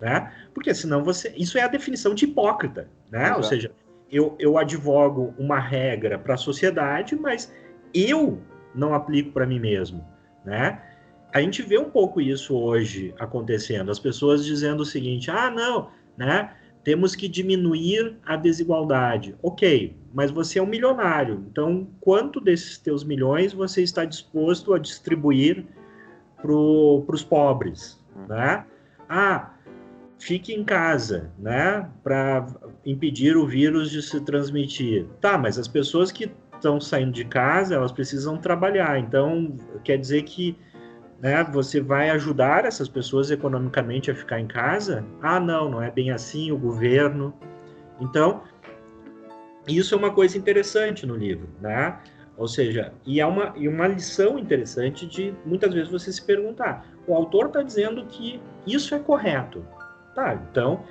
né? 0.00 0.32
Porque 0.52 0.74
senão 0.74 1.04
você, 1.04 1.32
isso 1.36 1.56
é 1.56 1.62
a 1.62 1.68
definição 1.68 2.12
de 2.12 2.24
hipócrita, 2.24 2.88
né? 3.10 3.26
Exato. 3.26 3.36
Ou 3.38 3.42
seja, 3.44 3.72
eu, 4.10 4.36
eu 4.38 4.56
advogo 4.58 5.34
uma 5.38 5.58
regra 5.58 6.18
para 6.18 6.34
a 6.34 6.38
sociedade, 6.38 7.16
mas 7.16 7.52
eu 7.92 8.40
não 8.74 8.94
aplico 8.94 9.32
para 9.32 9.46
mim 9.46 9.58
mesmo, 9.58 10.04
né? 10.44 10.82
A 11.32 11.40
gente 11.40 11.62
vê 11.62 11.78
um 11.78 11.90
pouco 11.90 12.20
isso 12.20 12.56
hoje 12.56 13.14
acontecendo, 13.18 13.90
as 13.90 13.98
pessoas 13.98 14.44
dizendo 14.44 14.80
o 14.80 14.86
seguinte: 14.86 15.30
ah, 15.30 15.50
não, 15.50 15.90
né? 16.16 16.52
Temos 16.84 17.16
que 17.16 17.26
diminuir 17.26 18.16
a 18.24 18.36
desigualdade. 18.36 19.34
Ok, 19.42 19.96
mas 20.14 20.30
você 20.30 20.60
é 20.60 20.62
um 20.62 20.66
milionário, 20.66 21.44
então 21.50 21.88
quanto 22.00 22.40
desses 22.40 22.78
teus 22.78 23.02
milhões 23.02 23.52
você 23.52 23.82
está 23.82 24.04
disposto 24.04 24.72
a 24.72 24.78
distribuir 24.78 25.66
para 26.40 26.52
os 26.52 27.24
pobres, 27.24 28.00
né? 28.28 28.64
Ah, 29.08 29.55
fique 30.18 30.52
em 30.54 30.64
casa, 30.64 31.30
né, 31.38 31.88
para 32.02 32.46
impedir 32.84 33.36
o 33.36 33.46
vírus 33.46 33.90
de 33.90 34.02
se 34.02 34.20
transmitir. 34.20 35.06
Tá, 35.20 35.36
mas 35.36 35.58
as 35.58 35.68
pessoas 35.68 36.10
que 36.10 36.30
estão 36.54 36.80
saindo 36.80 37.12
de 37.12 37.24
casa, 37.24 37.74
elas 37.74 37.92
precisam 37.92 38.38
trabalhar. 38.38 38.98
Então, 38.98 39.56
quer 39.84 39.98
dizer 39.98 40.22
que 40.22 40.56
né, 41.20 41.44
você 41.44 41.80
vai 41.80 42.10
ajudar 42.10 42.64
essas 42.64 42.88
pessoas 42.88 43.30
economicamente 43.30 44.10
a 44.10 44.14
ficar 44.14 44.40
em 44.40 44.46
casa? 44.46 45.04
Ah, 45.22 45.40
não, 45.40 45.70
não 45.70 45.82
é 45.82 45.90
bem 45.90 46.10
assim, 46.10 46.50
o 46.50 46.58
governo. 46.58 47.34
Então, 48.00 48.42
isso 49.66 49.94
é 49.94 49.98
uma 49.98 50.12
coisa 50.12 50.36
interessante 50.36 51.06
no 51.06 51.16
livro, 51.16 51.48
né? 51.60 51.98
Ou 52.36 52.46
seja, 52.46 52.92
e 53.06 53.18
é 53.18 53.26
uma, 53.26 53.54
e 53.56 53.66
uma 53.66 53.86
lição 53.86 54.38
interessante 54.38 55.06
de 55.06 55.34
muitas 55.44 55.72
vezes 55.72 55.90
você 55.90 56.12
se 56.12 56.22
perguntar: 56.22 56.86
o 57.06 57.14
autor 57.14 57.46
está 57.46 57.62
dizendo 57.62 58.04
que 58.06 58.40
isso 58.66 58.94
é 58.94 58.98
correto, 58.98 59.64
Tá, 60.16 60.34
então 60.50 60.82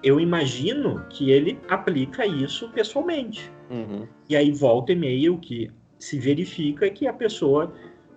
eu 0.00 0.20
imagino 0.20 1.04
que 1.10 1.32
ele 1.32 1.60
aplica 1.68 2.24
isso 2.24 2.70
pessoalmente. 2.70 3.52
Uhum. 3.68 4.06
E 4.28 4.36
aí 4.36 4.52
volta 4.52 4.92
e 4.92 4.96
meio 4.96 5.36
que 5.38 5.70
se 5.98 6.20
verifica 6.20 6.88
que 6.88 7.08
a 7.08 7.12
pessoa 7.12 7.74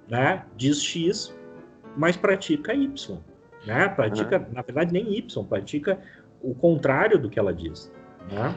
né, 0.07 0.45
diz 0.55 0.81
X, 0.81 1.35
mas 1.97 2.15
pratica 2.15 2.71
Y. 2.71 3.19
Né? 3.65 3.89
Pratica, 3.89 4.37
uhum. 4.37 4.53
na 4.53 4.61
verdade, 4.61 4.93
nem 4.93 5.17
Y, 5.17 5.43
pratica 5.43 5.99
o 6.39 6.53
contrário 6.53 7.17
do 7.17 7.31
que 7.31 7.39
ela 7.39 7.51
diz. 7.51 7.91
Né? 8.31 8.55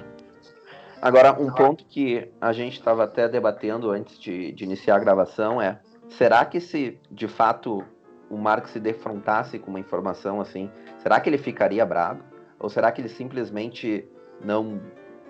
Agora, 1.00 1.32
um 1.40 1.50
ponto 1.50 1.82
que 1.86 2.30
a 2.38 2.52
gente 2.52 2.74
estava 2.74 3.04
até 3.04 3.26
debatendo 3.26 3.90
antes 3.90 4.18
de, 4.18 4.52
de, 4.52 4.64
iniciar 4.64 4.96
a 4.96 4.98
gravação 4.98 5.62
é: 5.62 5.80
será 6.10 6.44
que 6.44 6.60
se 6.60 6.98
de 7.10 7.26
fato 7.26 7.82
o 8.30 8.36
Marx 8.36 8.70
se 8.70 8.80
defrontasse 8.80 9.58
com 9.58 9.70
uma 9.70 9.80
informação 9.80 10.40
assim, 10.40 10.70
será 10.98 11.20
que 11.20 11.28
ele 11.28 11.38
ficaria 11.38 11.84
bravo? 11.84 12.22
Ou 12.58 12.68
será 12.68 12.90
que 12.90 13.00
ele 13.00 13.08
simplesmente 13.08 14.08
não 14.44 14.80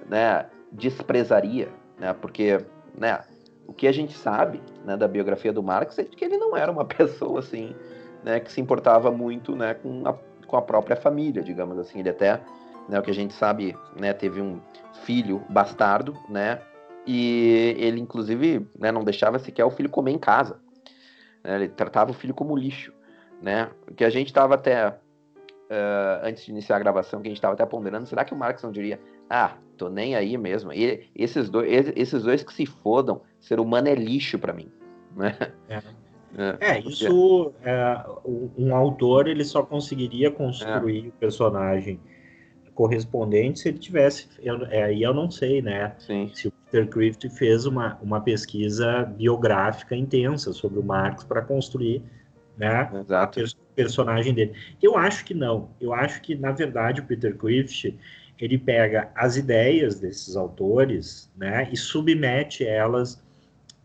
né, 0.08 0.46
desprezaria? 0.72 1.68
Né? 1.98 2.12
Porque 2.14 2.58
né, 2.96 3.20
o 3.66 3.72
que 3.72 3.86
a 3.86 3.92
gente 3.92 4.16
sabe 4.16 4.62
né, 4.84 4.96
da 4.96 5.08
biografia 5.08 5.52
do 5.52 5.62
Marx 5.62 5.98
é 5.98 6.04
que 6.04 6.24
ele 6.24 6.36
não 6.36 6.56
era 6.56 6.70
uma 6.70 6.84
pessoa 6.86 7.40
assim 7.40 7.74
né, 8.22 8.40
que 8.40 8.50
se 8.50 8.60
importava 8.60 9.10
muito 9.10 9.54
né, 9.54 9.74
com, 9.74 10.06
a, 10.06 10.14
com 10.46 10.56
a 10.56 10.62
própria 10.62 10.96
família, 10.96 11.42
digamos 11.42 11.78
assim. 11.78 12.00
Ele 12.00 12.10
até, 12.10 12.40
né, 12.88 12.98
o 12.98 13.02
que 13.02 13.10
a 13.10 13.14
gente 13.14 13.34
sabe, 13.34 13.76
né, 13.98 14.12
teve 14.12 14.40
um 14.40 14.60
filho 15.04 15.42
bastardo, 15.48 16.12
né, 16.28 16.60
e 17.06 17.76
ele 17.78 18.00
inclusive 18.00 18.66
né, 18.76 18.90
não 18.90 19.04
deixava 19.04 19.38
sequer 19.38 19.64
o 19.64 19.70
filho 19.70 19.88
comer 19.88 20.10
em 20.10 20.18
casa. 20.18 20.58
Né, 21.46 21.54
ele 21.54 21.68
tratava 21.68 22.10
o 22.10 22.14
filho 22.14 22.34
como 22.34 22.56
lixo, 22.56 22.92
né. 23.40 23.70
O 23.88 23.94
que 23.94 24.04
a 24.04 24.10
gente 24.10 24.26
estava 24.26 24.56
até 24.56 24.88
uh, 24.88 26.24
antes 26.24 26.44
de 26.44 26.50
iniciar 26.50 26.76
a 26.76 26.80
gravação, 26.80 27.22
que 27.22 27.28
a 27.28 27.30
gente 27.30 27.38
estava 27.38 27.54
até 27.54 27.64
ponderando, 27.64 28.06
será 28.06 28.24
que 28.24 28.34
o 28.34 28.36
Marx 28.36 28.64
não 28.64 28.72
diria, 28.72 29.00
ah, 29.30 29.56
tô 29.76 29.88
nem 29.88 30.16
aí 30.16 30.36
mesmo. 30.36 30.72
E 30.72 31.08
esses 31.14 31.48
dois, 31.48 31.92
esses 31.94 32.24
dois 32.24 32.42
que 32.42 32.52
se 32.52 32.66
fodam, 32.66 33.22
ser 33.38 33.60
humano 33.60 33.86
é 33.86 33.94
lixo 33.94 34.40
para 34.40 34.52
mim, 34.52 34.68
né? 35.16 35.36
É. 35.68 35.80
É, 36.38 36.72
é 36.72 36.80
isso. 36.80 37.54
É, 37.62 38.04
um 38.58 38.74
autor 38.74 39.26
ele 39.26 39.44
só 39.44 39.62
conseguiria 39.62 40.30
construir 40.30 41.06
é. 41.06 41.08
o 41.08 41.12
personagem 41.12 41.98
correspondente 42.74 43.60
se 43.60 43.68
ele 43.70 43.78
tivesse. 43.78 44.28
É, 44.70 44.82
aí 44.82 45.02
eu, 45.02 45.10
eu 45.10 45.14
não 45.14 45.30
sei, 45.30 45.62
né? 45.62 45.94
Sim. 45.98 46.30
Se 46.34 46.48
o 46.48 46.52
Peter 46.70 46.88
Crift 46.88 47.28
fez 47.30 47.64
uma, 47.64 47.98
uma 48.02 48.20
pesquisa 48.20 49.04
biográfica 49.04 49.94
intensa 49.94 50.52
sobre 50.52 50.78
o 50.78 50.82
Marx 50.82 51.22
para 51.24 51.40
construir 51.40 52.02
né, 52.56 52.90
Exato. 53.00 53.40
o 53.40 53.74
personagem 53.74 54.34
dele. 54.34 54.54
Eu 54.82 54.96
acho 54.96 55.24
que 55.24 55.34
não. 55.34 55.70
Eu 55.80 55.94
acho 55.94 56.20
que, 56.22 56.34
na 56.34 56.52
verdade, 56.52 57.00
o 57.00 57.04
Peter 57.04 57.36
Crift 57.36 57.96
ele 58.38 58.58
pega 58.58 59.10
as 59.14 59.36
ideias 59.36 59.98
desses 59.98 60.36
autores 60.36 61.32
né, 61.36 61.68
e 61.72 61.76
submete 61.76 62.66
elas 62.66 63.22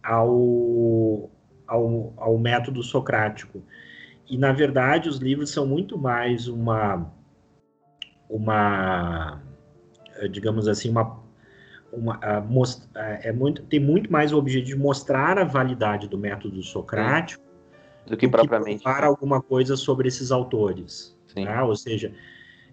ao, 0.03 1.29
ao, 1.67 2.13
ao 2.17 2.37
método 2.37 2.83
socrático. 2.83 3.63
E, 4.27 4.37
na 4.37 4.51
verdade, 4.51 5.07
os 5.07 5.17
livros 5.17 5.51
são 5.51 5.65
muito 5.65 5.97
mais 5.97 6.47
uma, 6.47 7.09
uma 8.29 9.41
digamos 10.29 10.67
assim, 10.67 10.89
uma, 10.89 11.20
uma 11.91 12.19
é 13.21 13.31
muito, 13.31 13.63
tem 13.63 13.79
muito 13.79 14.11
mais 14.11 14.31
o 14.31 14.37
objetivo 14.37 14.77
de 14.77 14.83
mostrar 14.83 15.37
a 15.37 15.43
validade 15.43 16.07
do 16.07 16.17
método 16.17 16.61
socrático 16.63 17.43
do 18.05 18.15
que 18.15 18.27
do 18.27 18.31
propriamente 18.31 18.83
falar 18.83 19.03
alguma 19.03 19.41
coisa 19.41 19.75
sobre 19.75 20.07
esses 20.07 20.31
autores. 20.31 21.17
Né? 21.35 21.61
Ou 21.61 21.75
seja, 21.75 22.13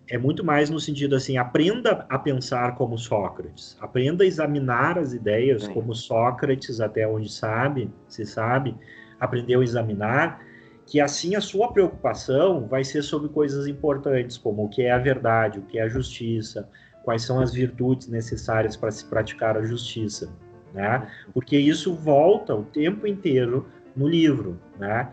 é 0.08 0.16
muito 0.16 0.44
mais 0.44 0.70
no 0.70 0.80
sentido 0.80 1.14
assim, 1.14 1.36
aprenda 1.36 2.06
a 2.08 2.18
pensar 2.18 2.74
como 2.76 2.96
Sócrates, 2.96 3.76
aprenda 3.80 4.24
a 4.24 4.26
examinar 4.26 4.98
as 4.98 5.12
ideias 5.12 5.64
Sim. 5.64 5.74
como 5.74 5.94
Sócrates, 5.94 6.80
até 6.80 7.06
onde 7.06 7.30
sabe, 7.30 7.92
se 8.08 8.24
sabe, 8.24 8.74
aprendeu 9.20 9.60
a 9.60 9.64
examinar, 9.64 10.40
que 10.86 11.00
assim 11.00 11.36
a 11.36 11.40
sua 11.40 11.70
preocupação 11.72 12.66
vai 12.66 12.82
ser 12.82 13.02
sobre 13.02 13.28
coisas 13.28 13.66
importantes, 13.66 14.38
como 14.38 14.64
o 14.64 14.68
que 14.68 14.82
é 14.82 14.90
a 14.90 14.98
verdade, 14.98 15.58
o 15.58 15.62
que 15.62 15.78
é 15.78 15.82
a 15.82 15.88
justiça, 15.88 16.68
quais 17.08 17.22
são 17.22 17.40
as 17.40 17.54
virtudes 17.54 18.06
necessárias 18.06 18.76
para 18.76 18.90
se 18.90 19.02
praticar 19.06 19.56
a 19.56 19.64
justiça, 19.64 20.28
né? 20.74 21.10
Porque 21.32 21.56
isso 21.56 21.94
volta 21.94 22.54
o 22.54 22.64
tempo 22.64 23.06
inteiro 23.06 23.66
no 23.96 24.06
livro, 24.06 24.60
né? 24.78 25.08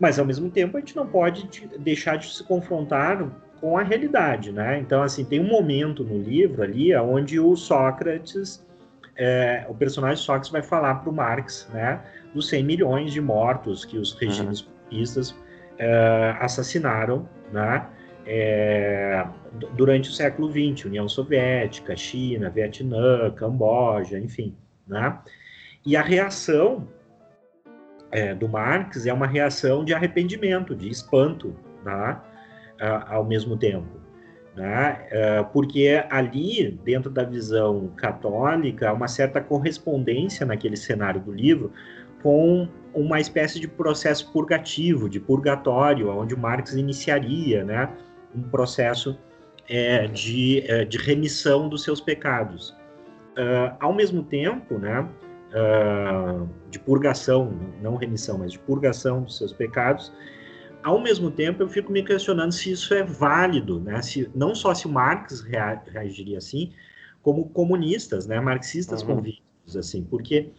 Mas 0.00 0.18
ao 0.18 0.24
mesmo 0.24 0.48
tempo 0.50 0.74
a 0.74 0.80
gente 0.80 0.96
não 0.96 1.06
pode 1.06 1.68
deixar 1.80 2.16
de 2.16 2.34
se 2.34 2.42
confrontar 2.42 3.28
com 3.60 3.76
a 3.76 3.82
realidade, 3.82 4.52
né? 4.52 4.78
Então, 4.78 5.02
assim, 5.02 5.22
tem 5.22 5.38
um 5.38 5.48
momento 5.48 6.02
no 6.02 6.16
livro 6.18 6.62
ali 6.62 6.96
onde 6.96 7.38
o 7.38 7.54
Sócrates, 7.56 8.66
é, 9.14 9.66
o 9.68 9.74
personagem 9.74 10.16
Sócrates 10.16 10.48
vai 10.48 10.62
falar 10.62 10.94
para 10.94 11.10
o 11.10 11.12
Marx, 11.12 11.68
né, 11.74 12.00
dos 12.32 12.48
100 12.48 12.64
milhões 12.64 13.12
de 13.12 13.20
mortos 13.20 13.84
que 13.84 13.98
os 13.98 14.14
regimes 14.14 14.62
uhum. 14.62 14.68
comunistas 14.88 15.34
é, 15.78 16.34
assassinaram, 16.40 17.28
né, 17.52 17.86
é, 18.26 19.26
durante 19.76 20.10
o 20.10 20.12
século 20.12 20.50
XX, 20.50 20.86
União 20.86 21.08
Soviética, 21.08 21.96
China, 21.96 22.50
Vietnã, 22.50 23.30
Camboja, 23.30 24.18
enfim, 24.18 24.54
né? 24.86 25.18
E 25.84 25.96
a 25.96 26.02
reação 26.02 26.88
é, 28.12 28.34
do 28.34 28.48
Marx 28.48 29.06
é 29.06 29.12
uma 29.12 29.26
reação 29.26 29.84
de 29.84 29.92
arrependimento, 29.92 30.74
de 30.74 30.88
espanto, 30.88 31.56
né? 31.84 32.20
ao 33.08 33.24
mesmo 33.24 33.56
tempo. 33.56 34.02
Né? 34.54 35.06
É, 35.10 35.42
porque 35.44 36.04
ali, 36.10 36.78
dentro 36.84 37.10
da 37.10 37.24
visão 37.24 37.88
católica, 37.96 38.90
há 38.90 38.92
uma 38.92 39.08
certa 39.08 39.40
correspondência 39.40 40.44
naquele 40.44 40.76
cenário 40.76 41.20
do 41.20 41.32
livro 41.32 41.72
com 42.22 42.68
uma 42.94 43.18
espécie 43.18 43.58
de 43.58 43.66
processo 43.66 44.30
purgativo, 44.32 45.08
de 45.08 45.18
purgatório, 45.18 46.10
onde 46.10 46.36
Marx 46.36 46.74
iniciaria 46.74 47.64
né, 47.64 47.88
um 48.34 48.42
processo 48.42 49.18
é, 49.68 50.06
de, 50.06 50.60
é, 50.66 50.84
de 50.84 50.98
remissão 50.98 51.68
dos 51.68 51.82
seus 51.82 52.00
pecados. 52.00 52.70
Uh, 53.32 53.74
ao 53.80 53.94
mesmo 53.94 54.22
tempo, 54.22 54.78
né, 54.78 55.00
uh, 55.00 56.48
de 56.70 56.78
purgação, 56.78 57.58
não 57.80 57.96
remissão, 57.96 58.38
mas 58.38 58.52
de 58.52 58.58
purgação 58.58 59.22
dos 59.22 59.38
seus 59.38 59.52
pecados, 59.52 60.12
ao 60.82 61.00
mesmo 61.00 61.30
tempo, 61.30 61.62
eu 61.62 61.68
fico 61.68 61.92
me 61.92 62.02
questionando 62.02 62.52
se 62.52 62.72
isso 62.72 62.92
é 62.92 63.04
válido, 63.04 63.80
né? 63.80 64.02
Se, 64.02 64.28
não 64.34 64.54
só 64.54 64.74
se 64.74 64.86
o 64.86 64.90
Marx 64.90 65.40
reagiria 65.40 66.38
assim, 66.38 66.72
como 67.22 67.48
comunistas, 67.50 68.26
né? 68.26 68.40
Marxistas 68.40 69.00
uhum. 69.02 69.16
convictos, 69.16 69.76
assim, 69.76 70.02
porque 70.02 70.50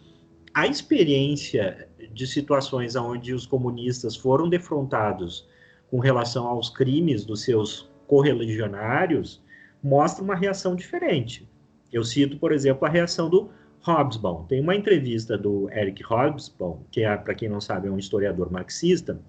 a 0.54 0.66
experiência 0.66 1.88
de 2.12 2.26
situações 2.26 2.96
onde 2.96 3.34
os 3.34 3.44
comunistas 3.44 4.16
foram 4.16 4.48
defrontados 4.48 5.46
com 5.90 5.98
relação 5.98 6.46
aos 6.46 6.70
crimes 6.70 7.24
dos 7.24 7.42
seus 7.42 7.90
correligionários 8.06 9.42
mostra 9.82 10.24
uma 10.24 10.34
reação 10.34 10.74
diferente. 10.74 11.48
Eu 11.92 12.02
cito, 12.02 12.38
por 12.38 12.52
exemplo, 12.52 12.86
a 12.86 12.90
reação 12.90 13.28
do 13.28 13.50
Hobsbawm. 13.86 14.46
Tem 14.46 14.60
uma 14.60 14.74
entrevista 14.74 15.36
do 15.36 15.70
Eric 15.70 16.02
Hobsbawm, 16.02 16.80
que 16.90 17.02
é, 17.02 17.16
para 17.16 17.34
quem 17.34 17.48
não 17.48 17.60
sabe, 17.60 17.88
é 17.88 17.90
um 17.90 17.98
historiador 17.98 18.50
marxista, 18.50 19.20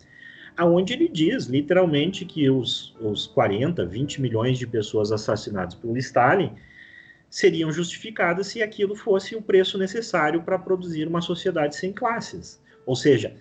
aonde 0.56 0.94
ele 0.94 1.10
diz 1.10 1.46
literalmente 1.46 2.26
que 2.26 2.50
os, 2.50 2.96
os 3.02 3.28
40, 3.28 3.86
20 3.86 4.22
milhões 4.22 4.58
de 4.58 4.66
pessoas 4.66 5.12
assassinadas 5.12 5.76
por 5.76 5.98
Stalin 5.98 6.54
seriam 7.30 7.72
justificadas 7.72 8.48
se 8.48 8.64
aquilo 8.64 8.96
fosse 8.96 9.36
o 9.36 9.42
preço 9.42 9.78
necessário 9.78 10.42
para 10.44 10.58
produzir 10.58 11.06
uma 11.08 11.22
sociedade 11.22 11.76
sem 11.76 11.92
classes. 11.92 12.62
Ou 12.86 12.96
seja, 12.96 13.36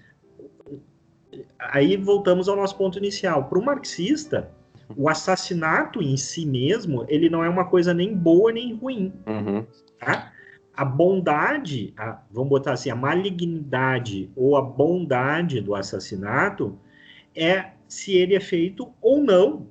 aí 1.58 1.96
voltamos 1.96 2.48
ao 2.48 2.56
nosso 2.56 2.76
ponto 2.76 2.98
inicial. 2.98 3.44
Para 3.44 3.58
o 3.58 3.64
marxista, 3.64 4.50
o 4.96 5.08
assassinato 5.08 6.02
em 6.02 6.16
si 6.16 6.44
mesmo, 6.44 7.04
ele 7.08 7.28
não 7.28 7.42
é 7.44 7.48
uma 7.48 7.64
coisa 7.64 7.94
nem 7.94 8.14
boa 8.14 8.52
nem 8.52 8.74
ruim. 8.74 9.12
Uhum. 9.26 9.66
Tá? 9.98 10.32
A 10.76 10.84
bondade, 10.84 11.94
a, 11.96 12.20
vamos 12.30 12.50
botar 12.50 12.72
assim, 12.72 12.90
a 12.90 12.96
malignidade 12.96 14.30
ou 14.36 14.56
a 14.56 14.62
bondade 14.62 15.60
do 15.60 15.74
assassinato 15.74 16.78
é 17.34 17.70
se 17.88 18.14
ele 18.16 18.34
é 18.34 18.40
feito 18.40 18.92
ou 19.00 19.22
não, 19.22 19.68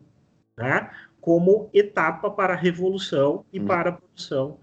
né, 0.58 0.90
como 1.20 1.70
etapa 1.74 2.30
para 2.30 2.54
a 2.54 2.58
revolução 2.58 3.46
e 3.52 3.60
hum. 3.60 3.66
para 3.66 3.90
a 3.90 3.94
produção 3.94 4.58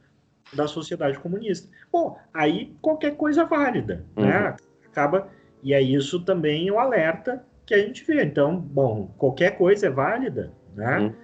da 0.52 0.66
sociedade 0.66 1.18
comunista. 1.18 1.68
Bom, 1.92 2.18
aí 2.32 2.74
qualquer 2.80 3.16
coisa 3.16 3.42
é 3.42 3.46
válida, 3.46 4.04
né? 4.16 4.22
uhum. 4.22 4.28
né? 4.28 4.56
Acaba 4.86 5.28
e 5.62 5.74
é 5.74 5.80
isso 5.80 6.20
também 6.24 6.70
o 6.70 6.78
alerta 6.78 7.44
que 7.66 7.74
a 7.74 7.78
gente 7.78 8.04
vê. 8.04 8.22
Então, 8.24 8.56
bom, 8.56 9.14
qualquer 9.18 9.56
coisa 9.56 9.86
é 9.86 9.90
válida, 9.90 10.52
né? 10.74 10.98
Uhum. 10.98 11.14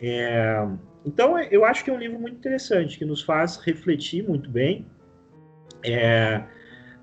É, 0.00 0.68
então, 1.04 1.38
eu 1.38 1.64
acho 1.64 1.84
que 1.84 1.90
é 1.90 1.92
um 1.92 1.98
livro 1.98 2.18
muito 2.18 2.36
interessante 2.36 2.98
que 2.98 3.04
nos 3.04 3.22
faz 3.22 3.56
refletir 3.56 4.26
muito 4.26 4.50
bem. 4.50 4.86
É, 5.84 6.42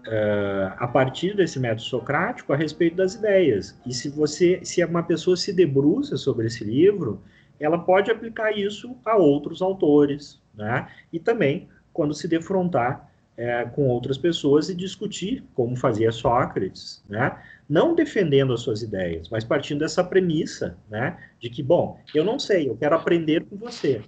uh, 0.07 0.73
a 0.77 0.87
partir 0.87 1.35
desse 1.35 1.59
método 1.59 1.81
socrático 1.81 2.53
a 2.53 2.55
respeito 2.55 2.95
das 2.95 3.15
ideias. 3.15 3.79
E 3.85 3.93
se 3.93 4.09
você, 4.09 4.59
se 4.63 4.83
uma 4.83 5.03
pessoa 5.03 5.35
se 5.35 5.53
debruça 5.53 6.17
sobre 6.17 6.47
esse 6.47 6.63
livro, 6.63 7.21
ela 7.59 7.77
pode 7.77 8.09
aplicar 8.09 8.51
isso 8.57 8.95
a 9.05 9.17
outros 9.17 9.61
autores, 9.61 10.41
né? 10.53 10.87
E 11.11 11.19
também 11.19 11.67
quando 11.91 12.13
se 12.13 12.27
defrontar 12.27 13.08
é, 13.39 13.63
com 13.63 13.87
outras 13.87 14.17
pessoas 14.17 14.67
e 14.67 14.75
discutir 14.75 15.41
como 15.55 15.73
fazia 15.73 16.11
Sócrates, 16.11 17.01
né? 17.07 17.41
Não 17.69 17.95
defendendo 17.95 18.51
as 18.51 18.59
suas 18.59 18.81
ideias, 18.81 19.29
mas 19.29 19.45
partindo 19.45 19.79
dessa 19.79 20.03
premissa, 20.03 20.77
né? 20.89 21.17
De 21.39 21.49
que, 21.49 21.63
bom, 21.63 21.97
eu 22.13 22.25
não 22.25 22.37
sei, 22.37 22.67
eu 22.67 22.75
quero 22.75 22.97
aprender 22.97 23.45
com 23.45 23.55
você. 23.55 24.01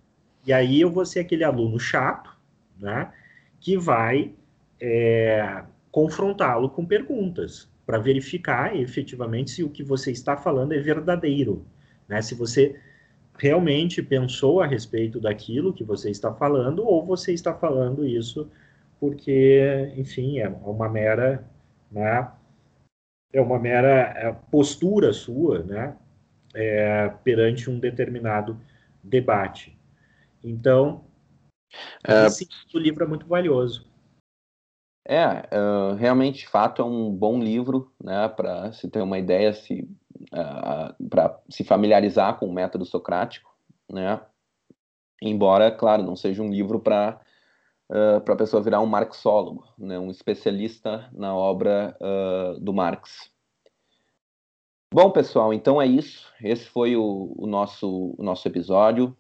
E 0.45 0.51
aí 0.51 0.82
eu 0.82 0.91
vou 0.91 1.05
ser 1.05 1.21
aquele 1.21 1.45
aluno 1.45 1.79
chato, 1.79 2.29
né? 2.77 3.09
Que 3.61 3.77
vai 3.77 4.34
é, 4.82 5.63
confrontá-lo 5.89 6.69
com 6.69 6.86
perguntas 6.86 7.69
para 7.86 7.99
verificar 7.99 8.75
efetivamente 8.75 9.51
se 9.51 9.63
o 9.63 9.69
que 9.69 9.82
você 9.82 10.11
está 10.11 10.36
falando 10.36 10.73
é 10.73 10.79
verdadeiro, 10.79 11.65
né? 12.05 12.21
Se 12.21 12.36
você 12.36 12.75
realmente 13.39 14.03
pensou 14.03 14.59
a 14.59 14.67
respeito 14.67 15.21
daquilo 15.21 15.71
que 15.71 15.86
você 15.86 16.09
está 16.09 16.34
falando 16.34 16.86
ou 16.86 17.05
você 17.05 17.32
está 17.32 17.53
falando 17.53 18.05
isso 18.05 18.51
porque, 19.02 19.91
enfim, 19.97 20.38
é 20.38 20.47
uma 20.47 20.88
mera, 20.88 21.43
né, 21.91 22.32
é 23.34 23.41
uma 23.41 23.58
mera 23.58 24.14
é, 24.16 24.32
postura 24.52 25.12
sua, 25.12 25.64
né, 25.64 25.97
é, 26.54 27.10
perante 27.24 27.68
um 27.68 27.80
determinado 27.80 28.62
debate. 29.04 29.76
Então, 30.43 31.04
é, 32.08 32.28
esse 32.28 32.47
livro 32.76 33.04
é 33.04 33.08
muito 33.08 33.26
valioso. 33.26 33.89
É, 35.04 35.26
uh, 35.26 35.95
realmente, 35.95 36.41
de 36.41 36.47
fato, 36.47 36.80
é 36.80 36.86
um 36.86 37.12
bom 37.12 37.39
livro, 37.39 37.91
né, 37.99 38.28
para 38.30 38.72
se 38.72 38.88
ter 38.88 39.02
uma 39.02 39.18
ideia, 39.18 39.52
se, 39.52 39.89
uh, 40.32 41.10
para 41.10 41.39
se 41.49 41.64
familiarizar 41.64 42.38
com 42.38 42.45
o 42.45 42.54
método 42.54 42.86
socrático, 42.86 43.52
né, 43.91 44.22
embora, 45.20 45.72
claro, 45.72 46.04
não 46.04 46.16
seja 46.16 46.43
um 46.43 46.52
livro 46.52 46.80
para 46.80 47.20
para 48.24 48.34
a 48.34 48.38
pessoa 48.38 48.64
virar 48.64 48.80
um 48.80 48.86
marxólogo, 48.86 49.68
né, 49.78 50.00
um 50.00 50.10
especialista 50.10 51.10
na 51.12 51.36
obra 51.36 51.98
uh, 52.00 52.60
do 52.60 52.74
Marx. 52.74 53.30
Bom, 54.94 55.10
pessoal, 55.12 55.54
então 55.54 55.82
é 55.82 55.86
isso. 55.86 56.32
Esse 56.42 56.66
foi 56.66 56.96
o, 56.96 57.34
o 57.38 57.48
nosso, 57.48 58.16
o 58.18 58.24
nosso 58.24 58.48
episódio. 58.48 59.16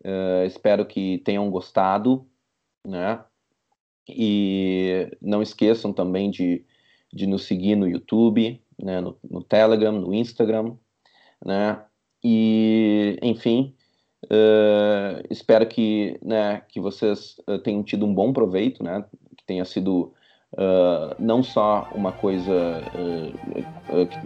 Uh, 0.00 0.44
espero 0.46 0.84
que 0.84 1.18
tenham 1.24 1.50
gostado, 1.50 2.26
né? 2.86 3.24
E 4.06 5.10
não 5.22 5.40
esqueçam 5.40 5.92
também 5.92 6.30
de, 6.30 6.64
de 7.10 7.26
nos 7.26 7.44
seguir 7.44 7.76
no 7.76 7.88
YouTube, 7.88 8.62
né, 8.78 9.00
no, 9.00 9.18
no 9.22 9.42
Telegram, 9.42 9.92
no 9.92 10.12
Instagram, 10.12 10.76
né? 11.42 11.82
E, 12.22 13.18
enfim, 13.22 13.74
Uh, 14.24 15.22
espero 15.30 15.66
que, 15.66 16.18
né, 16.22 16.62
que 16.68 16.80
vocês 16.80 17.36
uh, 17.48 17.58
tenham 17.58 17.82
tido 17.82 18.06
um 18.06 18.14
bom 18.14 18.32
proveito, 18.32 18.82
né, 18.82 19.04
que 19.36 19.44
tenha 19.44 19.64
sido 19.64 20.12
uh, 20.52 21.14
não 21.18 21.42
só 21.42 21.88
uma 21.94 22.12
coisa, 22.12 22.82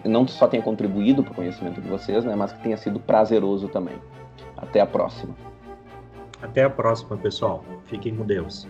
que 0.03 0.09
não 0.09 0.27
só 0.27 0.47
tenha 0.47 0.63
contribuído 0.63 1.23
para 1.23 1.33
o 1.33 1.35
conhecimento 1.35 1.81
de 1.81 1.89
vocês, 1.89 2.25
né, 2.25 2.35
mas 2.37 2.53
que 2.53 2.63
tenha 2.63 2.77
sido 2.77 3.01
prazeroso 3.01 3.69
também. 3.69 3.97
Até 4.57 4.81
a 4.81 4.87
próxima. 4.87 5.35
Até 6.41 6.65
a 6.65 6.71
próxima, 6.71 7.17
pessoal. 7.17 7.65
Fiquem 7.87 8.15
com 8.15 8.25
Deus. 8.25 8.69